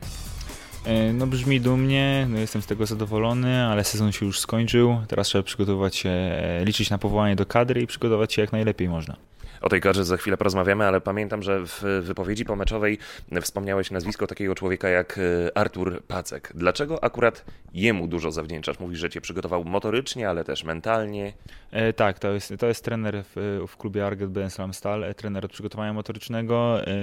E, 0.84 1.12
no 1.12 1.26
brzmi 1.26 1.60
dumnie, 1.60 2.26
no 2.30 2.38
jestem 2.38 2.62
z 2.62 2.66
tego 2.66 2.86
zadowolony, 2.86 3.62
ale 3.64 3.84
sezon 3.84 4.12
się 4.12 4.26
już 4.26 4.40
skończył. 4.40 5.00
Teraz 5.08 5.26
trzeba 5.26 5.42
przygotować 5.42 5.96
się, 5.96 6.08
e, 6.08 6.64
liczyć 6.64 6.90
na 6.90 6.98
powołanie 6.98 7.36
do 7.36 7.46
kadry 7.46 7.82
i 7.82 7.86
przygotować 7.86 8.32
się 8.32 8.42
jak 8.42 8.52
najlepiej 8.52 8.88
można. 8.88 9.16
O 9.62 9.68
tej 9.68 9.80
kadrze 9.80 10.04
za 10.04 10.16
chwilę 10.16 10.36
porozmawiamy, 10.36 10.84
ale 10.84 11.00
pamiętam, 11.00 11.42
że 11.42 11.66
w 11.66 12.02
wypowiedzi 12.02 12.44
pomeczowej 12.44 12.98
wspomniałeś 13.42 13.90
nazwisko 13.90 14.26
takiego 14.26 14.54
człowieka 14.54 14.88
jak 14.88 15.18
e, 15.18 15.58
Artur 15.58 16.02
Pacek. 16.02 16.52
Dlaczego 16.54 17.04
akurat 17.04 17.44
jemu 17.74 18.08
dużo 18.08 18.32
zawdzięczasz? 18.32 18.80
Mówisz, 18.80 18.98
że 18.98 19.10
cię 19.10 19.20
przygotował 19.20 19.64
motorycznie, 19.64 20.28
ale 20.28 20.44
też 20.44 20.64
mentalnie. 20.64 21.32
E, 21.70 21.92
tak, 21.92 22.18
to 22.18 22.32
jest, 22.32 22.54
to 22.58 22.66
jest 22.66 22.84
trener 22.84 23.24
w, 23.24 23.64
w 23.68 23.76
klubie 23.76 24.06
Arget 24.06 24.30
Benslam 24.30 24.74
Stal, 24.74 25.14
trener 25.16 25.44
od 25.44 25.52
przygotowania 25.52 25.92
motorycznego. 25.92 26.86
E, 26.86 26.94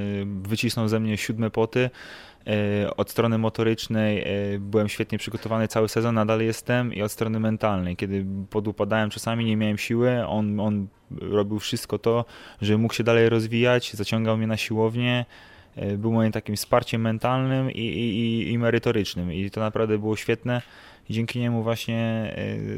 wycisnął 0.42 0.88
ze 0.88 1.00
mnie 1.00 1.18
siódme 1.18 1.50
poty. 1.50 1.90
E, 2.48 2.96
od 2.96 3.12
strony 3.12 3.38
motorycznej 3.38 4.20
e, 4.20 4.60
byłem 4.60 4.90
świetnie 4.90 5.18
przygotowany 5.18 5.68
cały 5.68 5.90
sezon, 5.90 6.16
nadal 6.16 6.42
jestem 6.42 6.94
i 6.94 7.02
od 7.02 7.12
strony 7.12 7.40
mentalnej, 7.40 7.96
kiedy 7.96 8.26
podupadałem 8.50 9.10
czasami, 9.10 9.46
nie 9.46 9.58
miałem 9.58 9.78
siły, 9.78 10.28
on, 10.28 10.60
on 10.60 10.88
robił 11.22 11.60
wszystko 11.60 12.00
to, 12.00 12.26
żeby 12.62 12.78
mógł 12.78 12.94
się 12.94 13.04
dalej 13.04 13.30
rozwijać, 13.30 13.94
zaciągał 13.94 14.38
mnie 14.38 14.48
na 14.48 14.58
siłownię, 14.58 15.26
e, 15.76 15.98
był 15.98 16.12
moim 16.12 16.32
takim 16.32 16.56
wsparciem 16.56 17.02
mentalnym 17.02 17.72
i, 17.72 17.82
i, 17.82 18.52
i 18.52 18.58
merytorycznym. 18.58 19.34
I 19.34 19.52
to 19.52 19.62
naprawdę 19.62 19.98
było 19.98 20.16
świetne. 20.16 20.62
Dzięki 21.10 21.40
niemu 21.40 21.64
właśnie 21.64 22.34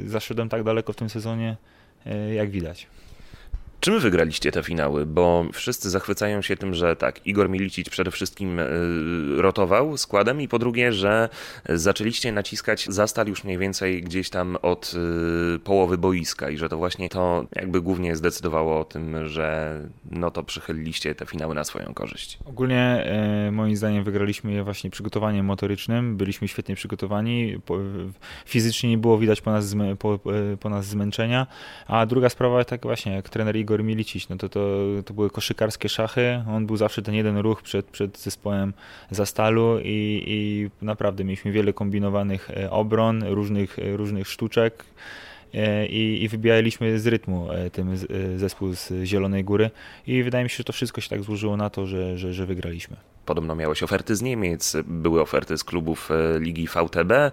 zaszedłem 0.05 0.49
tak 0.49 0.63
daleko 0.63 0.93
w 0.93 0.95
tym 0.95 1.09
sezonie, 1.09 1.57
jak 2.33 2.49
widać. 2.49 2.87
Czym 3.81 3.99
wygraliście 3.99 4.51
te 4.51 4.63
finały? 4.63 5.05
Bo 5.05 5.45
wszyscy 5.53 5.89
zachwycają 5.89 6.41
się 6.41 6.57
tym, 6.57 6.73
że 6.73 6.95
tak, 6.95 7.27
Igor 7.27 7.49
Milicic 7.49 7.89
przede 7.89 8.11
wszystkim 8.11 8.59
e, 8.59 8.65
rotował 9.37 9.97
składem 9.97 10.41
i 10.41 10.47
po 10.47 10.59
drugie, 10.59 10.93
że 10.93 11.29
zaczęliście 11.69 12.31
naciskać 12.31 12.85
za 12.89 13.07
stal 13.07 13.27
już 13.27 13.43
mniej 13.43 13.57
więcej 13.57 14.03
gdzieś 14.03 14.29
tam 14.29 14.57
od 14.61 14.93
e, 15.55 15.59
połowy 15.59 15.97
boiska 15.97 16.49
i 16.49 16.57
że 16.57 16.69
to 16.69 16.77
właśnie 16.77 17.09
to 17.09 17.45
jakby 17.55 17.81
głównie 17.81 18.15
zdecydowało 18.15 18.79
o 18.79 18.83
tym, 18.83 19.27
że 19.27 19.79
no 20.11 20.31
to 20.31 20.43
przychyliliście 20.43 21.15
te 21.15 21.25
finały 21.25 21.55
na 21.55 21.63
swoją 21.63 21.93
korzyść. 21.93 22.39
Ogólnie 22.45 23.03
e, 23.05 23.51
moim 23.51 23.75
zdaniem 23.75 24.03
wygraliśmy 24.03 24.51
je 24.51 24.63
właśnie 24.63 24.89
przygotowaniem 24.89 25.45
motorycznym, 25.45 26.17
byliśmy 26.17 26.47
świetnie 26.47 26.75
przygotowani, 26.75 27.61
fizycznie 28.45 28.89
nie 28.89 28.97
było 28.97 29.17
widać 29.17 29.41
po 29.41 29.51
nas, 29.51 29.75
po, 29.99 30.19
po 30.59 30.69
nas 30.69 30.85
zmęczenia, 30.85 31.47
a 31.87 32.05
druga 32.05 32.29
sprawa 32.29 32.63
tak 32.63 32.81
właśnie, 32.81 33.13
jak 33.13 33.29
trener 33.29 33.55
Igor 33.55 33.70
Igor 33.71 33.83
Milicic, 33.83 34.29
no 34.29 34.37
to, 34.37 34.49
to, 34.49 34.79
to 35.05 35.13
były 35.13 35.29
koszykarskie 35.29 35.89
szachy, 35.89 36.43
on 36.47 36.65
był 36.65 36.77
zawsze 36.77 37.01
ten 37.01 37.15
jeden 37.15 37.37
ruch 37.37 37.61
przed, 37.61 37.85
przed 37.85 38.19
zespołem 38.19 38.73
Zastalu 39.11 39.79
i, 39.83 40.23
i 40.27 40.69
naprawdę 40.85 41.23
mieliśmy 41.23 41.51
wiele 41.51 41.73
kombinowanych 41.73 42.49
obron, 42.69 43.23
różnych, 43.23 43.77
różnych 43.95 44.27
sztuczek, 44.27 44.85
E, 45.53 45.87
i, 45.87 46.23
i 46.23 46.27
wybijaliśmy 46.27 46.99
z 46.99 47.07
rytmu 47.07 47.51
e, 47.51 47.55
e, 47.55 48.39
zespół 48.39 48.73
z 48.73 49.03
Zielonej 49.03 49.43
Góry 49.43 49.69
i 50.07 50.23
wydaje 50.23 50.43
mi 50.43 50.49
się, 50.49 50.57
że 50.57 50.63
to 50.63 50.73
wszystko 50.73 51.01
się 51.01 51.09
tak 51.09 51.23
złożyło 51.23 51.57
na 51.57 51.69
to, 51.69 51.85
że, 51.85 52.17
że, 52.17 52.33
że 52.33 52.45
wygraliśmy. 52.45 52.97
Podobno 53.25 53.55
miałeś 53.55 53.83
oferty 53.83 54.15
z 54.15 54.21
Niemiec, 54.21 54.77
były 54.85 55.21
oferty 55.21 55.57
z 55.57 55.63
klubów 55.63 56.09
Ligi 56.39 56.67
VTB. 56.67 57.31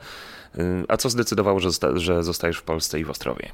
A 0.89 0.97
co 0.97 1.11
zdecydowało, 1.11 1.61
że, 1.61 1.70
zosta 1.70 1.99
że 1.99 2.22
zostajesz 2.22 2.59
w 2.59 2.62
Polsce 2.62 3.01
i 3.01 3.05
w 3.05 3.11
Ostrowie? 3.11 3.49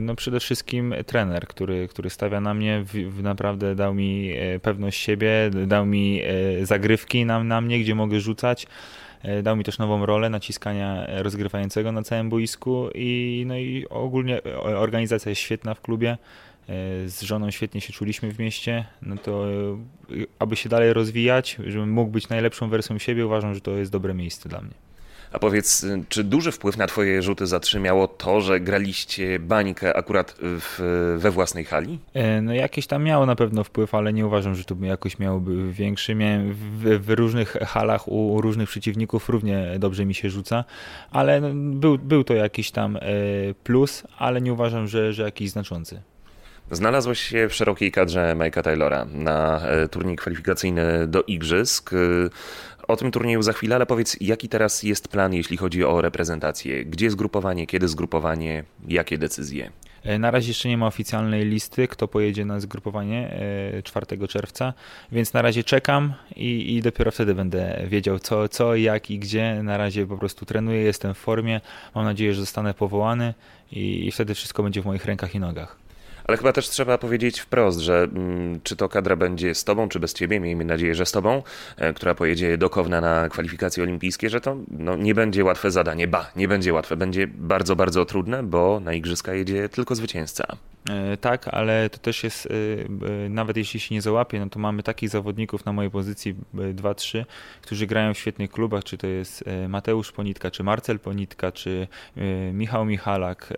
No 0.00 0.14
przede 0.14 0.40
wszystkim 0.40 0.94
trener, 1.06 1.46
który, 1.46 1.88
który 1.88 2.10
stawia 2.10 2.40
na 2.40 2.54
mnie, 2.54 2.84
w, 2.84 2.92
w 2.92 3.22
naprawdę 3.22 3.74
dał 3.74 3.94
mi 3.94 4.34
pewność 4.62 5.00
siebie, 5.00 5.50
dał 5.66 5.86
mi 5.86 6.22
zagrywki 6.62 7.24
na, 7.24 7.44
na 7.44 7.60
mnie, 7.60 7.80
gdzie 7.80 7.94
mogę 7.94 8.20
rzucać. 8.20 8.66
E, 9.24 9.42
dał 9.42 9.56
mi 9.56 9.64
też 9.64 9.78
nową 9.78 10.06
rolę 10.06 10.30
naciskania 10.30 11.06
rozgrywającego 11.22 11.92
na 11.92 12.02
całym 12.02 12.30
boisku 12.30 12.88
i, 12.94 13.44
no 13.46 13.58
i 13.58 13.86
ogólnie 13.90 14.44
e, 14.44 14.58
organizacja 14.58 15.30
jest 15.30 15.40
świetna 15.40 15.74
w 15.74 15.80
klubie. 15.80 16.18
E, 16.68 17.08
z 17.08 17.22
żoną 17.22 17.50
świetnie 17.50 17.80
się 17.80 17.92
czuliśmy 17.92 18.32
w 18.32 18.38
mieście, 18.38 18.84
no 19.02 19.16
to 19.16 19.46
aby 20.38 20.56
się 20.56 20.68
dalej 20.68 20.92
rozwijać, 20.92 21.56
żebym 21.66 21.90
mógł 21.90 22.10
być 22.10 22.28
najlepszą 22.28 22.68
wersją 22.68 22.98
siebie, 22.98 23.26
uważam, 23.26 23.54
że 23.54 23.60
to 23.60 23.70
jest 23.70 23.92
dobre 23.92 24.14
miejsce 24.14 24.48
dla 24.48 24.60
mnie. 24.60 24.74
A 25.34 25.38
powiedz, 25.38 25.86
czy 26.08 26.24
duży 26.24 26.52
wpływ 26.52 26.76
na 26.76 26.86
twoje 26.86 27.22
rzuty 27.22 27.46
zatrzymiało 27.46 28.08
to, 28.08 28.40
że 28.40 28.60
graliście 28.60 29.38
bańkę 29.38 29.96
akurat 29.96 30.36
w, 30.40 31.16
we 31.18 31.30
własnej 31.30 31.64
hali? 31.64 31.98
E, 32.14 32.42
no 32.42 32.54
jakieś 32.54 32.86
tam 32.86 33.04
miało 33.04 33.26
na 33.26 33.36
pewno 33.36 33.64
wpływ, 33.64 33.94
ale 33.94 34.12
nie 34.12 34.26
uważam, 34.26 34.54
że 34.54 34.64
to 34.64 34.74
jakoś 34.80 35.18
miałoby 35.18 35.72
większy. 35.72 36.14
Miałem 36.14 36.52
w, 36.52 37.04
w 37.06 37.10
różnych 37.10 37.52
halach 37.52 38.08
u 38.08 38.40
różnych 38.40 38.68
przeciwników 38.68 39.28
równie 39.28 39.76
dobrze 39.78 40.04
mi 40.04 40.14
się 40.14 40.30
rzuca, 40.30 40.64
ale 41.10 41.40
no, 41.40 41.48
był, 41.54 41.98
był 41.98 42.24
to 42.24 42.34
jakiś 42.34 42.70
tam 42.70 42.96
e, 42.96 43.00
plus, 43.64 44.02
ale 44.18 44.40
nie 44.40 44.52
uważam, 44.52 44.86
że, 44.86 45.12
że 45.12 45.22
jakiś 45.22 45.50
znaczący. 45.50 46.02
Znalazłeś 46.70 47.20
się 47.20 47.48
w 47.48 47.54
szerokiej 47.54 47.92
kadrze 47.92 48.34
Mike'a 48.38 48.62
Taylora 48.62 49.04
na 49.04 49.60
e, 49.60 49.88
turniej 49.88 50.16
kwalifikacyjny 50.16 51.06
do 51.06 51.22
Igrzysk. 51.22 51.90
O 52.88 52.96
tym 52.96 53.10
turnieju 53.10 53.42
za 53.42 53.52
chwilę, 53.52 53.76
ale 53.76 53.86
powiedz, 53.86 54.16
jaki 54.20 54.48
teraz 54.48 54.82
jest 54.82 55.08
plan, 55.08 55.34
jeśli 55.34 55.56
chodzi 55.56 55.84
o 55.84 56.00
reprezentację? 56.00 56.84
Gdzie 56.84 57.10
zgrupowanie, 57.10 57.66
kiedy 57.66 57.88
zgrupowanie, 57.88 58.64
jakie 58.88 59.18
decyzje? 59.18 59.70
E, 60.02 60.18
na 60.18 60.30
razie 60.30 60.48
jeszcze 60.48 60.68
nie 60.68 60.78
ma 60.78 60.86
oficjalnej 60.86 61.44
listy, 61.44 61.88
kto 61.88 62.08
pojedzie 62.08 62.44
na 62.44 62.60
zgrupowanie 62.60 63.36
4 63.84 64.06
e, 64.10 64.28
czerwca, 64.28 64.72
więc 65.12 65.32
na 65.32 65.42
razie 65.42 65.64
czekam 65.64 66.14
i, 66.36 66.76
i 66.76 66.82
dopiero 66.82 67.10
wtedy 67.10 67.34
będę 67.34 67.84
wiedział 67.88 68.18
co, 68.18 68.48
co, 68.48 68.76
jak 68.76 69.10
i 69.10 69.18
gdzie. 69.18 69.62
Na 69.62 69.76
razie 69.76 70.06
po 70.06 70.18
prostu 70.18 70.46
trenuję, 70.46 70.80
jestem 70.80 71.14
w 71.14 71.18
formie. 71.18 71.60
Mam 71.94 72.04
nadzieję, 72.04 72.34
że 72.34 72.40
zostanę 72.40 72.74
powołany 72.74 73.34
i, 73.72 74.06
i 74.06 74.12
wtedy 74.12 74.34
wszystko 74.34 74.62
będzie 74.62 74.82
w 74.82 74.84
moich 74.84 75.04
rękach 75.04 75.34
i 75.34 75.40
nogach. 75.40 75.83
Ale 76.24 76.38
chyba 76.38 76.52
też 76.52 76.68
trzeba 76.68 76.98
powiedzieć 76.98 77.40
wprost, 77.40 77.78
że 77.78 78.02
mm, 78.02 78.60
czy 78.62 78.76
to 78.76 78.88
kadra 78.88 79.16
będzie 79.16 79.54
z 79.54 79.64
tobą, 79.64 79.88
czy 79.88 80.00
bez 80.00 80.14
ciebie, 80.14 80.40
miejmy 80.40 80.64
nadzieję, 80.64 80.94
że 80.94 81.06
z 81.06 81.12
tobą, 81.12 81.42
e, 81.76 81.94
która 81.94 82.14
pojedzie 82.14 82.58
do 82.58 82.70
Kowna 82.70 83.00
na 83.00 83.28
kwalifikacje 83.28 83.82
olimpijskie, 83.82 84.30
że 84.30 84.40
to 84.40 84.56
no, 84.70 84.96
nie 84.96 85.14
będzie 85.14 85.44
łatwe 85.44 85.70
zadanie. 85.70 86.08
Ba, 86.08 86.30
nie 86.36 86.48
będzie 86.48 86.72
łatwe, 86.72 86.96
będzie 86.96 87.26
bardzo, 87.26 87.76
bardzo 87.76 88.04
trudne, 88.04 88.42
bo 88.42 88.80
na 88.80 88.92
igrzyska 88.92 89.34
jedzie 89.34 89.68
tylko 89.68 89.94
zwycięzca. 89.94 90.56
E, 90.90 91.16
tak, 91.16 91.48
ale 91.48 91.90
to 91.90 91.98
też 91.98 92.24
jest, 92.24 92.48
e, 93.26 93.28
nawet 93.28 93.56
jeśli 93.56 93.80
się 93.80 93.94
nie 93.94 94.02
załapie, 94.02 94.40
no 94.40 94.48
to 94.48 94.58
mamy 94.58 94.82
takich 94.82 95.08
zawodników 95.08 95.64
na 95.64 95.72
mojej 95.72 95.90
pozycji 95.90 96.34
2-3, 96.54 97.24
którzy 97.62 97.86
grają 97.86 98.14
w 98.14 98.18
świetnych 98.18 98.50
klubach, 98.50 98.84
czy 98.84 98.98
to 98.98 99.06
jest 99.06 99.44
Mateusz 99.68 100.12
Ponitka, 100.12 100.50
czy 100.50 100.64
Marcel 100.64 100.98
Ponitka, 100.98 101.52
czy 101.52 101.86
Michał 102.52 102.84
Michalak, 102.84 103.52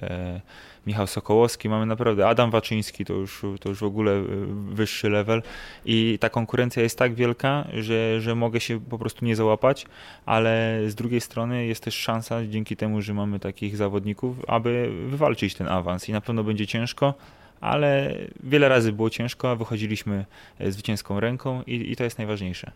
Michał 0.86 1.06
Sokołowski, 1.06 1.68
mamy 1.68 1.86
naprawdę 1.86 2.28
Adam 2.28 2.50
Waczyński, 2.50 3.04
to 3.04 3.12
już, 3.12 3.42
to 3.60 3.68
już 3.68 3.78
w 3.78 3.84
ogóle 3.84 4.22
wyższy 4.68 5.10
level. 5.10 5.42
I 5.84 6.18
ta 6.20 6.28
konkurencja 6.30 6.82
jest 6.82 6.98
tak 6.98 7.14
wielka, 7.14 7.68
że, 7.74 8.20
że 8.20 8.34
mogę 8.34 8.60
się 8.60 8.80
po 8.80 8.98
prostu 8.98 9.24
nie 9.24 9.36
załapać, 9.36 9.86
ale 10.26 10.80
z 10.86 10.94
drugiej 10.94 11.20
strony 11.20 11.66
jest 11.66 11.82
też 11.82 11.94
szansa 11.94 12.46
dzięki 12.46 12.76
temu, 12.76 13.02
że 13.02 13.14
mamy 13.14 13.40
takich 13.40 13.76
zawodników, 13.76 14.36
aby 14.48 14.92
wywalczyć 15.08 15.54
ten 15.54 15.68
awans. 15.68 16.08
I 16.08 16.12
na 16.12 16.20
pewno 16.20 16.44
będzie 16.44 16.66
ciężko, 16.66 17.14
ale 17.60 18.14
wiele 18.42 18.68
razy 18.68 18.92
było 18.92 19.10
ciężko, 19.10 19.50
a 19.50 19.56
wychodziliśmy 19.56 20.24
e, 20.58 20.72
zwycięską 20.72 21.20
ręką 21.20 21.62
i, 21.66 21.92
i 21.92 21.96
to 21.96 22.04
jest 22.04 22.18
najważniejsze. 22.18 22.72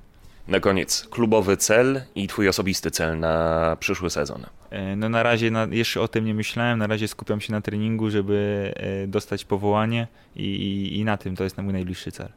Na 0.48 0.60
koniec, 0.60 1.08
klubowy 1.10 1.56
cel 1.56 2.02
i 2.14 2.28
twój 2.28 2.48
osobisty 2.48 2.90
cel 2.90 3.18
na 3.18 3.76
przyszły 3.80 4.10
sezon. 4.10 4.46
E, 4.70 4.96
no 4.96 5.08
na 5.08 5.22
razie 5.22 5.50
na, 5.50 5.66
jeszcze 5.70 6.00
o 6.00 6.08
tym 6.08 6.24
nie 6.24 6.34
myślałem, 6.34 6.78
na 6.78 6.86
razie 6.86 7.08
skupiam 7.08 7.40
się 7.40 7.52
na 7.52 7.60
treningu, 7.60 8.10
żeby 8.10 8.72
e, 8.76 9.06
dostać 9.06 9.44
powołanie 9.44 10.06
i, 10.36 10.44
i, 10.44 10.98
i 10.98 11.04
na 11.04 11.16
tym 11.16 11.36
to 11.36 11.44
jest 11.44 11.58
mój 11.58 11.72
najbliższy 11.72 12.12
cel. 12.12 12.28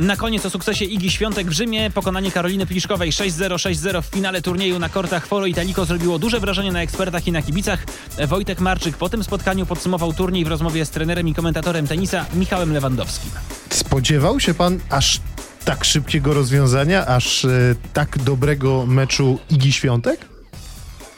Na 0.00 0.16
koniec 0.16 0.46
o 0.46 0.50
sukcesie 0.50 0.84
Igi 0.84 1.10
Świątek 1.10 1.46
w 1.46 1.52
Rzymie. 1.52 1.90
Pokonanie 1.90 2.30
Karoliny 2.30 2.66
Pliszkowej 2.66 3.12
6-0, 3.12 3.54
6-0 3.54 4.02
w 4.02 4.06
finale 4.06 4.42
turnieju 4.42 4.78
na 4.78 4.88
kortach 4.88 5.26
Foro 5.26 5.46
Italico 5.46 5.84
zrobiło 5.84 6.18
duże 6.18 6.40
wrażenie 6.40 6.72
na 6.72 6.82
ekspertach 6.82 7.26
i 7.26 7.32
na 7.32 7.42
kibicach. 7.42 7.84
Wojtek 8.28 8.60
Marczyk 8.60 8.96
po 8.96 9.08
tym 9.08 9.24
spotkaniu 9.24 9.66
podsumował 9.66 10.12
turniej 10.12 10.44
w 10.44 10.48
rozmowie 10.48 10.84
z 10.84 10.90
trenerem 10.90 11.28
i 11.28 11.34
komentatorem 11.34 11.86
tenisa 11.86 12.26
Michałem 12.34 12.72
Lewandowskim. 12.72 13.30
Spodziewał 13.70 14.40
się 14.40 14.54
pan 14.54 14.80
aż 14.90 15.20
tak 15.64 15.84
szybkiego 15.84 16.34
rozwiązania, 16.34 17.06
aż 17.06 17.44
e, 17.44 17.74
tak 17.92 18.18
dobrego 18.18 18.86
meczu 18.86 19.38
Igi 19.50 19.72
Świątek? 19.72 20.20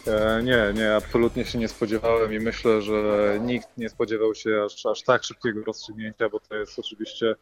E, 0.06 0.42
nie, 0.42 0.72
nie, 0.74 0.94
absolutnie 0.94 1.44
się 1.44 1.58
nie 1.58 1.68
spodziewałem 1.68 2.32
i 2.32 2.38
myślę, 2.38 2.82
że 2.82 3.38
nikt 3.40 3.68
nie 3.76 3.88
spodziewał 3.88 4.34
się 4.34 4.50
aż, 4.66 4.86
aż 4.86 5.02
tak 5.02 5.24
szybkiego 5.24 5.64
rozstrzygnięcia, 5.64 6.28
bo 6.28 6.40
to 6.40 6.56
jest 6.56 6.78
oczywiście 6.78 7.34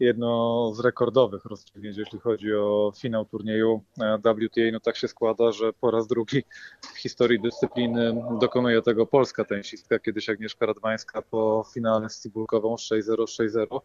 jedno 0.00 0.72
z 0.74 0.80
rekordowych 0.80 1.44
rozstrzygnięć, 1.44 1.96
jeśli 1.96 2.18
chodzi 2.18 2.54
o 2.54 2.92
finał 2.96 3.24
turnieju 3.24 3.82
e, 4.00 4.18
WTA. 4.18 4.60
No 4.72 4.80
tak 4.80 4.96
się 4.96 5.08
składa, 5.08 5.52
że 5.52 5.72
po 5.72 5.90
raz 5.90 6.06
drugi 6.06 6.42
w 6.94 6.98
historii 6.98 7.40
dyscypliny 7.40 8.22
dokonuje 8.40 8.82
tego 8.82 9.06
polska 9.06 9.44
tenisistka, 9.44 9.98
kiedyś 9.98 10.28
Agnieszka 10.28 10.66
Radwańska 10.66 11.22
po 11.22 11.64
finale 11.74 12.10
z 12.10 12.22
Cibulkową 12.22 12.74
6-0, 12.74 13.00
6-0 13.24 13.80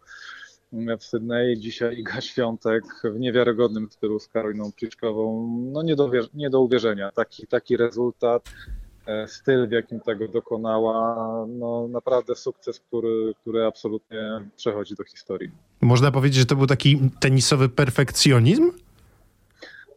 w 0.98 1.04
Sydney. 1.04 1.58
Dzisiaj 1.58 1.98
Iga 1.98 2.20
Świątek 2.20 2.84
w 3.04 3.18
niewiarygodnym 3.20 3.88
stylu 3.90 4.18
z 4.18 4.28
Karoliną 4.28 4.72
Pliczkową. 4.72 5.48
No 5.72 5.82
nie 5.82 5.96
do, 5.96 6.10
nie 6.34 6.50
do 6.50 6.60
uwierzenia. 6.60 7.10
Taki, 7.10 7.46
taki 7.46 7.76
rezultat, 7.76 8.48
e, 8.48 8.81
styl 9.26 9.68
w 9.68 9.72
jakim 9.72 10.00
tego 10.00 10.28
dokonała, 10.28 11.16
no 11.48 11.88
naprawdę 11.88 12.34
sukces, 12.34 12.80
który, 12.80 13.34
który 13.40 13.64
absolutnie 13.64 14.40
przechodzi 14.56 14.94
do 14.94 15.04
historii. 15.04 15.50
Można 15.80 16.12
powiedzieć, 16.12 16.38
że 16.38 16.46
to 16.46 16.56
był 16.56 16.66
taki 16.66 17.10
tenisowy 17.20 17.68
perfekcjonizm? 17.68 18.72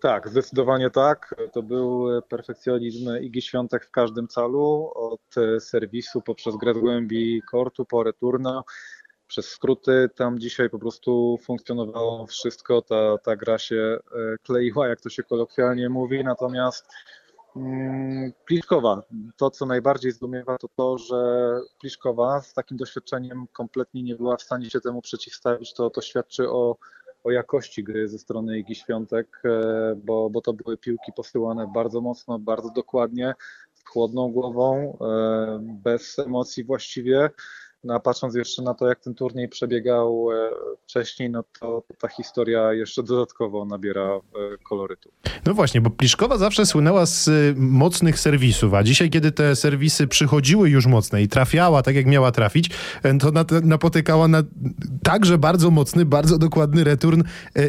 Tak, 0.01 0.30
zdecydowanie 0.30 0.89
tak. 0.89 1.36
To 1.53 1.64
był 1.64 2.22
perfekcjonizm 2.30 3.10
Igi 3.22 3.41
Świątek 3.41 3.86
w 3.86 3.91
każdym 3.91 4.28
calu, 4.28 4.91
od 4.95 5.36
serwisu 5.60 6.22
poprzez 6.22 6.56
grę 6.56 6.74
z 6.74 6.78
głębi 6.78 7.41
kortu 7.51 7.86
po 7.86 8.03
returno 8.03 8.64
przez 9.28 9.45
skróty. 9.45 10.10
Tam 10.16 10.39
dzisiaj 10.39 10.70
po 10.70 10.80
prostu 10.80 11.39
funkcjonowało 11.43 12.28
wszystko, 12.28 12.82
ta, 12.82 13.18
ta 13.18 13.36
gra 13.36 13.58
się 13.58 13.76
e, 13.76 14.38
kleiła, 14.43 14.88
jak 14.88 15.01
to 15.01 15.10
się 15.10 15.24
kolokwialnie 15.24 15.89
mówi, 15.89 16.24
natomiast 16.24 16.86
Pliszkowa, 18.45 19.01
to 19.38 19.49
co 19.49 19.66
najbardziej 19.66 20.12
zdumiewa 20.12 20.58
to 20.58 20.68
to, 20.76 20.97
że 20.97 21.51
Pliszkowa 21.80 22.41
z 22.41 22.53
takim 22.53 22.78
doświadczeniem 22.78 23.47
kompletnie 23.53 24.03
nie 24.03 24.16
była 24.16 24.38
w 24.38 24.41
stanie 24.41 24.70
się 24.70 24.82
temu 24.82 25.01
przeciwstawić, 25.01 25.74
to, 25.74 25.89
to 25.89 26.01
świadczy 26.01 26.49
o, 26.49 26.78
o 27.24 27.32
jakości 27.32 27.84
gry 27.84 28.08
ze 28.08 28.20
strony 28.20 28.60
Igi 28.60 28.76
Świątek, 28.76 29.41
e, 29.45 29.95
bo, 29.95 30.30
bo 30.30 30.41
to 30.41 30.53
były 30.53 30.78
piłki 30.78 31.12
posyłane 31.16 31.72
bardzo 31.74 32.01
mocno, 32.01 32.39
bardzo 32.39 32.70
dokładnie, 32.70 33.34
z 33.74 33.86
chłodną 33.86 34.32
głową, 34.32 34.97
e, 35.01 35.60
bez 35.62 36.20
emocji 36.20 36.64
właściwie 36.64 37.30
No 37.86 37.93
a 37.93 37.99
patrząc 37.99 38.36
jeszcze 38.36 38.61
na 38.61 38.73
to, 38.73 38.88
jak 38.88 38.99
ten 38.99 39.15
turniej 39.15 39.49
przebiegał 39.49 40.27
e, 40.31 40.49
wcześniej, 40.83 41.29
no 41.29 41.43
to 41.59 41.83
ta 41.99 42.07
historia 42.07 42.73
jeszcze 42.73 43.03
dodatkowo 43.03 43.65
nabiera 43.65 44.01
e, 44.01 44.19
kolorytu. 44.63 45.09
No 45.45 45.53
właśnie, 45.53 45.81
bo 45.81 45.89
Pliszkowa 45.89 46.38
zawsze 46.38 46.65
słynęła 46.65 47.05
z 47.05 47.27
y, 47.27 47.53
mocnych 47.57 48.19
serwisów, 48.19 48.73
a 48.73 48.83
dzisiaj, 48.83 49.09
kiedy 49.09 49.31
te 49.31 49.55
serwisy 49.55 50.07
przychodziły 50.07 50.69
już 50.69 50.86
mocne 50.86 51.21
i 51.21 51.27
trafiała 51.27 51.83
tak, 51.83 51.95
jak 51.95 52.05
miała 52.05 52.31
trafić, 52.31 52.69
e, 53.03 53.17
to 53.17 53.31
napotykała 53.63 54.27
na 54.27 54.43
także 55.03 55.38
bardzo 55.38 55.71
mocny, 55.71 56.05
bardzo 56.05 56.38
dokładny 56.38 56.83
return 56.83 57.23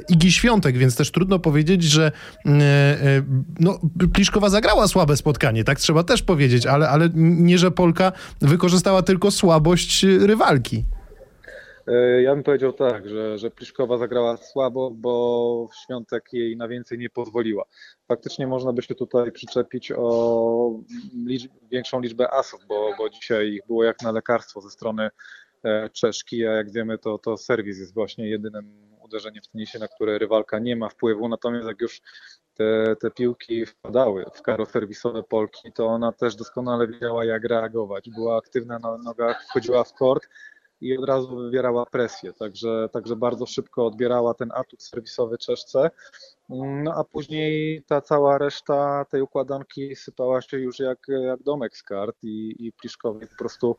Igi 0.09 0.33
Świątek, 0.33 0.79
więc 0.79 0.97
też 0.97 1.11
trudno 1.11 1.39
powiedzieć, 1.39 1.83
że 1.83 2.13
no, 3.61 3.79
Pliszkowa 4.13 4.49
zagrała 4.49 4.89
słabe 4.89 5.17
spotkanie, 5.17 5.65
tak 5.65 5.81
trzeba 5.81 6.03
też 6.03 6.23
powiedzieć, 6.23 6.67
ale, 6.67 6.89
ale 6.89 7.11
nie, 7.15 7.59
że 7.59 7.71
Polka 7.71 8.13
wykorzystała 8.41 9.03
tylko 9.03 9.31
słabość 9.31 10.06
rywalki. 10.21 10.85
E, 11.87 12.23
ja 12.23 12.35
bym 12.35 12.45
powiedział 12.45 12.73
tak, 12.73 13.09
że, 13.09 13.39
że 13.39 13.51
Pliszkowa 13.51 13.99
zagrała 13.99 14.37
słabo, 14.37 14.91
bo 14.91 15.69
Świątek 15.85 16.33
jej 16.33 16.57
na 16.57 16.69
więcej 16.69 16.99
nie 16.99 17.11
pozwoliła. 17.11 17.65
Faktycznie 18.09 18.47
można 18.47 18.73
by 18.73 18.83
się 18.83 18.95
tutaj 18.95 19.33
przyczepić 19.33 19.93
o 19.97 20.81
liczb, 21.27 21.51
większą 21.71 22.01
liczbę 22.01 22.31
asów, 22.31 22.61
bo, 22.69 22.91
bo 22.99 23.11
dzisiaj 23.11 23.49
ich 23.49 23.67
było 23.67 23.85
jak 23.85 24.03
na 24.03 24.13
lekarstwo 24.13 24.61
ze 24.61 24.71
strony 24.71 25.09
e, 25.65 25.91
Czeszki, 25.91 26.47
a 26.47 26.53
jak 26.53 26.73
wiemy 26.73 26.99
to, 26.99 27.19
to 27.19 27.37
serwis 27.37 27.79
jest 27.79 27.95
właśnie 27.95 28.29
jedynym 28.29 28.87
uderzeniem 29.01 29.43
w 29.43 29.49
tenisie, 29.49 29.79
na 29.79 29.89
które 29.89 30.19
rywalka 30.19 30.59
nie 30.59 30.77
ma 30.77 30.89
wpływu, 30.89 31.29
natomiast 31.29 31.69
jak 31.69 31.81
już 31.81 32.01
te, 32.57 32.97
te 33.01 33.11
piłki 33.11 33.67
wpadały 33.67 34.25
w 34.35 34.43
karo 34.43 34.67
serwisowe 34.67 35.23
Polki, 35.23 35.73
to 35.73 35.87
ona 35.87 36.13
też 36.13 36.37
doskonale 36.37 36.89
wiedziała 36.89 37.25
jak 37.25 37.45
reagować. 37.45 38.11
Była 38.11 38.39
aktywna 38.39 38.79
na 38.79 38.99
nogach, 38.99 39.45
wchodziła 39.45 39.85
w 39.85 39.93
kort, 39.95 40.29
i 40.81 40.99
od 40.99 41.05
razu 41.05 41.37
wywierała 41.37 41.87
presję, 41.87 42.33
także, 42.33 42.89
także 42.93 43.17
bardzo 43.17 43.47
szybko 43.47 43.87
odbierała 43.87 44.35
ten 44.35 44.53
atut 44.55 44.83
serwisowy 44.83 45.39
Czeszce. 45.39 45.91
No 46.49 46.95
a 46.95 47.05
później 47.05 47.83
ta 47.83 48.01
cała 48.01 48.39
reszta 48.39 49.05
tej 49.05 49.23
układanki 49.23 49.97
sypała 49.97 50.43
się 50.43 50.59
już 50.59 50.79
jak, 50.79 50.99
jak 51.09 51.43
domek 51.43 51.77
z 51.77 51.83
kart 51.83 52.17
i, 52.23 52.67
i 52.67 52.73
Pliszkowi 52.73 53.27
po 53.27 53.37
prostu 53.39 53.77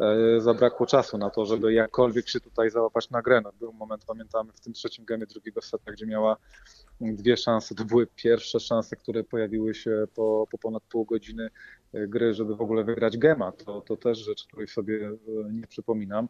e, 0.00 0.40
zabrakło 0.40 0.86
czasu 0.86 1.18
na 1.18 1.30
to, 1.30 1.46
żeby 1.46 1.72
jakkolwiek 1.72 2.28
się 2.28 2.40
tutaj 2.40 2.70
załapać 2.70 3.10
na 3.10 3.22
grę. 3.22 3.40
No, 3.44 3.52
był 3.52 3.72
moment, 3.72 4.04
pamiętamy, 4.04 4.52
w 4.52 4.60
tym 4.60 4.72
trzecim 4.72 5.04
gemie 5.04 5.26
drugiego 5.26 5.62
seta, 5.62 5.92
gdzie 5.92 6.06
miała 6.06 6.36
dwie 7.00 7.36
szanse. 7.36 7.74
To 7.74 7.84
były 7.84 8.06
pierwsze 8.06 8.60
szanse, 8.60 8.96
które 8.96 9.24
pojawiły 9.24 9.74
się 9.74 10.04
po, 10.14 10.46
po 10.50 10.58
ponad 10.58 10.82
pół 10.82 11.04
godziny 11.04 11.50
gry, 11.92 12.34
żeby 12.34 12.56
w 12.56 12.60
ogóle 12.60 12.84
wygrać 12.84 13.18
gema. 13.18 13.52
To, 13.52 13.80
to 13.80 13.96
też 13.96 14.18
rzecz, 14.18 14.44
której 14.46 14.68
sobie 14.68 15.08
e, 15.08 15.52
nie 15.52 15.66
przypominam. 15.66 16.28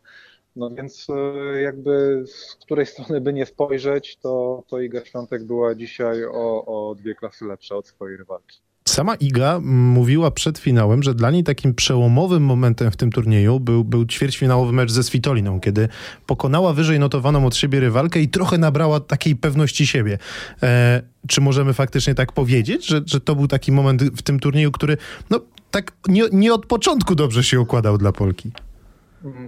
No 0.56 0.70
więc 0.70 1.06
e, 1.10 1.60
jakby 1.62 2.24
z 2.26 2.54
której 2.54 2.86
strony 2.86 3.20
by 3.20 3.32
nie 3.32 3.46
spojrzeć, 3.46 4.16
to, 4.16 4.64
to 4.66 4.80
Iga 4.80 5.04
Świątek 5.04 5.44
była 5.44 5.74
dzisiaj 5.74 6.24
o, 6.24 6.64
o 6.64 6.94
dwie 6.94 7.14
klasy 7.14 7.44
lepsza 7.44 7.76
od 7.76 7.86
swojej 7.86 8.16
rywalki. 8.16 8.60
Sama 8.90 9.14
Iga 9.14 9.60
mówiła 9.62 10.30
przed 10.30 10.58
finałem, 10.58 11.02
że 11.02 11.14
dla 11.14 11.30
niej 11.30 11.44
takim 11.44 11.74
przełomowym 11.74 12.42
momentem 12.42 12.90
w 12.90 12.96
tym 12.96 13.12
turnieju 13.12 13.60
był, 13.60 13.84
był 13.84 14.06
ćwierćfinałowy 14.06 14.72
mecz 14.72 14.90
ze 14.90 15.02
Svitoliną, 15.02 15.60
kiedy 15.60 15.88
pokonała 16.26 16.72
wyżej 16.72 16.98
notowaną 16.98 17.46
od 17.46 17.56
siebie 17.56 17.80
rywalkę 17.80 18.20
i 18.20 18.28
trochę 18.28 18.58
nabrała 18.58 19.00
takiej 19.00 19.36
pewności 19.36 19.86
siebie. 19.86 20.18
E, 20.62 21.02
czy 21.28 21.40
możemy 21.40 21.72
faktycznie 21.72 22.14
tak 22.14 22.32
powiedzieć, 22.32 22.86
że, 22.86 23.02
że 23.06 23.20
to 23.20 23.34
był 23.34 23.48
taki 23.48 23.72
moment 23.72 24.02
w 24.02 24.22
tym 24.22 24.40
turnieju, 24.40 24.72
który 24.72 24.96
no, 25.30 25.40
tak 25.70 25.92
nie, 26.08 26.22
nie 26.32 26.54
od 26.54 26.66
początku 26.66 27.14
dobrze 27.14 27.44
się 27.44 27.60
układał 27.60 27.98
dla 27.98 28.12
Polki? 28.12 28.50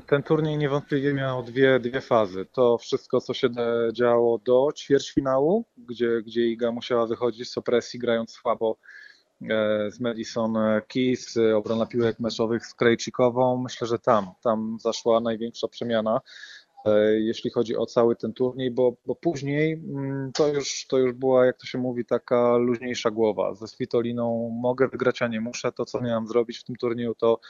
Ten 0.07 0.23
turniej 0.23 0.59
niewątpliwie 0.59 1.15
miał 1.15 1.43
dwie, 1.43 1.81
dwie 1.81 2.01
fazy. 2.01 2.47
To 2.53 2.79
wszystko, 2.79 3.21
co 3.21 3.35
się 3.35 3.49
działo 3.93 4.39
do 4.39 4.69
ćwierćfinału, 4.77 5.65
gdzie, 5.89 6.23
gdzie 6.27 6.47
Iga 6.47 6.73
musiała 6.73 7.07
wychodzić 7.07 7.51
z 7.51 7.59
opresji, 7.59 8.01
grając 8.01 8.31
słabo 8.31 8.79
z 9.89 10.01
Madison 10.01 10.55
Keys, 10.89 11.39
obrona 11.57 11.87
piłek 11.87 12.21
meczowych 12.21 12.67
z 12.67 12.75
Krejcikową. 12.75 13.63
Myślę, 13.63 13.87
że 13.87 13.99
tam, 13.99 14.31
tam 14.43 14.77
zaszła 14.81 15.21
największa 15.21 15.69
przemiana, 15.69 16.21
e, 16.87 17.21
jeśli 17.21 17.51
chodzi 17.51 17.77
o 17.77 17.87
cały 17.87 18.17
ten 18.17 18.33
turniej, 18.33 18.71
bo, 18.71 18.97
bo 19.07 19.15
później 19.15 19.73
mm, 19.73 20.33
to 20.33 20.49
już, 20.49 20.87
to 20.87 20.99
już 20.99 21.13
była, 21.13 21.47
jak 21.47 21.59
to 21.59 21.67
się 21.67 21.79
mówi, 21.79 22.05
taka 22.05 22.57
luźniejsza 22.57 23.11
głowa. 23.11 23.55
Ze 23.55 23.69
Svitoliną 23.69 24.59
mogę 24.63 24.89
wygrać, 24.89 25.23
a 25.23 25.29
nie 25.29 25.41
muszę. 25.41 25.73
To, 25.73 25.85
co 25.85 26.01
miałam 26.01 26.27
zrobić 26.27 26.59
w 26.59 26.65
tym 26.65 26.77
turnieju, 26.77 27.15
to 27.15 27.41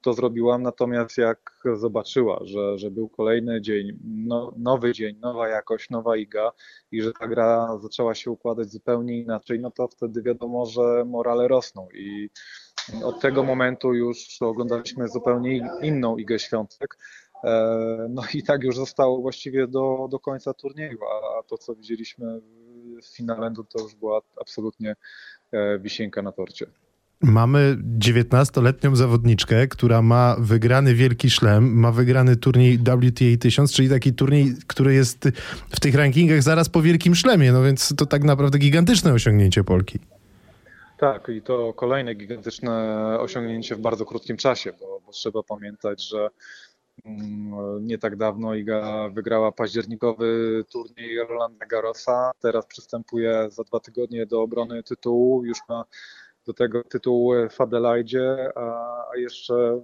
to 0.00 0.12
zrobiłam, 0.12 0.62
natomiast 0.62 1.18
jak 1.18 1.62
zobaczyła, 1.74 2.40
że, 2.42 2.78
że 2.78 2.90
był 2.90 3.08
kolejny 3.08 3.60
dzień, 3.60 3.98
no, 4.04 4.52
nowy 4.56 4.92
dzień, 4.92 5.16
nowa 5.20 5.48
jakość, 5.48 5.90
nowa 5.90 6.16
iga 6.16 6.52
i 6.92 7.02
że 7.02 7.12
ta 7.12 7.28
gra 7.28 7.78
zaczęła 7.82 8.14
się 8.14 8.30
układać 8.30 8.70
zupełnie 8.70 9.18
inaczej, 9.18 9.60
no 9.60 9.70
to 9.70 9.88
wtedy 9.88 10.22
wiadomo, 10.22 10.66
że 10.66 11.04
morale 11.06 11.48
rosną 11.48 11.88
i 11.94 12.30
od 13.04 13.20
tego 13.20 13.42
momentu 13.42 13.94
już 13.94 14.42
oglądaliśmy 14.42 15.08
zupełnie 15.08 15.70
inną 15.82 16.16
igę 16.16 16.38
świątek. 16.38 16.98
E, 17.44 18.06
no 18.10 18.22
i 18.34 18.42
tak 18.42 18.62
już 18.62 18.76
zostało 18.76 19.20
właściwie 19.20 19.66
do, 19.66 20.08
do 20.10 20.18
końca 20.18 20.54
turnieju, 20.54 20.98
a 21.04 21.42
to 21.42 21.58
co 21.58 21.74
widzieliśmy 21.74 22.40
w 23.02 23.16
finale 23.16 23.54
to 23.68 23.82
już 23.82 23.94
była 23.94 24.20
absolutnie 24.40 24.96
e, 25.52 25.78
wisienka 25.78 26.22
na 26.22 26.32
torcie. 26.32 26.66
Mamy 27.22 27.76
19-letnią 27.98 28.96
zawodniczkę, 28.96 29.66
która 29.66 30.02
ma 30.02 30.36
wygrany 30.38 30.94
wielki 30.94 31.30
szlem, 31.30 31.78
ma 31.78 31.92
wygrany 31.92 32.36
turniej 32.36 32.78
WTA 32.78 33.36
1000, 33.40 33.72
czyli 33.72 33.88
taki 33.88 34.12
turniej, 34.12 34.54
który 34.66 34.94
jest 34.94 35.28
w 35.70 35.80
tych 35.80 35.94
rankingach 35.94 36.42
zaraz 36.42 36.68
po 36.68 36.82
wielkim 36.82 37.14
szlemie, 37.14 37.52
no 37.52 37.62
więc 37.62 37.94
to 37.96 38.06
tak 38.06 38.24
naprawdę 38.24 38.58
gigantyczne 38.58 39.12
osiągnięcie 39.12 39.64
Polki. 39.64 39.98
Tak, 40.98 41.28
i 41.28 41.42
to 41.42 41.72
kolejne 41.72 42.14
gigantyczne 42.14 42.96
osiągnięcie 43.20 43.76
w 43.76 43.80
bardzo 43.80 44.04
krótkim 44.04 44.36
czasie, 44.36 44.72
bo, 44.80 45.00
bo 45.06 45.12
trzeba 45.12 45.42
pamiętać, 45.42 46.08
że 46.08 46.28
mm, 47.04 47.86
nie 47.86 47.98
tak 47.98 48.16
dawno 48.16 48.54
Iga 48.54 49.08
wygrała 49.08 49.52
październikowy 49.52 50.64
turniej 50.72 51.18
Rolanda 51.28 51.66
Garrosa, 51.66 52.30
teraz 52.40 52.66
przystępuje 52.66 53.48
za 53.50 53.64
dwa 53.64 53.80
tygodnie 53.80 54.26
do 54.26 54.42
obrony 54.42 54.82
tytułu, 54.82 55.44
już 55.44 55.58
ma 55.68 55.84
do 56.50 56.54
tego 56.54 56.84
tytułu 56.84 57.32
w 57.50 57.60
Adelaide, 57.60 58.52
a 58.56 58.96
jeszcze 59.16 59.80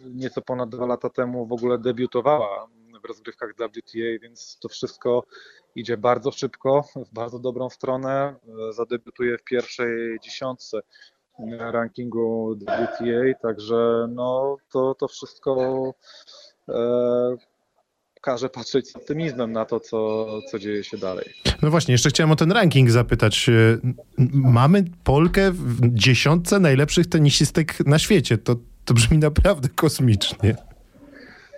nieco 0.00 0.42
ponad 0.42 0.68
dwa 0.68 0.86
lata 0.86 1.10
temu 1.10 1.46
w 1.46 1.52
ogóle 1.52 1.78
debiutowała 1.78 2.66
w 3.02 3.08
rozgrywkach 3.08 3.50
WTA, 3.54 4.18
więc 4.22 4.58
to 4.62 4.68
wszystko 4.68 5.24
idzie 5.74 5.96
bardzo 5.96 6.30
szybko, 6.30 6.84
w 6.96 7.14
bardzo 7.14 7.38
dobrą 7.38 7.70
stronę. 7.70 8.34
Zadebiutuje 8.70 9.38
w 9.38 9.44
pierwszej 9.44 10.20
dziesiątce 10.20 10.80
rankingu 11.58 12.56
WTA, 12.60 13.38
także 13.42 14.06
no, 14.10 14.56
to, 14.72 14.94
to 14.94 15.08
wszystko 15.08 15.94
e, 16.68 17.36
każe 18.24 18.48
patrzeć 18.48 18.90
z 18.90 18.96
optymizmem 18.96 19.52
na 19.52 19.64
to, 19.64 19.80
co, 19.80 20.26
co 20.50 20.58
dzieje 20.58 20.84
się 20.84 20.98
dalej. 20.98 21.34
No 21.62 21.70
właśnie, 21.70 21.92
jeszcze 21.92 22.08
chciałem 22.08 22.30
o 22.30 22.36
ten 22.36 22.52
ranking 22.52 22.90
zapytać. 22.90 23.48
E, 23.48 23.52
mamy 24.32 24.84
Polkę 25.04 25.50
w 25.52 25.94
dziesiątce 25.94 26.60
najlepszych 26.60 27.06
tenisistek 27.06 27.86
na 27.86 27.98
świecie. 27.98 28.38
To, 28.38 28.56
to 28.84 28.94
brzmi 28.94 29.18
naprawdę 29.18 29.68
kosmicznie. 29.68 30.56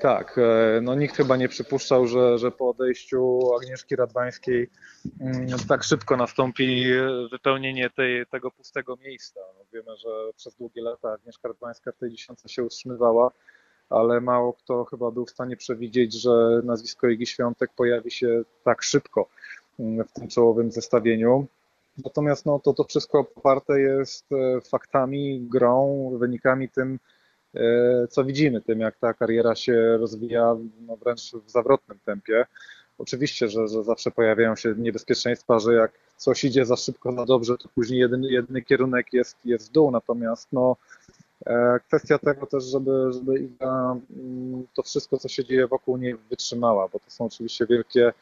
Tak, 0.01 0.39
e, 0.39 0.81
no 0.81 0.95
nikt 0.95 1.17
chyba 1.17 1.37
nie 1.37 1.49
przypuszczał, 1.49 2.07
że, 2.07 2.39
że 2.39 2.51
po 2.51 2.69
odejściu 2.69 3.41
Agnieszki 3.63 3.97
Radwańskiej 3.97 4.71
mm, 5.21 5.47
tak 5.69 5.85
szybko 5.85 6.17
nastąpi 6.17 6.85
wypełnienie 7.31 7.91
tej, 7.91 8.27
tego 8.27 8.51
pustego 8.51 8.97
miejsca. 8.97 9.41
Wiemy, 9.73 9.97
że 9.97 10.09
przez 10.37 10.55
długie 10.55 10.83
lata 10.83 11.13
Agnieszka 11.13 11.49
Radwańska 11.49 11.93
w 11.93 11.97
tej 11.97 12.11
dziesiątce 12.11 12.49
się 12.49 12.65
utrzymywała 12.65 13.31
ale 13.91 14.21
mało 14.21 14.53
kto 14.53 14.85
chyba 14.85 15.11
był 15.11 15.27
w 15.27 15.31
stanie 15.31 15.57
przewidzieć, 15.57 16.21
że 16.21 16.61
nazwisko 16.65 17.09
Igi 17.09 17.27
Świątek 17.27 17.71
pojawi 17.77 18.11
się 18.11 18.43
tak 18.65 18.83
szybko 18.83 19.29
mm, 19.81 20.07
w 20.07 20.13
tym 20.13 20.29
czołowym 20.29 20.73
zestawieniu. 20.73 21.47
Natomiast 22.05 22.47
no, 22.47 22.59
to, 22.59 22.75
to 22.75 22.85
wszystko 22.85 23.25
poparte 23.25 23.81
jest 23.81 24.33
e, 24.33 24.61
faktami, 24.61 25.41
grą, 25.41 26.11
wynikami 26.19 26.69
tym, 26.69 26.99
e, 27.55 27.61
co 28.11 28.25
widzimy, 28.25 28.61
tym 28.61 28.81
jak 28.81 28.99
ta 28.99 29.15
kariera 29.15 29.55
się 29.55 29.97
rozwija 29.97 30.57
no, 30.81 30.97
wręcz 30.97 31.33
w 31.33 31.51
zawrotnym 31.51 31.99
tempie. 32.05 32.47
Oczywiście, 32.99 33.49
że, 33.49 33.69
że 33.69 33.85
zawsze 33.85 34.11
pojawiają 34.11 34.57
się 34.57 34.75
niebezpieczeństwa, 34.79 35.59
że 35.59 35.75
jak 35.75 35.93
coś 36.17 36.45
idzie 36.45 36.67
za 36.67 36.77
szybko, 36.77 37.13
za 37.13 37.25
dobrze, 37.25 37.59
to 37.59 37.69
później 37.75 38.01
jedyny, 38.01 38.31
jedyny 38.31 38.63
kierunek 38.63 39.13
jest, 39.13 39.37
jest 39.45 39.69
w 39.69 39.73
dół. 39.73 39.91
Natomiast 39.91 40.49
no, 40.53 40.77
kwestia 41.89 42.19
tego 42.19 42.47
też, 42.47 42.65
żeby, 42.65 43.13
żeby 43.13 43.39
Iga 43.39 43.97
mm, 44.17 44.67
to 44.75 44.83
wszystko, 44.83 45.19
co 45.19 45.29
się 45.29 45.45
dzieje 45.45 45.67
wokół 45.67 45.97
niej 45.97 46.17
wytrzymała, 46.31 46.89
bo 46.89 46.99
to 46.99 47.11
są 47.11 47.25
oczywiście 47.25 47.67
wielkie 47.67 48.13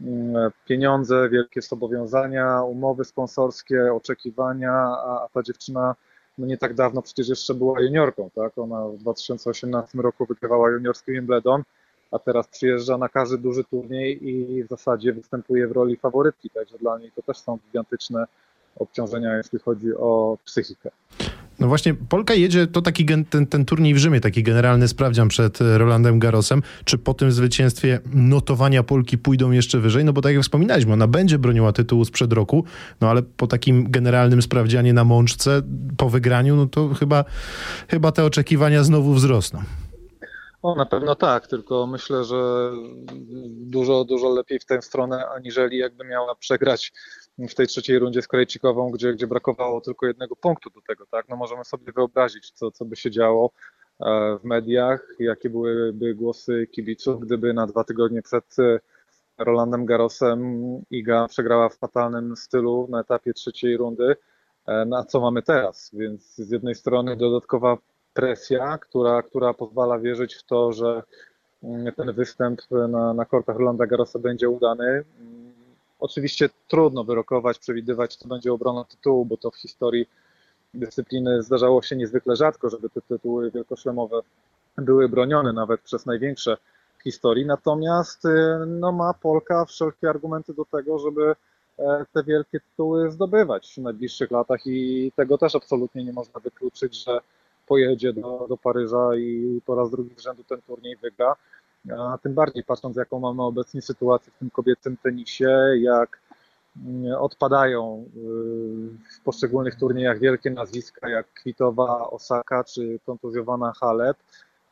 mm, 0.00 0.50
pieniądze, 0.66 1.28
wielkie 1.28 1.62
zobowiązania, 1.62 2.62
umowy 2.62 3.04
sponsorskie, 3.04 3.94
oczekiwania, 3.94 4.72
a, 4.72 5.28
ta 5.34 5.42
dziewczyna 5.42 5.94
no 6.38 6.46
nie 6.46 6.58
tak 6.58 6.74
dawno 6.74 7.02
przecież 7.02 7.28
jeszcze 7.28 7.54
była 7.54 7.80
juniorką, 7.80 8.30
tak? 8.34 8.58
Ona 8.58 8.88
w 8.88 8.96
2018 8.96 9.98
roku 9.98 10.26
wygrywała 10.26 10.70
juniorski 10.70 11.12
Wimbledon, 11.12 11.62
a 12.10 12.18
teraz 12.18 12.48
przyjeżdża 12.48 12.98
na 12.98 13.08
każdy 13.08 13.38
duży 13.38 13.64
turniej 13.64 14.28
i 14.28 14.64
w 14.64 14.68
zasadzie 14.68 15.12
występuje 15.12 15.68
w 15.68 15.72
roli 15.72 15.96
faworytki, 15.96 16.50
także 16.50 16.78
dla 16.78 16.98
niej 16.98 17.12
to 17.16 17.22
też 17.22 17.38
są 17.38 17.58
gigantyczne 17.66 18.24
obciążenia, 18.76 19.36
jeśli 19.36 19.58
chodzi 19.58 19.94
o 19.96 20.38
psychikę. 20.44 20.90
No 21.60 21.68
właśnie, 21.68 21.94
Polka 21.94 22.34
jedzie, 22.34 22.66
to 22.66 22.82
taki 22.82 23.04
gen, 23.04 23.24
ten, 23.24 23.46
ten 23.46 23.64
turniej 23.64 23.94
w 23.94 23.98
Rzymie, 23.98 24.20
taki 24.20 24.42
generalny 24.42 24.88
sprawdzian 24.88 25.28
przed 25.28 25.58
Rolandem 25.60 26.18
Garosem. 26.18 26.62
Czy 26.84 26.98
po 26.98 27.14
tym 27.14 27.32
zwycięstwie 27.32 28.00
notowania 28.14 28.82
Polki 28.82 29.18
pójdą 29.18 29.50
jeszcze 29.50 29.78
wyżej? 29.78 30.04
No 30.04 30.12
bo 30.12 30.20
tak 30.20 30.34
jak 30.34 30.42
wspominaliśmy, 30.42 30.92
ona 30.92 31.06
będzie 31.06 31.38
broniła 31.38 31.72
tytułu 31.72 32.04
sprzed 32.04 32.32
roku, 32.32 32.64
no 33.00 33.10
ale 33.10 33.22
po 33.22 33.46
takim 33.46 33.90
generalnym 33.90 34.42
sprawdzianie 34.42 34.92
na 34.92 35.04
mączce, 35.04 35.62
po 35.96 36.10
wygraniu, 36.10 36.56
no 36.56 36.66
to 36.66 36.88
chyba, 36.94 37.24
chyba 37.88 38.12
te 38.12 38.24
oczekiwania 38.24 38.84
znowu 38.84 39.14
wzrosną. 39.14 39.62
O, 40.62 40.74
na 40.74 40.86
pewno 40.86 41.14
tak, 41.14 41.46
tylko 41.46 41.86
myślę, 41.86 42.24
że 42.24 42.70
dużo, 43.50 44.04
dużo 44.04 44.28
lepiej 44.28 44.58
w 44.58 44.64
tę 44.64 44.82
stronę, 44.82 45.28
aniżeli 45.36 45.78
jakby 45.78 46.04
miała 46.04 46.34
przegrać 46.34 46.92
w 47.38 47.54
tej 47.54 47.66
trzeciej 47.66 47.98
rundzie 47.98 48.22
z 48.22 48.28
Krajcikową, 48.28 48.90
gdzie, 48.90 49.12
gdzie 49.12 49.26
brakowało 49.26 49.80
tylko 49.80 50.06
jednego 50.06 50.36
punktu 50.36 50.70
do 50.70 50.80
tego, 50.80 51.06
tak? 51.10 51.28
No 51.28 51.36
możemy 51.36 51.64
sobie 51.64 51.92
wyobrazić, 51.92 52.50
co, 52.50 52.70
co 52.70 52.84
by 52.84 52.96
się 52.96 53.10
działo 53.10 53.50
e, 54.00 54.38
w 54.38 54.44
mediach, 54.44 55.16
jakie 55.18 55.50
byłyby 55.50 56.14
głosy 56.14 56.66
kibiców, 56.66 57.20
gdyby 57.20 57.52
na 57.54 57.66
dwa 57.66 57.84
tygodnie 57.84 58.22
przed 58.22 58.58
e, 58.58 58.78
Rolandem 59.38 59.86
Garosem 59.86 60.62
Iga 60.90 61.28
przegrała 61.28 61.68
w 61.68 61.76
fatalnym 61.76 62.36
stylu 62.36 62.86
na 62.90 63.00
etapie 63.00 63.32
trzeciej 63.32 63.76
rundy. 63.76 64.16
E, 64.66 64.84
na 64.84 65.04
co 65.04 65.20
mamy 65.20 65.42
teraz? 65.42 65.90
Więc 65.92 66.34
z 66.34 66.50
jednej 66.50 66.74
strony 66.74 67.16
dodatkowa 67.16 67.78
presja, 68.14 68.78
która, 68.78 69.22
która 69.22 69.54
pozwala 69.54 69.98
wierzyć 69.98 70.34
w 70.34 70.42
to, 70.42 70.72
że 70.72 71.02
mm, 71.62 71.92
ten 71.92 72.12
występ 72.12 72.60
na, 72.88 73.14
na 73.14 73.24
kortach 73.24 73.56
Rolanda 73.56 73.86
Garrosa 73.86 74.18
będzie 74.18 74.48
udany. 74.48 75.04
Oczywiście 76.02 76.48
trudno 76.68 77.04
wyrokować, 77.04 77.58
przewidywać, 77.58 78.16
co 78.16 78.28
będzie 78.28 78.52
obroną 78.52 78.84
tytułu, 78.84 79.24
bo 79.24 79.36
to 79.36 79.50
w 79.50 79.56
historii 79.56 80.08
dyscypliny 80.74 81.42
zdarzało 81.42 81.82
się 81.82 81.96
niezwykle 81.96 82.36
rzadko, 82.36 82.70
żeby 82.70 82.90
te 82.90 83.00
tytuły 83.00 83.50
wielkoszlemowe 83.50 84.20
były 84.78 85.08
bronione 85.08 85.52
nawet 85.52 85.80
przez 85.80 86.06
największe 86.06 86.56
historii. 87.04 87.46
Natomiast 87.46 88.24
y, 88.24 88.28
no, 88.66 88.92
ma 88.92 89.14
Polka 89.14 89.64
wszelkie 89.64 90.08
argumenty 90.08 90.54
do 90.54 90.64
tego, 90.64 90.98
żeby 90.98 91.34
e, 91.78 92.04
te 92.12 92.24
wielkie 92.24 92.60
tytuły 92.60 93.10
zdobywać 93.10 93.74
w 93.74 93.78
najbliższych 93.78 94.30
latach 94.30 94.60
i 94.66 95.12
tego 95.16 95.38
też 95.38 95.54
absolutnie 95.54 96.04
nie 96.04 96.12
można 96.12 96.40
wykluczyć, 96.40 97.04
że 97.04 97.20
pojedzie 97.66 98.12
do, 98.12 98.46
do 98.48 98.56
Paryża 98.56 99.16
i 99.16 99.60
po 99.66 99.74
raz 99.74 99.90
drugi 99.90 100.14
z 100.16 100.22
rzędu 100.22 100.44
ten 100.44 100.62
turniej 100.62 100.96
wygra. 100.96 101.36
A 101.90 102.18
tym 102.18 102.34
bardziej 102.34 102.64
patrząc, 102.64 102.96
jaką 102.96 103.20
mamy 103.20 103.42
obecnie 103.42 103.82
sytuację 103.82 104.32
w 104.32 104.38
tym 104.38 104.50
kobiecym 104.50 104.96
tenisie, 104.96 105.50
jak 105.80 106.20
mm, 106.76 107.14
odpadają 107.14 108.04
y, 108.16 108.20
w 109.16 109.20
poszczególnych 109.24 109.74
turniejach 109.74 110.18
wielkie 110.18 110.50
nazwiska 110.50 111.08
jak 111.08 111.26
Kwitowa, 111.32 112.10
Osaka 112.10 112.64
czy 112.64 112.98
kontuzjowana 113.06 113.72
Halep, 113.80 114.16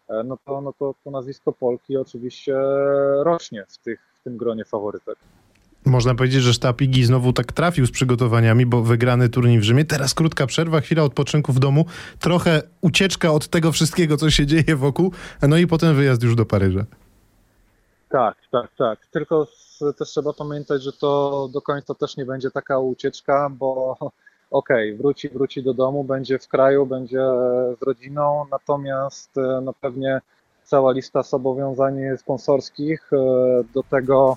e, 0.09 0.23
no 0.23 0.39
to, 0.45 0.61
no 0.61 0.73
to, 0.79 0.95
to 1.05 1.11
nazwisko 1.11 1.53
Polki 1.53 1.97
oczywiście 1.97 2.55
rośnie 3.23 3.67
w, 3.69 3.79
tych, 3.79 4.01
w 4.21 4.25
tym 4.25 4.37
gronie 4.37 4.65
faworytek. 4.65 5.19
Można 5.85 6.15
powiedzieć, 6.15 6.43
że 6.43 6.53
sztab 6.53 6.81
Igi 6.81 7.05
znowu 7.05 7.33
tak 7.33 7.53
trafił 7.53 7.87
z 7.87 7.91
przygotowaniami, 7.91 8.67
bo 8.67 8.83
wygrany 8.83 9.29
turniej 9.29 9.61
w 9.61 9.63
Rzymie. 9.63 9.85
Teraz 9.85 10.15
krótka 10.15 10.47
przerwa, 10.47 10.81
chwila 10.81 11.03
odpoczynku 11.03 11.53
w 11.53 11.59
domu, 11.59 11.87
trochę 12.19 12.63
ucieczka 12.81 13.33
od 13.33 13.49
tego 13.49 13.73
wszystkiego, 13.73 14.17
co 14.17 14.31
się 14.31 14.47
dzieje 14.47 14.77
wokół, 14.77 15.13
no 15.49 15.57
i 15.57 15.67
potem 15.67 15.97
wyjazd 15.97 16.23
już 16.23 16.35
do 16.35 16.47
Paryża. 16.47 16.85
Tak, 18.11 18.37
tak, 18.51 18.71
tak. 18.79 19.07
Tylko 19.07 19.47
też 19.99 20.09
trzeba 20.09 20.33
pamiętać, 20.33 20.83
że 20.83 20.93
to 20.93 21.49
do 21.53 21.63
końca 21.63 21.95
też 21.95 22.17
nie 22.17 22.25
będzie 22.27 22.51
taka 22.51 22.79
ucieczka, 22.79 23.51
bo 23.51 23.97
okej, 24.51 24.91
okay, 24.91 24.97
wróci, 24.99 25.29
wróci 25.29 25.63
do 25.63 25.75
domu, 25.75 26.05
będzie 26.05 26.39
w 26.39 26.49
kraju, 26.49 26.87
będzie 26.87 27.21
z 27.81 27.83
rodziną, 27.83 28.47
natomiast 28.51 29.39
e, 29.39 29.61
no 29.63 29.73
pewnie 29.81 30.21
cała 30.65 30.93
lista 30.93 31.23
zobowiązań 31.23 31.99
sponsorskich, 32.17 33.13
e, 33.13 33.17
do 33.75 33.83
tego 33.83 34.37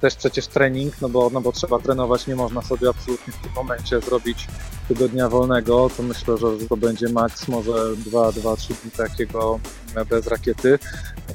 też 0.00 0.14
przecież 0.14 0.46
trening, 0.46 0.94
no 1.00 1.08
bo, 1.08 1.30
no 1.32 1.40
bo 1.40 1.52
trzeba 1.52 1.78
trenować, 1.78 2.26
nie 2.26 2.36
można 2.36 2.62
sobie 2.62 2.88
absolutnie 2.88 3.32
w 3.32 3.36
tym 3.36 3.52
momencie 3.52 4.00
zrobić 4.00 4.46
tygodnia 4.88 5.28
wolnego, 5.28 5.90
to 5.96 6.02
myślę, 6.02 6.38
że 6.38 6.46
to 6.68 6.76
będzie 6.76 7.08
maks 7.08 7.48
może 7.48 7.72
2-3 7.72 8.74
dni 8.82 8.90
takiego 8.90 9.60
bez 10.10 10.26
rakiety. 10.26 10.78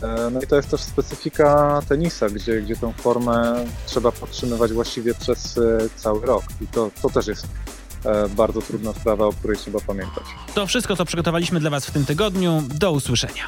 E, 0.02 0.30
no 0.32 0.42
i 0.42 0.48
to 0.48 0.56
jest 0.56 0.70
też 0.70 0.82
specyfika 0.82 1.82
tenisa, 1.88 2.30
gdzie, 2.30 2.62
gdzie 2.62 2.76
tą 2.76 2.92
formę 2.94 3.66
trzeba 3.86 4.12
podtrzymywać 4.12 4.74
właściwie 4.74 5.14
przez 5.14 5.58
e, 5.58 5.62
cały 5.96 6.26
rok 6.26 6.44
i 6.62 6.68
to, 6.68 6.92
to 7.02 7.10
też 7.10 7.28
jest 7.28 7.48
e, 8.06 8.30
bardzo 8.30 8.62
trudna 8.62 8.94
sprawa, 8.94 9.26
o 9.26 9.34
której 9.34 9.58
trzeba 9.58 9.80
pamiętać. 9.80 10.24
To 10.56 10.68
wszystko, 10.68 10.96
co 10.96 11.06
przygotowaliśmy 11.06 11.60
dla 11.60 11.70
Was 11.70 11.86
w 11.86 11.92
tym 11.92 12.06
tygodniu. 12.06 12.64
Do 12.76 12.92
usłyszenia. 12.92 13.44